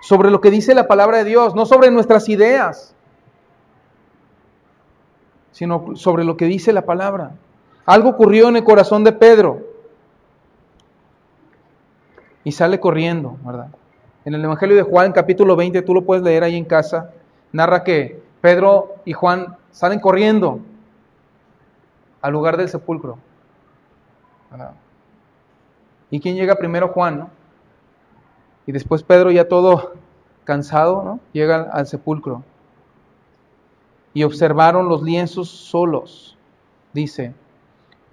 sobre 0.00 0.30
lo 0.30 0.40
que 0.40 0.52
dice 0.52 0.76
la 0.76 0.86
palabra 0.86 1.18
de 1.18 1.24
Dios, 1.24 1.56
no 1.56 1.66
sobre 1.66 1.90
nuestras 1.90 2.28
ideas 2.28 2.95
sino 5.56 5.96
sobre 5.96 6.22
lo 6.22 6.36
que 6.36 6.44
dice 6.44 6.70
la 6.74 6.82
palabra. 6.82 7.30
Algo 7.86 8.10
ocurrió 8.10 8.50
en 8.50 8.56
el 8.56 8.64
corazón 8.64 9.04
de 9.04 9.12
Pedro 9.12 9.62
y 12.44 12.52
sale 12.52 12.78
corriendo, 12.78 13.38
¿verdad? 13.42 13.68
En 14.26 14.34
el 14.34 14.44
Evangelio 14.44 14.76
de 14.76 14.82
Juan, 14.82 15.12
capítulo 15.12 15.56
20, 15.56 15.80
tú 15.80 15.94
lo 15.94 16.02
puedes 16.02 16.22
leer 16.22 16.44
ahí 16.44 16.56
en 16.56 16.66
casa, 16.66 17.10
narra 17.52 17.84
que 17.84 18.20
Pedro 18.42 18.96
y 19.06 19.14
Juan 19.14 19.56
salen 19.70 19.98
corriendo 19.98 20.60
al 22.20 22.34
lugar 22.34 22.58
del 22.58 22.68
sepulcro. 22.68 23.16
¿Y 26.10 26.20
quién 26.20 26.36
llega 26.36 26.56
primero? 26.56 26.88
Juan, 26.88 27.18
¿no? 27.18 27.30
Y 28.66 28.72
después 28.72 29.02
Pedro 29.02 29.30
ya 29.30 29.48
todo 29.48 29.94
cansado, 30.44 31.02
¿no? 31.02 31.18
Llega 31.32 31.62
al 31.72 31.86
sepulcro. 31.86 32.42
Y 34.16 34.24
observaron 34.24 34.88
los 34.88 35.02
lienzos 35.02 35.50
solos, 35.50 36.38
dice. 36.94 37.34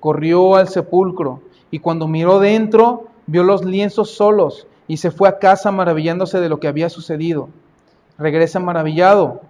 Corrió 0.01 0.57
al 0.57 0.67
sepulcro 0.67 1.39
y 1.71 1.79
cuando 1.79 2.09
miró 2.09 2.41
dentro, 2.41 3.05
vio 3.25 3.45
los 3.45 3.63
lienzos 3.63 4.09
solos 4.09 4.67
y 4.85 4.97
se 4.97 5.11
fue 5.11 5.29
a 5.29 5.39
casa 5.39 5.71
maravillándose 5.71 6.41
de 6.41 6.49
lo 6.49 6.59
que 6.59 6.67
había 6.67 6.89
sucedido. 6.89 7.47
Regresa 8.17 8.59
maravillado. 8.59 9.43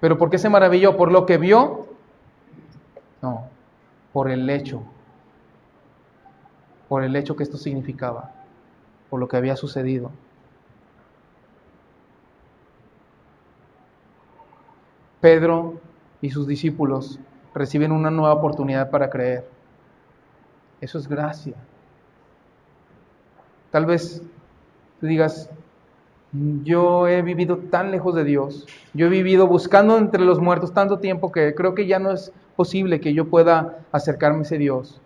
¿Pero 0.00 0.16
por 0.16 0.30
qué 0.30 0.38
se 0.38 0.48
maravilló? 0.48 0.96
¿Por 0.96 1.12
lo 1.12 1.26
que 1.26 1.36
vio? 1.36 1.88
No, 3.20 3.48
por 4.14 4.30
el 4.30 4.48
hecho. 4.48 4.82
Por 6.88 7.04
el 7.04 7.14
hecho 7.16 7.36
que 7.36 7.42
esto 7.42 7.58
significaba, 7.58 8.32
por 9.10 9.20
lo 9.20 9.28
que 9.28 9.36
había 9.36 9.56
sucedido. 9.56 10.10
Pedro 15.22 15.80
y 16.20 16.30
sus 16.30 16.46
discípulos 16.46 17.18
reciben 17.54 17.92
una 17.92 18.10
nueva 18.10 18.34
oportunidad 18.34 18.90
para 18.90 19.08
creer. 19.08 19.48
Eso 20.80 20.98
es 20.98 21.08
gracia. 21.08 21.54
Tal 23.70 23.86
vez 23.86 24.20
tú 25.00 25.06
digas, 25.06 25.48
yo 26.64 27.06
he 27.06 27.22
vivido 27.22 27.56
tan 27.56 27.92
lejos 27.92 28.16
de 28.16 28.24
Dios, 28.24 28.66
yo 28.94 29.06
he 29.06 29.10
vivido 29.10 29.46
buscando 29.46 29.96
entre 29.96 30.24
los 30.24 30.40
muertos 30.40 30.74
tanto 30.74 30.98
tiempo 30.98 31.30
que 31.30 31.54
creo 31.54 31.74
que 31.74 31.86
ya 31.86 32.00
no 32.00 32.10
es 32.10 32.32
posible 32.56 33.00
que 33.00 33.14
yo 33.14 33.30
pueda 33.30 33.78
acercarme 33.92 34.40
a 34.40 34.42
ese 34.42 34.58
Dios. 34.58 35.00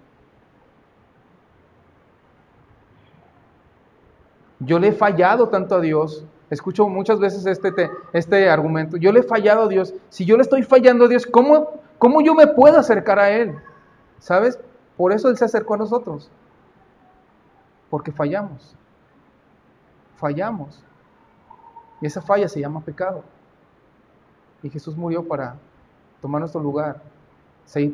Yo 4.61 4.79
le 4.79 4.89
he 4.89 4.93
fallado 4.93 5.51
tanto 5.51 5.75
a 5.75 5.81
Dios. 5.81 6.25
Escucho 6.49 6.89
muchas 6.89 7.19
veces 7.19 7.45
este, 7.47 7.91
este 8.13 8.49
argumento. 8.49 8.97
Yo 8.97 9.13
le 9.13 9.21
he 9.21 9.23
fallado 9.25 9.65
a 9.65 9.69
Dios. 9.69 9.95
Si 10.11 10.25
yo 10.25 10.37
le 10.37 10.43
estoy 10.43 10.63
fallando 10.63 11.07
a 11.07 11.09
Dios, 11.09 11.27
¿cómo, 11.27 11.81
¿cómo 11.99 12.21
yo 12.21 12.35
me 12.35 12.47
puedo 12.47 12.79
acercar 12.79 13.19
a 13.19 13.31
Él? 13.31 13.57
¿Sabes? 14.21 14.59
Por 14.97 15.13
eso 15.13 15.29
Él 15.29 15.37
se 15.37 15.45
acercó 15.45 15.75
a 15.75 15.79
nosotros. 15.79 16.31
Porque 17.91 18.13
fallamos. 18.13 18.77
Fallamos. 20.17 20.83
Y 22.01 22.07
esa 22.07 22.23
falla 22.23 22.49
se 22.49 22.61
llama 22.61 22.81
pecado. 22.81 23.25
Y 24.63 24.71
Jesús 24.71 24.97
murió 24.97 25.27
para 25.27 25.57
tomar 26.23 26.41
nuestro 26.41 26.61
lugar. 26.61 27.03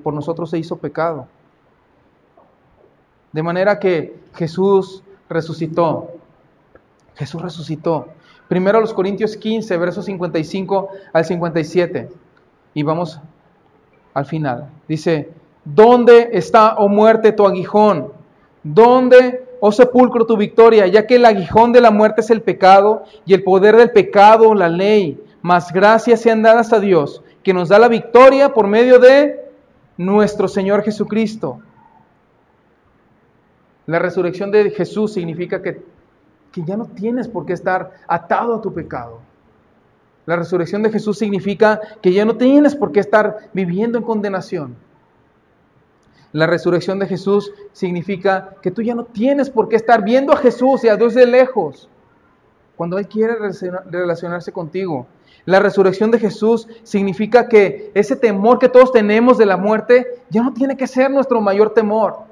Por 0.03 0.13
nosotros 0.13 0.51
se 0.51 0.59
hizo 0.59 0.77
pecado. 0.77 1.27
De 3.33 3.43
manera 3.43 3.79
que 3.79 4.21
Jesús 4.35 5.03
resucitó. 5.29 6.11
Jesús 7.15 7.41
resucitó. 7.41 8.09
Primero 8.53 8.83
los 8.83 8.93
Corintios 8.93 9.39
15, 9.39 9.79
versos 9.79 10.05
55 10.05 10.91
al 11.15 11.25
57. 11.25 12.11
Y 12.75 12.83
vamos 12.83 13.19
al 14.13 14.27
final. 14.27 14.69
Dice, 14.87 15.31
¿dónde 15.65 16.29
está, 16.35 16.75
oh 16.77 16.87
muerte, 16.87 17.33
tu 17.33 17.47
aguijón? 17.47 18.13
¿Dónde, 18.63 19.47
oh 19.59 19.73
sepulcro, 19.73 20.27
tu 20.27 20.37
victoria? 20.37 20.87
Ya 20.87 21.07
que 21.07 21.17
el 21.17 21.25
aguijón 21.25 21.73
de 21.73 21.81
la 21.81 21.91
muerte 21.91 22.21
es 22.21 22.29
el 22.29 22.43
pecado 22.43 23.05
y 23.25 23.33
el 23.33 23.43
poder 23.43 23.75
del 23.79 23.91
pecado, 23.91 24.55
la 24.55 24.69
ley. 24.69 25.19
Mas 25.41 25.73
gracias 25.73 26.21
sean 26.21 26.43
dadas 26.43 26.75
a 26.75 26.79
Dios, 26.79 27.23
que 27.43 27.55
nos 27.55 27.71
da 27.71 27.79
la 27.79 27.89
victoria 27.89 28.53
por 28.53 28.67
medio 28.67 28.99
de 28.99 29.47
nuestro 29.97 30.47
Señor 30.47 30.83
Jesucristo. 30.83 31.61
La 33.87 33.99
resurrección 33.99 34.51
de 34.51 34.71
Jesús 34.73 35.15
significa 35.15 35.63
que 35.63 35.81
que 36.53 36.63
ya 36.63 36.77
no 36.77 36.87
tienes 36.87 37.29
por 37.29 37.47
qué 37.47 37.55
estar 37.55 37.93
atado 38.07 38.55
a 38.55 38.61
tu 38.61 38.73
pecado. 38.73 39.21
La 40.27 40.37
resurrección 40.37 40.83
de 40.83 40.91
Jesús 40.91 41.19
significa 41.19 41.81
que 42.01 42.13
ya 42.13 42.25
no 42.25 42.37
tienes 42.37 42.77
por 42.77 42.93
qué 42.93 43.01
estar 43.01 43.51
viviendo 43.53 43.99
en 43.99 44.05
condenación. 44.05 44.77
La 46.31 46.47
resurrección 46.47 46.99
de 46.99 47.07
Jesús 47.07 47.53
significa 47.73 48.55
que 48.63 48.71
tú 48.71 48.83
ya 48.83 48.95
no 48.95 49.05
tienes 49.05 49.51
por 49.51 49.69
qué 49.69 49.77
estar 49.77 50.03
viendo 50.05 50.33
a 50.33 50.37
Jesús 50.37 50.85
y 50.85 50.89
a 50.89 50.97
Dios 50.97 51.15
de 51.15 51.27
lejos 51.27 51.89
cuando 52.77 52.99
Él 52.99 53.07
quiere 53.07 53.37
relacionarse 53.91 54.53
contigo. 54.53 55.07
La 55.45 55.61
resurrección 55.61 56.11
de 56.11 56.19
Jesús 56.19 56.69
significa 56.85 57.49
que 57.49 57.91
ese 57.95 58.17
temor 58.17 58.59
que 58.59 58.69
todos 58.69 58.93
tenemos 58.93 59.39
de 59.39 59.47
la 59.47 59.57
muerte 59.57 60.23
ya 60.31 60.43
no 60.43 60.53
tiene 60.53 60.77
que 60.77 60.87
ser 60.87 61.11
nuestro 61.11 61.41
mayor 61.41 61.75
temor. 61.75 62.32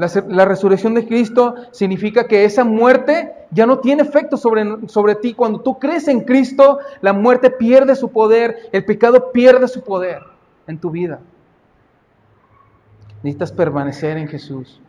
La, 0.00 0.46
resurrección 0.46 0.94
de 0.94 1.06
Cristo 1.06 1.56
significa 1.72 2.26
que 2.26 2.46
esa 2.46 2.64
muerte 2.64 3.34
ya 3.50 3.66
no 3.66 3.80
tiene 3.80 4.02
efecto 4.02 4.38
sobre, 4.38 4.88
sobre 4.88 5.14
ti. 5.14 5.34
Cuando 5.34 5.60
tú 5.60 5.78
crees 5.78 6.08
en 6.08 6.20
Cristo, 6.20 6.78
la 7.02 7.12
muerte 7.12 7.50
pierde 7.50 7.94
su 7.94 8.08
poder, 8.10 8.70
el 8.72 8.82
pecado 8.86 9.30
pierde 9.30 9.68
su 9.68 9.82
poder 9.82 10.22
en 10.66 10.78
tu 10.78 10.90
vida. 10.90 11.20
Necesitas 13.22 13.52
permanecer 13.52 14.16
en 14.16 14.26
Jesús. 14.26 14.80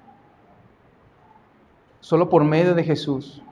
Solo 1.99 2.29
por 2.29 2.45
medio 2.45 2.73
de 2.73 2.85
Jesús. 2.85 3.43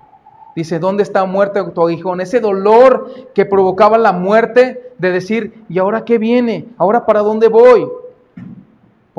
Dice, 0.56 0.80
¿dónde 0.80 1.04
está 1.04 1.26
muerte 1.26 1.62
tu 1.76 1.82
aguijón? 1.82 2.22
Ese 2.22 2.40
dolor 2.40 3.12
que 3.36 3.46
provocaba 3.46 3.98
la 3.98 4.14
muerte 4.14 4.94
de 4.98 5.12
decir, 5.12 5.66
¿y 5.68 5.78
ahora 5.80 6.06
qué 6.06 6.18
viene? 6.20 6.68
¿Ahora 6.78 7.06
para 7.06 7.20
dónde 7.20 7.50
voy? 7.50 7.86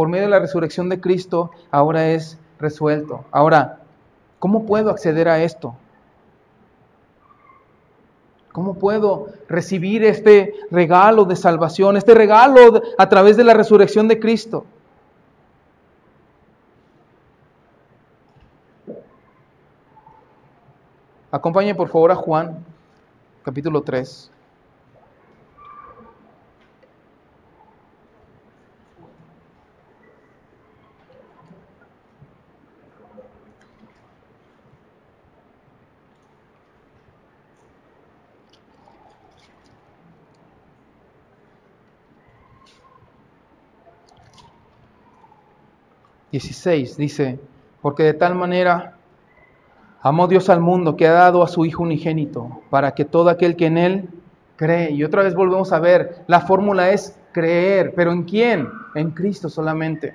Por 0.00 0.08
medio 0.08 0.24
de 0.24 0.30
la 0.30 0.38
resurrección 0.38 0.88
de 0.88 0.98
Cristo, 0.98 1.50
ahora 1.70 2.08
es 2.08 2.38
resuelto. 2.58 3.26
Ahora, 3.30 3.80
¿cómo 4.38 4.64
puedo 4.64 4.88
acceder 4.88 5.28
a 5.28 5.42
esto? 5.42 5.74
¿Cómo 8.50 8.76
puedo 8.76 9.26
recibir 9.46 10.02
este 10.02 10.54
regalo 10.70 11.26
de 11.26 11.36
salvación, 11.36 11.98
este 11.98 12.14
regalo 12.14 12.80
a 12.96 13.08
través 13.10 13.36
de 13.36 13.44
la 13.44 13.52
resurrección 13.52 14.08
de 14.08 14.18
Cristo? 14.18 14.64
Acompañe 21.30 21.74
por 21.74 21.90
favor 21.90 22.10
a 22.10 22.16
Juan, 22.16 22.64
capítulo 23.44 23.82
3. 23.82 24.30
16 46.32 46.96
dice, 46.96 47.38
porque 47.82 48.02
de 48.02 48.14
tal 48.14 48.34
manera 48.34 48.96
amó 50.02 50.28
Dios 50.28 50.48
al 50.48 50.60
mundo 50.60 50.96
que 50.96 51.06
ha 51.06 51.12
dado 51.12 51.42
a 51.42 51.48
su 51.48 51.64
Hijo 51.64 51.82
unigénito, 51.82 52.60
para 52.70 52.92
que 52.92 53.04
todo 53.04 53.30
aquel 53.30 53.56
que 53.56 53.66
en 53.66 53.78
Él 53.78 54.08
cree, 54.56 54.90
y 54.92 55.04
otra 55.04 55.22
vez 55.22 55.34
volvemos 55.34 55.72
a 55.72 55.80
ver, 55.80 56.24
la 56.26 56.40
fórmula 56.40 56.90
es 56.90 57.18
creer, 57.32 57.94
pero 57.94 58.12
¿en 58.12 58.24
quién? 58.24 58.68
En 58.94 59.10
Cristo 59.10 59.48
solamente. 59.48 60.14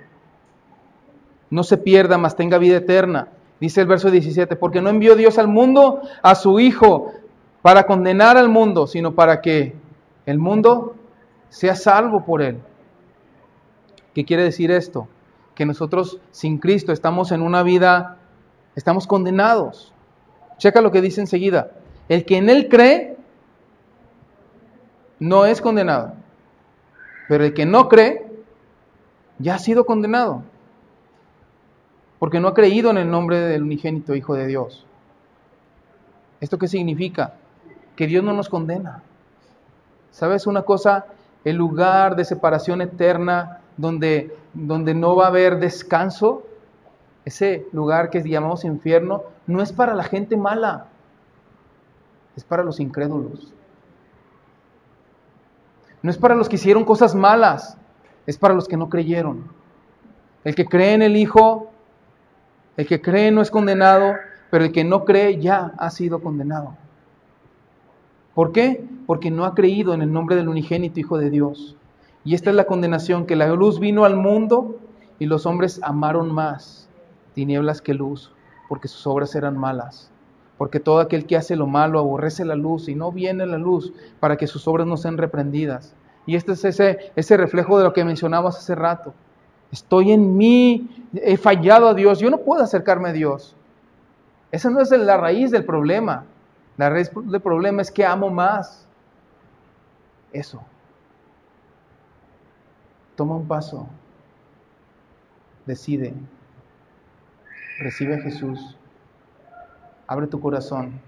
No 1.49 1.63
se 1.63 1.78
pierda, 1.78 2.18
mas 2.18 2.36
tenga 2.36 2.57
vida 2.57 2.78
eterna. 2.78 3.30
Dice 3.59 3.82
el 3.82 3.88
verso 3.88 4.11
17, 4.11 4.55
porque 4.55 4.82
no 4.82 4.89
envió 4.89 5.16
Dios 5.16 5.38
al 5.38 5.47
mundo 5.47 6.01
a 6.22 6.36
su 6.36 6.59
Hijo 6.59 7.13
para 7.61 7.86
condenar 7.86 8.38
al 8.38 8.49
mundo, 8.49 8.88
sino 8.88 9.16
para 9.16 9.41
que 9.41 9.76
el 10.26 10.38
mundo 10.39 10.95
sea 11.49 11.76
salvo 11.76 12.26
por 12.26 12.41
Él. 12.41 12.57
¿Qué 14.13 14.26
quiere 14.26 14.43
decir 14.43 14.72
esto? 14.72 15.07
Que 15.56 15.66
nosotros 15.66 16.20
sin 16.32 16.58
Cristo 16.58 16.91
estamos 16.91 17.32
en 17.32 17.41
una 17.41 17.64
vida, 17.64 18.18
estamos 18.76 19.08
condenados. 19.08 19.93
Checa 20.58 20.82
lo 20.82 20.91
que 20.91 21.01
dice 21.01 21.22
enseguida. 21.22 21.72
El 22.10 22.26
que 22.26 22.38
en 22.38 22.49
Él 22.49 22.68
cree 22.70 23.18
no 25.20 25.45
es 25.45 25.62
condenado, 25.62 26.14
pero 27.30 27.45
el 27.45 27.53
que 27.53 27.66
no 27.66 27.88
cree 27.88 28.26
ya 29.39 29.56
ha 29.56 29.60
sido 29.60 29.86
condenado, 29.86 30.43
porque 32.20 32.39
no 32.39 32.49
ha 32.49 32.53
creído 32.53 32.91
en 32.91 32.97
el 32.97 33.10
nombre 33.10 33.39
del 33.39 33.64
unigénito 33.64 34.14
Hijo 34.14 34.36
de 34.36 34.45
Dios. 34.45 34.86
¿Esto 36.41 36.58
qué 36.58 36.68
significa? 36.68 37.36
Que 37.95 38.08
Dios 38.08 38.24
no 38.24 38.34
nos 38.34 38.49
condena. 38.49 39.03
¿Sabes 40.12 40.47
una 40.47 40.64
cosa? 40.64 41.06
El 41.45 41.56
lugar 41.56 42.16
de 42.16 42.26
separación 42.26 42.82
eterna 42.82 43.62
donde, 43.78 44.36
donde 44.54 44.94
no 44.94 45.16
va 45.16 45.26
a 45.26 45.30
haber 45.30 45.60
descanso, 45.60 46.44
ese 47.26 47.68
lugar 47.72 48.10
que 48.10 48.22
llamamos 48.22 48.64
infierno, 48.66 49.24
no 49.48 49.62
es 49.62 49.74
para 49.74 49.94
la 49.94 50.04
gente 50.04 50.38
mala, 50.38 50.88
es 52.36 52.44
para 52.44 52.64
los 52.64 52.80
incrédulos. 52.80 53.54
No 56.02 56.12
es 56.12 56.18
para 56.18 56.36
los 56.36 56.48
que 56.48 56.58
hicieron 56.58 56.86
cosas 56.86 57.16
malas, 57.16 57.78
es 58.28 58.38
para 58.38 58.54
los 58.54 58.68
que 58.68 58.78
no 58.78 58.90
creyeron. 58.90 59.50
El 60.44 60.54
que 60.54 60.66
cree 60.66 60.94
en 60.94 61.02
el 61.02 61.16
Hijo, 61.16 61.72
el 62.78 62.86
que 62.86 63.02
cree 63.02 63.32
no 63.32 63.42
es 63.42 63.50
condenado, 63.50 64.14
pero 64.52 64.66
el 64.66 64.72
que 64.72 64.84
no 64.84 65.04
cree 65.04 65.40
ya 65.40 65.74
ha 65.78 65.90
sido 65.90 66.22
condenado. 66.22 66.78
¿Por 68.36 68.52
qué? 68.52 68.86
Porque 69.08 69.32
no 69.32 69.46
ha 69.46 69.56
creído 69.56 69.94
en 69.94 70.04
el 70.04 70.14
nombre 70.14 70.36
del 70.36 70.50
unigénito 70.50 71.00
Hijo 71.00 71.18
de 71.18 71.32
Dios. 71.32 71.76
Y 72.26 72.34
esta 72.34 72.50
es 72.50 72.56
la 72.56 72.66
condenación, 72.66 73.28
que 73.28 73.36
la 73.36 73.48
luz 73.48 73.80
vino 73.80 74.04
al 74.04 74.16
mundo 74.18 74.80
y 75.20 75.28
los 75.28 75.46
hombres 75.46 75.80
amaron 75.84 76.34
más 76.34 76.90
tinieblas 77.36 77.82
que 77.82 77.94
luz, 77.94 78.34
porque 78.68 78.88
sus 78.88 79.06
obras 79.06 79.36
eran 79.36 79.58
malas. 79.58 80.12
Porque 80.58 80.80
todo 80.80 81.00
aquel 81.00 81.28
que 81.28 81.38
hace 81.38 81.56
lo 81.56 81.68
malo 81.68 82.00
aborrece 82.00 82.44
la 82.44 82.56
luz 82.56 82.90
y 82.90 82.96
no 82.96 83.12
viene 83.12 83.46
la 83.46 83.60
luz 83.60 83.94
para 84.20 84.38
que 84.38 84.48
sus 84.48 84.68
obras 84.68 84.88
no 84.88 84.98
sean 84.98 85.18
reprendidas. 85.18 85.96
Y 86.26 86.36
este 86.36 86.54
es 86.54 86.66
ese, 86.66 87.12
ese 87.16 87.38
reflejo 87.38 87.78
de 87.78 87.84
lo 87.84 87.94
que 87.94 88.04
mencionamos 88.04 88.58
hace 88.58 88.74
rato. 88.74 89.14
Estoy 89.72 90.12
en 90.12 90.36
mí, 90.36 90.90
he 91.14 91.38
fallado 91.38 91.90
a 91.90 91.94
Dios, 91.94 92.20
yo 92.20 92.32
no 92.32 92.40
puedo 92.40 92.64
acercarme 92.64 93.10
a 93.10 93.14
Dios. 93.14 93.56
Esa 94.52 94.70
no 94.72 94.82
es 94.82 94.90
la 94.90 95.18
raíz 95.18 95.52
del 95.52 95.66
problema. 95.66 96.26
La 96.78 96.90
raíz 96.90 97.12
del 97.14 97.42
problema 97.42 97.84
es 97.84 97.92
que 97.92 98.04
amo 98.04 98.30
más. 98.30 98.88
Eso. 100.32 100.64
Toma 103.16 103.36
un 103.36 103.47
paso. 103.47 103.88
Decide. 105.66 106.13
Recibe 107.80 108.16
a 108.16 108.22
Jesús. 108.22 108.78
Abre 110.07 110.28
tu 110.28 110.39
corazón. 110.39 110.99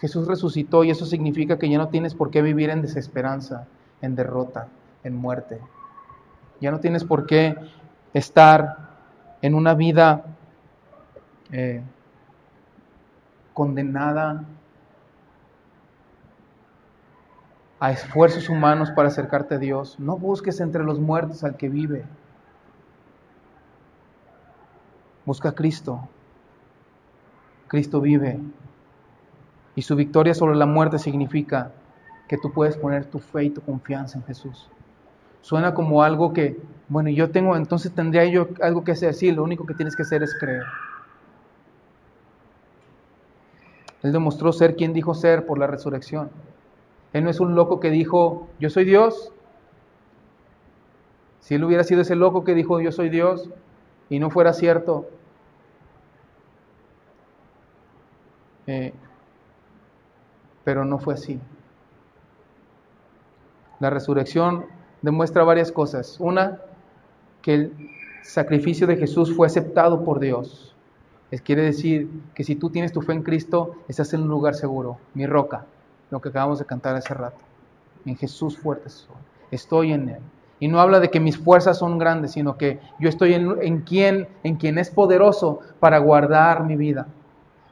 Jesús 0.00 0.26
resucitó 0.26 0.82
y 0.82 0.90
eso 0.90 1.06
significa 1.06 1.58
que 1.58 1.68
ya 1.68 1.78
no 1.78 1.88
tienes 1.88 2.14
por 2.14 2.30
qué 2.30 2.42
vivir 2.42 2.70
en 2.70 2.82
desesperanza, 2.82 3.68
en 4.00 4.16
derrota, 4.16 4.68
en 5.04 5.14
muerte. 5.14 5.60
Ya 6.60 6.70
no 6.70 6.80
tienes 6.80 7.04
por 7.04 7.26
qué 7.26 7.54
estar 8.12 8.90
en 9.42 9.54
una 9.54 9.74
vida 9.74 10.24
eh, 11.52 11.82
condenada 13.54 14.44
a 17.82 17.90
esfuerzos 17.90 18.48
humanos 18.48 18.92
para 18.92 19.08
acercarte 19.08 19.56
a 19.56 19.58
Dios. 19.58 19.98
No 19.98 20.16
busques 20.16 20.60
entre 20.60 20.84
los 20.84 21.00
muertos 21.00 21.42
al 21.42 21.56
que 21.56 21.68
vive. 21.68 22.04
Busca 25.26 25.48
a 25.48 25.52
Cristo. 25.52 26.08
Cristo 27.66 28.00
vive. 28.00 28.38
Y 29.74 29.82
su 29.82 29.96
victoria 29.96 30.32
sobre 30.32 30.54
la 30.54 30.64
muerte 30.64 31.00
significa 31.00 31.72
que 32.28 32.38
tú 32.38 32.52
puedes 32.52 32.76
poner 32.76 33.04
tu 33.06 33.18
fe 33.18 33.46
y 33.46 33.50
tu 33.50 33.60
confianza 33.62 34.16
en 34.16 34.24
Jesús. 34.26 34.70
Suena 35.40 35.74
como 35.74 36.04
algo 36.04 36.32
que, 36.32 36.60
bueno, 36.86 37.10
yo 37.10 37.32
tengo, 37.32 37.56
entonces 37.56 37.90
tendría 37.92 38.24
yo 38.26 38.46
algo 38.62 38.84
que 38.84 38.92
hacer. 38.92 39.12
Sí, 39.12 39.32
lo 39.32 39.42
único 39.42 39.66
que 39.66 39.74
tienes 39.74 39.96
que 39.96 40.02
hacer 40.02 40.22
es 40.22 40.36
creer. 40.38 40.62
Él 44.04 44.12
demostró 44.12 44.52
ser 44.52 44.76
quien 44.76 44.92
dijo 44.92 45.14
ser 45.14 45.46
por 45.46 45.58
la 45.58 45.66
resurrección. 45.66 46.30
Él 47.12 47.24
no 47.24 47.30
es 47.30 47.40
un 47.40 47.54
loco 47.54 47.80
que 47.80 47.90
dijo, 47.90 48.48
yo 48.58 48.70
soy 48.70 48.84
Dios. 48.84 49.32
Si 51.40 51.54
él 51.54 51.64
hubiera 51.64 51.84
sido 51.84 52.00
ese 52.02 52.16
loco 52.16 52.44
que 52.44 52.54
dijo, 52.54 52.80
yo 52.80 52.92
soy 52.92 53.08
Dios, 53.10 53.50
y 54.08 54.18
no 54.18 54.30
fuera 54.30 54.52
cierto, 54.52 55.08
eh, 58.66 58.92
pero 60.64 60.84
no 60.84 60.98
fue 60.98 61.14
así. 61.14 61.40
La 63.80 63.90
resurrección 63.90 64.66
demuestra 65.02 65.44
varias 65.44 65.72
cosas. 65.72 66.18
Una, 66.20 66.60
que 67.42 67.54
el 67.54 67.90
sacrificio 68.22 68.86
de 68.86 68.96
Jesús 68.96 69.34
fue 69.34 69.46
aceptado 69.46 70.04
por 70.04 70.20
Dios. 70.20 70.74
Es 71.30 71.42
quiere 71.42 71.62
decir 71.62 72.08
que 72.34 72.44
si 72.44 72.54
tú 72.54 72.70
tienes 72.70 72.92
tu 72.92 73.02
fe 73.02 73.12
en 73.12 73.22
Cristo, 73.22 73.76
estás 73.88 74.14
en 74.14 74.22
un 74.22 74.28
lugar 74.28 74.54
seguro, 74.54 74.98
mi 75.14 75.26
roca, 75.26 75.66
lo 76.12 76.20
que 76.20 76.28
acabamos 76.28 76.58
de 76.58 76.66
cantar 76.66 76.94
hace 76.94 77.14
rato. 77.14 77.38
En 78.04 78.16
Jesús 78.16 78.58
fuerte 78.58 78.90
Estoy 79.50 79.92
en 79.92 80.10
Él. 80.10 80.20
Y 80.60 80.68
no 80.68 80.78
habla 80.78 81.00
de 81.00 81.10
que 81.10 81.18
mis 81.18 81.38
fuerzas 81.38 81.78
son 81.78 81.98
grandes, 81.98 82.32
sino 82.32 82.56
que 82.58 82.78
yo 83.00 83.08
estoy 83.08 83.32
en, 83.32 83.56
en, 83.62 83.80
quien, 83.80 84.28
en 84.44 84.56
quien 84.56 84.78
es 84.78 84.90
poderoso 84.90 85.60
para 85.80 85.98
guardar 85.98 86.64
mi 86.64 86.76
vida. 86.76 87.08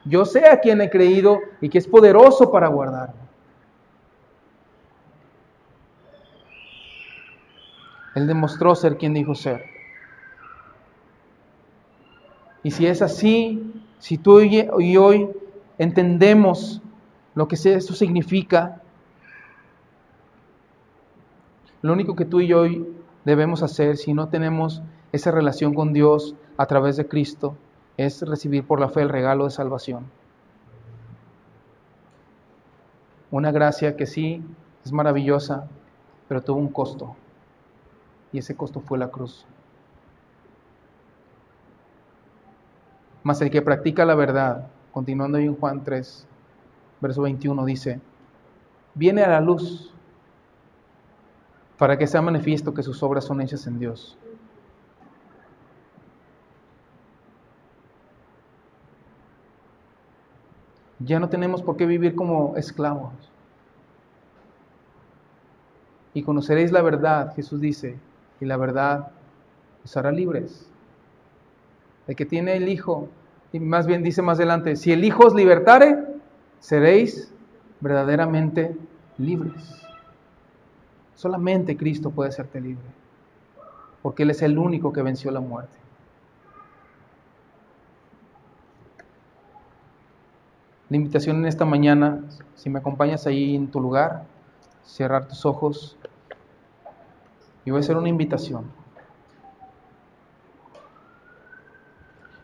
Yo 0.05 0.25
sé 0.25 0.49
a 0.49 0.59
quien 0.59 0.81
he 0.81 0.89
creído 0.89 1.37
y 1.61 1.69
que 1.69 1.77
es 1.77 1.87
poderoso 1.87 2.51
para 2.51 2.67
guardarme. 2.67 3.21
Él 8.15 8.25
demostró 8.27 8.73
ser 8.73 8.97
quien 8.97 9.13
dijo 9.13 9.35
ser. 9.35 9.63
Y 12.63 12.71
si 12.71 12.87
es 12.87 13.03
así, 13.03 13.71
si 13.99 14.17
tú 14.17 14.41
y 14.41 14.97
hoy 14.97 15.29
entendemos 15.77 16.81
lo 17.41 17.47
que 17.47 17.55
eso 17.55 17.95
significa, 17.95 18.83
lo 21.81 21.91
único 21.91 22.15
que 22.15 22.23
tú 22.23 22.39
y 22.39 22.45
yo 22.45 22.65
debemos 23.25 23.63
hacer 23.63 23.97
si 23.97 24.13
no 24.13 24.29
tenemos 24.29 24.83
esa 25.11 25.31
relación 25.31 25.73
con 25.73 25.91
Dios 25.91 26.35
a 26.57 26.67
través 26.67 26.97
de 26.97 27.07
Cristo 27.07 27.55
es 27.97 28.21
recibir 28.21 28.63
por 28.63 28.79
la 28.79 28.89
fe 28.89 29.01
el 29.01 29.09
regalo 29.09 29.45
de 29.45 29.49
salvación. 29.49 30.05
Una 33.31 33.51
gracia 33.51 33.97
que 33.97 34.05
sí 34.05 34.43
es 34.85 34.91
maravillosa, 34.91 35.67
pero 36.27 36.43
tuvo 36.43 36.59
un 36.59 36.69
costo. 36.69 37.15
Y 38.31 38.37
ese 38.37 38.55
costo 38.55 38.81
fue 38.81 38.99
la 38.99 39.09
cruz. 39.09 39.47
Mas 43.23 43.41
el 43.41 43.49
que 43.49 43.63
practica 43.63 44.05
la 44.05 44.13
verdad, 44.13 44.67
continuando 44.91 45.39
en 45.39 45.55
Juan 45.55 45.83
3, 45.83 46.27
verso 47.01 47.23
21, 47.23 47.65
dice, 47.65 47.99
viene 48.93 49.23
a 49.23 49.29
la 49.29 49.41
luz 49.41 49.91
para 51.77 51.97
que 51.97 52.05
sea 52.05 52.21
manifiesto 52.21 52.73
que 52.73 52.83
sus 52.83 53.01
obras 53.01 53.25
son 53.25 53.41
hechas 53.41 53.65
en 53.65 53.79
Dios. 53.79 54.17
Ya 60.99 61.19
no 61.19 61.29
tenemos 61.29 61.63
por 61.63 61.77
qué 61.77 61.87
vivir 61.87 62.13
como 62.13 62.55
esclavos. 62.55 63.11
Y 66.13 66.21
conoceréis 66.21 66.71
la 66.71 66.83
verdad, 66.83 67.33
Jesús 67.35 67.59
dice, 67.59 67.97
y 68.39 68.45
la 68.45 68.57
verdad 68.57 69.11
os 69.83 69.97
hará 69.97 70.11
libres. 70.11 70.69
El 72.05 72.15
que 72.15 72.25
tiene 72.25 72.57
el 72.57 72.69
Hijo, 72.69 73.07
y 73.51 73.59
más 73.59 73.87
bien 73.87 74.03
dice 74.03 74.21
más 74.21 74.37
adelante, 74.37 74.75
si 74.75 74.91
el 74.91 75.03
Hijo 75.03 75.25
os 75.25 75.33
libertare, 75.33 76.10
seréis 76.61 77.33
verdaderamente 77.81 78.77
libres. 79.17 79.83
Solamente 81.15 81.75
Cristo 81.75 82.11
puede 82.11 82.29
hacerte 82.29 82.61
libre, 82.61 82.85
porque 84.01 84.23
Él 84.23 84.29
es 84.29 84.41
el 84.41 84.57
único 84.57 84.93
que 84.93 85.01
venció 85.01 85.29
la 85.31 85.41
muerte. 85.41 85.77
La 90.89 90.97
invitación 90.97 91.37
en 91.37 91.45
esta 91.45 91.65
mañana, 91.65 92.23
si 92.55 92.69
me 92.69 92.79
acompañas 92.79 93.27
ahí 93.27 93.55
en 93.55 93.69
tu 93.69 93.79
lugar, 93.79 94.23
cerrar 94.83 95.27
tus 95.27 95.45
ojos, 95.45 95.97
y 97.65 97.71
voy 97.71 97.79
a 97.79 97.81
hacer 97.81 97.97
una 97.97 98.09
invitación. 98.09 98.65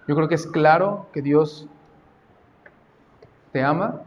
Yo 0.07 0.15
creo 0.15 0.30
que 0.30 0.36
es 0.36 0.47
claro 0.47 1.07
que 1.11 1.22
Dios 1.22 1.68
te 3.58 3.64
ama, 3.64 4.03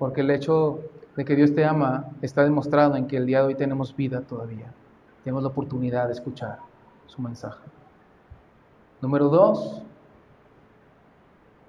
porque 0.00 0.22
el 0.22 0.32
hecho 0.32 0.80
de 1.14 1.24
que 1.24 1.36
Dios 1.36 1.54
te 1.54 1.64
ama 1.64 2.06
está 2.22 2.42
demostrado 2.42 2.96
en 2.96 3.06
que 3.06 3.18
el 3.18 3.24
día 3.24 3.38
de 3.38 3.46
hoy 3.46 3.54
tenemos 3.54 3.94
vida 3.94 4.22
todavía. 4.22 4.74
Tenemos 5.22 5.44
la 5.44 5.50
oportunidad 5.50 6.06
de 6.06 6.14
escuchar 6.14 6.58
su 7.06 7.22
mensaje. 7.22 7.62
Número 9.00 9.28
dos, 9.28 9.80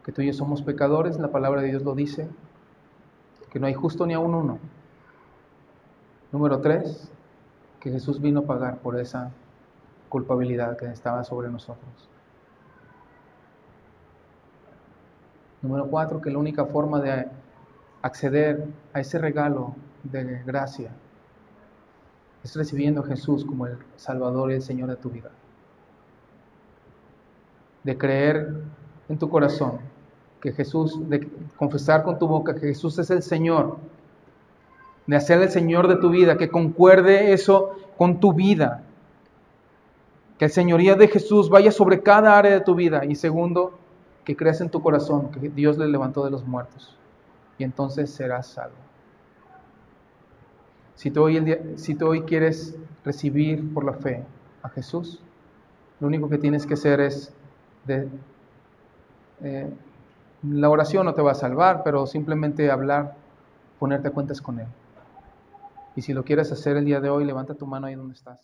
que 0.03 0.11
tú 0.11 0.23
y 0.23 0.25
yo 0.25 0.33
somos 0.33 0.63
pecadores, 0.63 1.19
la 1.19 1.27
palabra 1.27 1.61
de 1.61 1.67
Dios 1.67 1.83
lo 1.83 1.93
dice, 1.93 2.27
que 3.51 3.59
no 3.59 3.67
hay 3.67 3.75
justo 3.75 4.07
ni 4.07 4.15
aún 4.15 4.33
uno. 4.33 4.57
Número 6.31 6.59
tres, 6.59 7.11
que 7.79 7.91
Jesús 7.91 8.19
vino 8.19 8.39
a 8.39 8.45
pagar 8.47 8.79
por 8.79 8.99
esa 8.99 9.29
culpabilidad 10.09 10.75
que 10.75 10.87
estaba 10.87 11.23
sobre 11.23 11.49
nosotros. 11.49 12.16
Número 15.61 15.87
cuatro, 15.87 16.21
que 16.21 16.29
la 16.29 16.37
única 16.37 16.65
forma 16.65 17.01
de 17.01 17.27
acceder 18.01 18.65
a 18.93 18.99
ese 18.99 19.17
regalo 19.17 19.75
de 20.03 20.41
gracia 20.45 20.91
es 22.43 22.55
recibiendo 22.55 23.01
a 23.01 23.05
Jesús 23.05 23.43
como 23.43 23.65
el 23.67 23.77
Salvador 23.95 24.51
y 24.51 24.55
el 24.55 24.61
Señor 24.61 24.89
de 24.89 24.95
tu 24.95 25.09
vida. 25.09 25.31
De 27.83 27.97
creer 27.97 28.53
en 29.09 29.17
tu 29.17 29.29
corazón 29.29 29.79
que 30.41 30.51
Jesús, 30.51 31.09
de 31.09 31.27
confesar 31.57 32.03
con 32.03 32.19
tu 32.19 32.27
boca 32.27 32.53
que 32.53 32.67
Jesús 32.67 32.99
es 32.99 33.09
el 33.09 33.23
Señor, 33.23 33.77
de 35.07 35.15
hacer 35.15 35.41
el 35.41 35.49
Señor 35.49 35.87
de 35.87 35.95
tu 35.95 36.09
vida, 36.09 36.37
que 36.37 36.49
concuerde 36.49 37.33
eso 37.33 37.71
con 37.97 38.19
tu 38.19 38.33
vida. 38.33 38.83
Que 40.37 40.45
el 40.45 40.51
señoría 40.51 40.95
de 40.95 41.07
Jesús 41.07 41.49
vaya 41.49 41.71
sobre 41.71 42.03
cada 42.03 42.37
área 42.37 42.51
de 42.51 42.61
tu 42.61 42.75
vida. 42.75 43.05
Y 43.05 43.15
segundo, 43.15 43.79
que 44.27 44.35
creas 44.35 44.59
en 44.59 44.69
tu 44.69 44.81
corazón 44.81 45.31
que 45.31 45.47
Dios 45.47 45.77
le 45.77 45.87
levantó 45.87 46.25
de 46.25 46.29
los 46.29 46.45
muertos. 46.45 46.93
Y 47.57 47.63
entonces 47.63 48.09
serás 48.09 48.47
salvo. 48.47 48.75
Si 50.95 51.11
tú 51.11 51.23
hoy, 51.23 52.21
quieres 52.23 52.75
recibir 53.05 53.73
por 53.73 53.85
la 53.85 53.93
fe 53.93 54.25
a 54.63 54.67
Jesús, 54.67 55.21
lo 56.01 56.07
único 56.07 56.27
que 56.27 56.37
tienes 56.37 56.65
que 56.65 56.73
hacer 56.73 56.99
es 56.99 57.33
de, 57.85 58.09
eh, 59.43 59.73
la 60.43 60.69
oración 60.69 61.05
no 61.05 61.13
te 61.13 61.21
va 61.21 61.31
a 61.31 61.35
salvar, 61.35 61.81
pero 61.85 62.05
simplemente 62.05 62.69
hablar, 62.69 63.15
ponerte 63.79 64.11
cuentas 64.11 64.41
con 64.41 64.59
Él. 64.59 64.67
Y 65.95 66.01
si 66.01 66.11
lo 66.11 66.25
quieres 66.25 66.51
hacer 66.51 66.75
el 66.75 66.83
día 66.83 66.99
de 66.99 67.09
hoy, 67.09 67.23
levanta 67.23 67.53
tu 67.53 67.65
mano 67.65 67.87
ahí 67.87 67.95
donde 67.95 68.15
estás. 68.15 68.41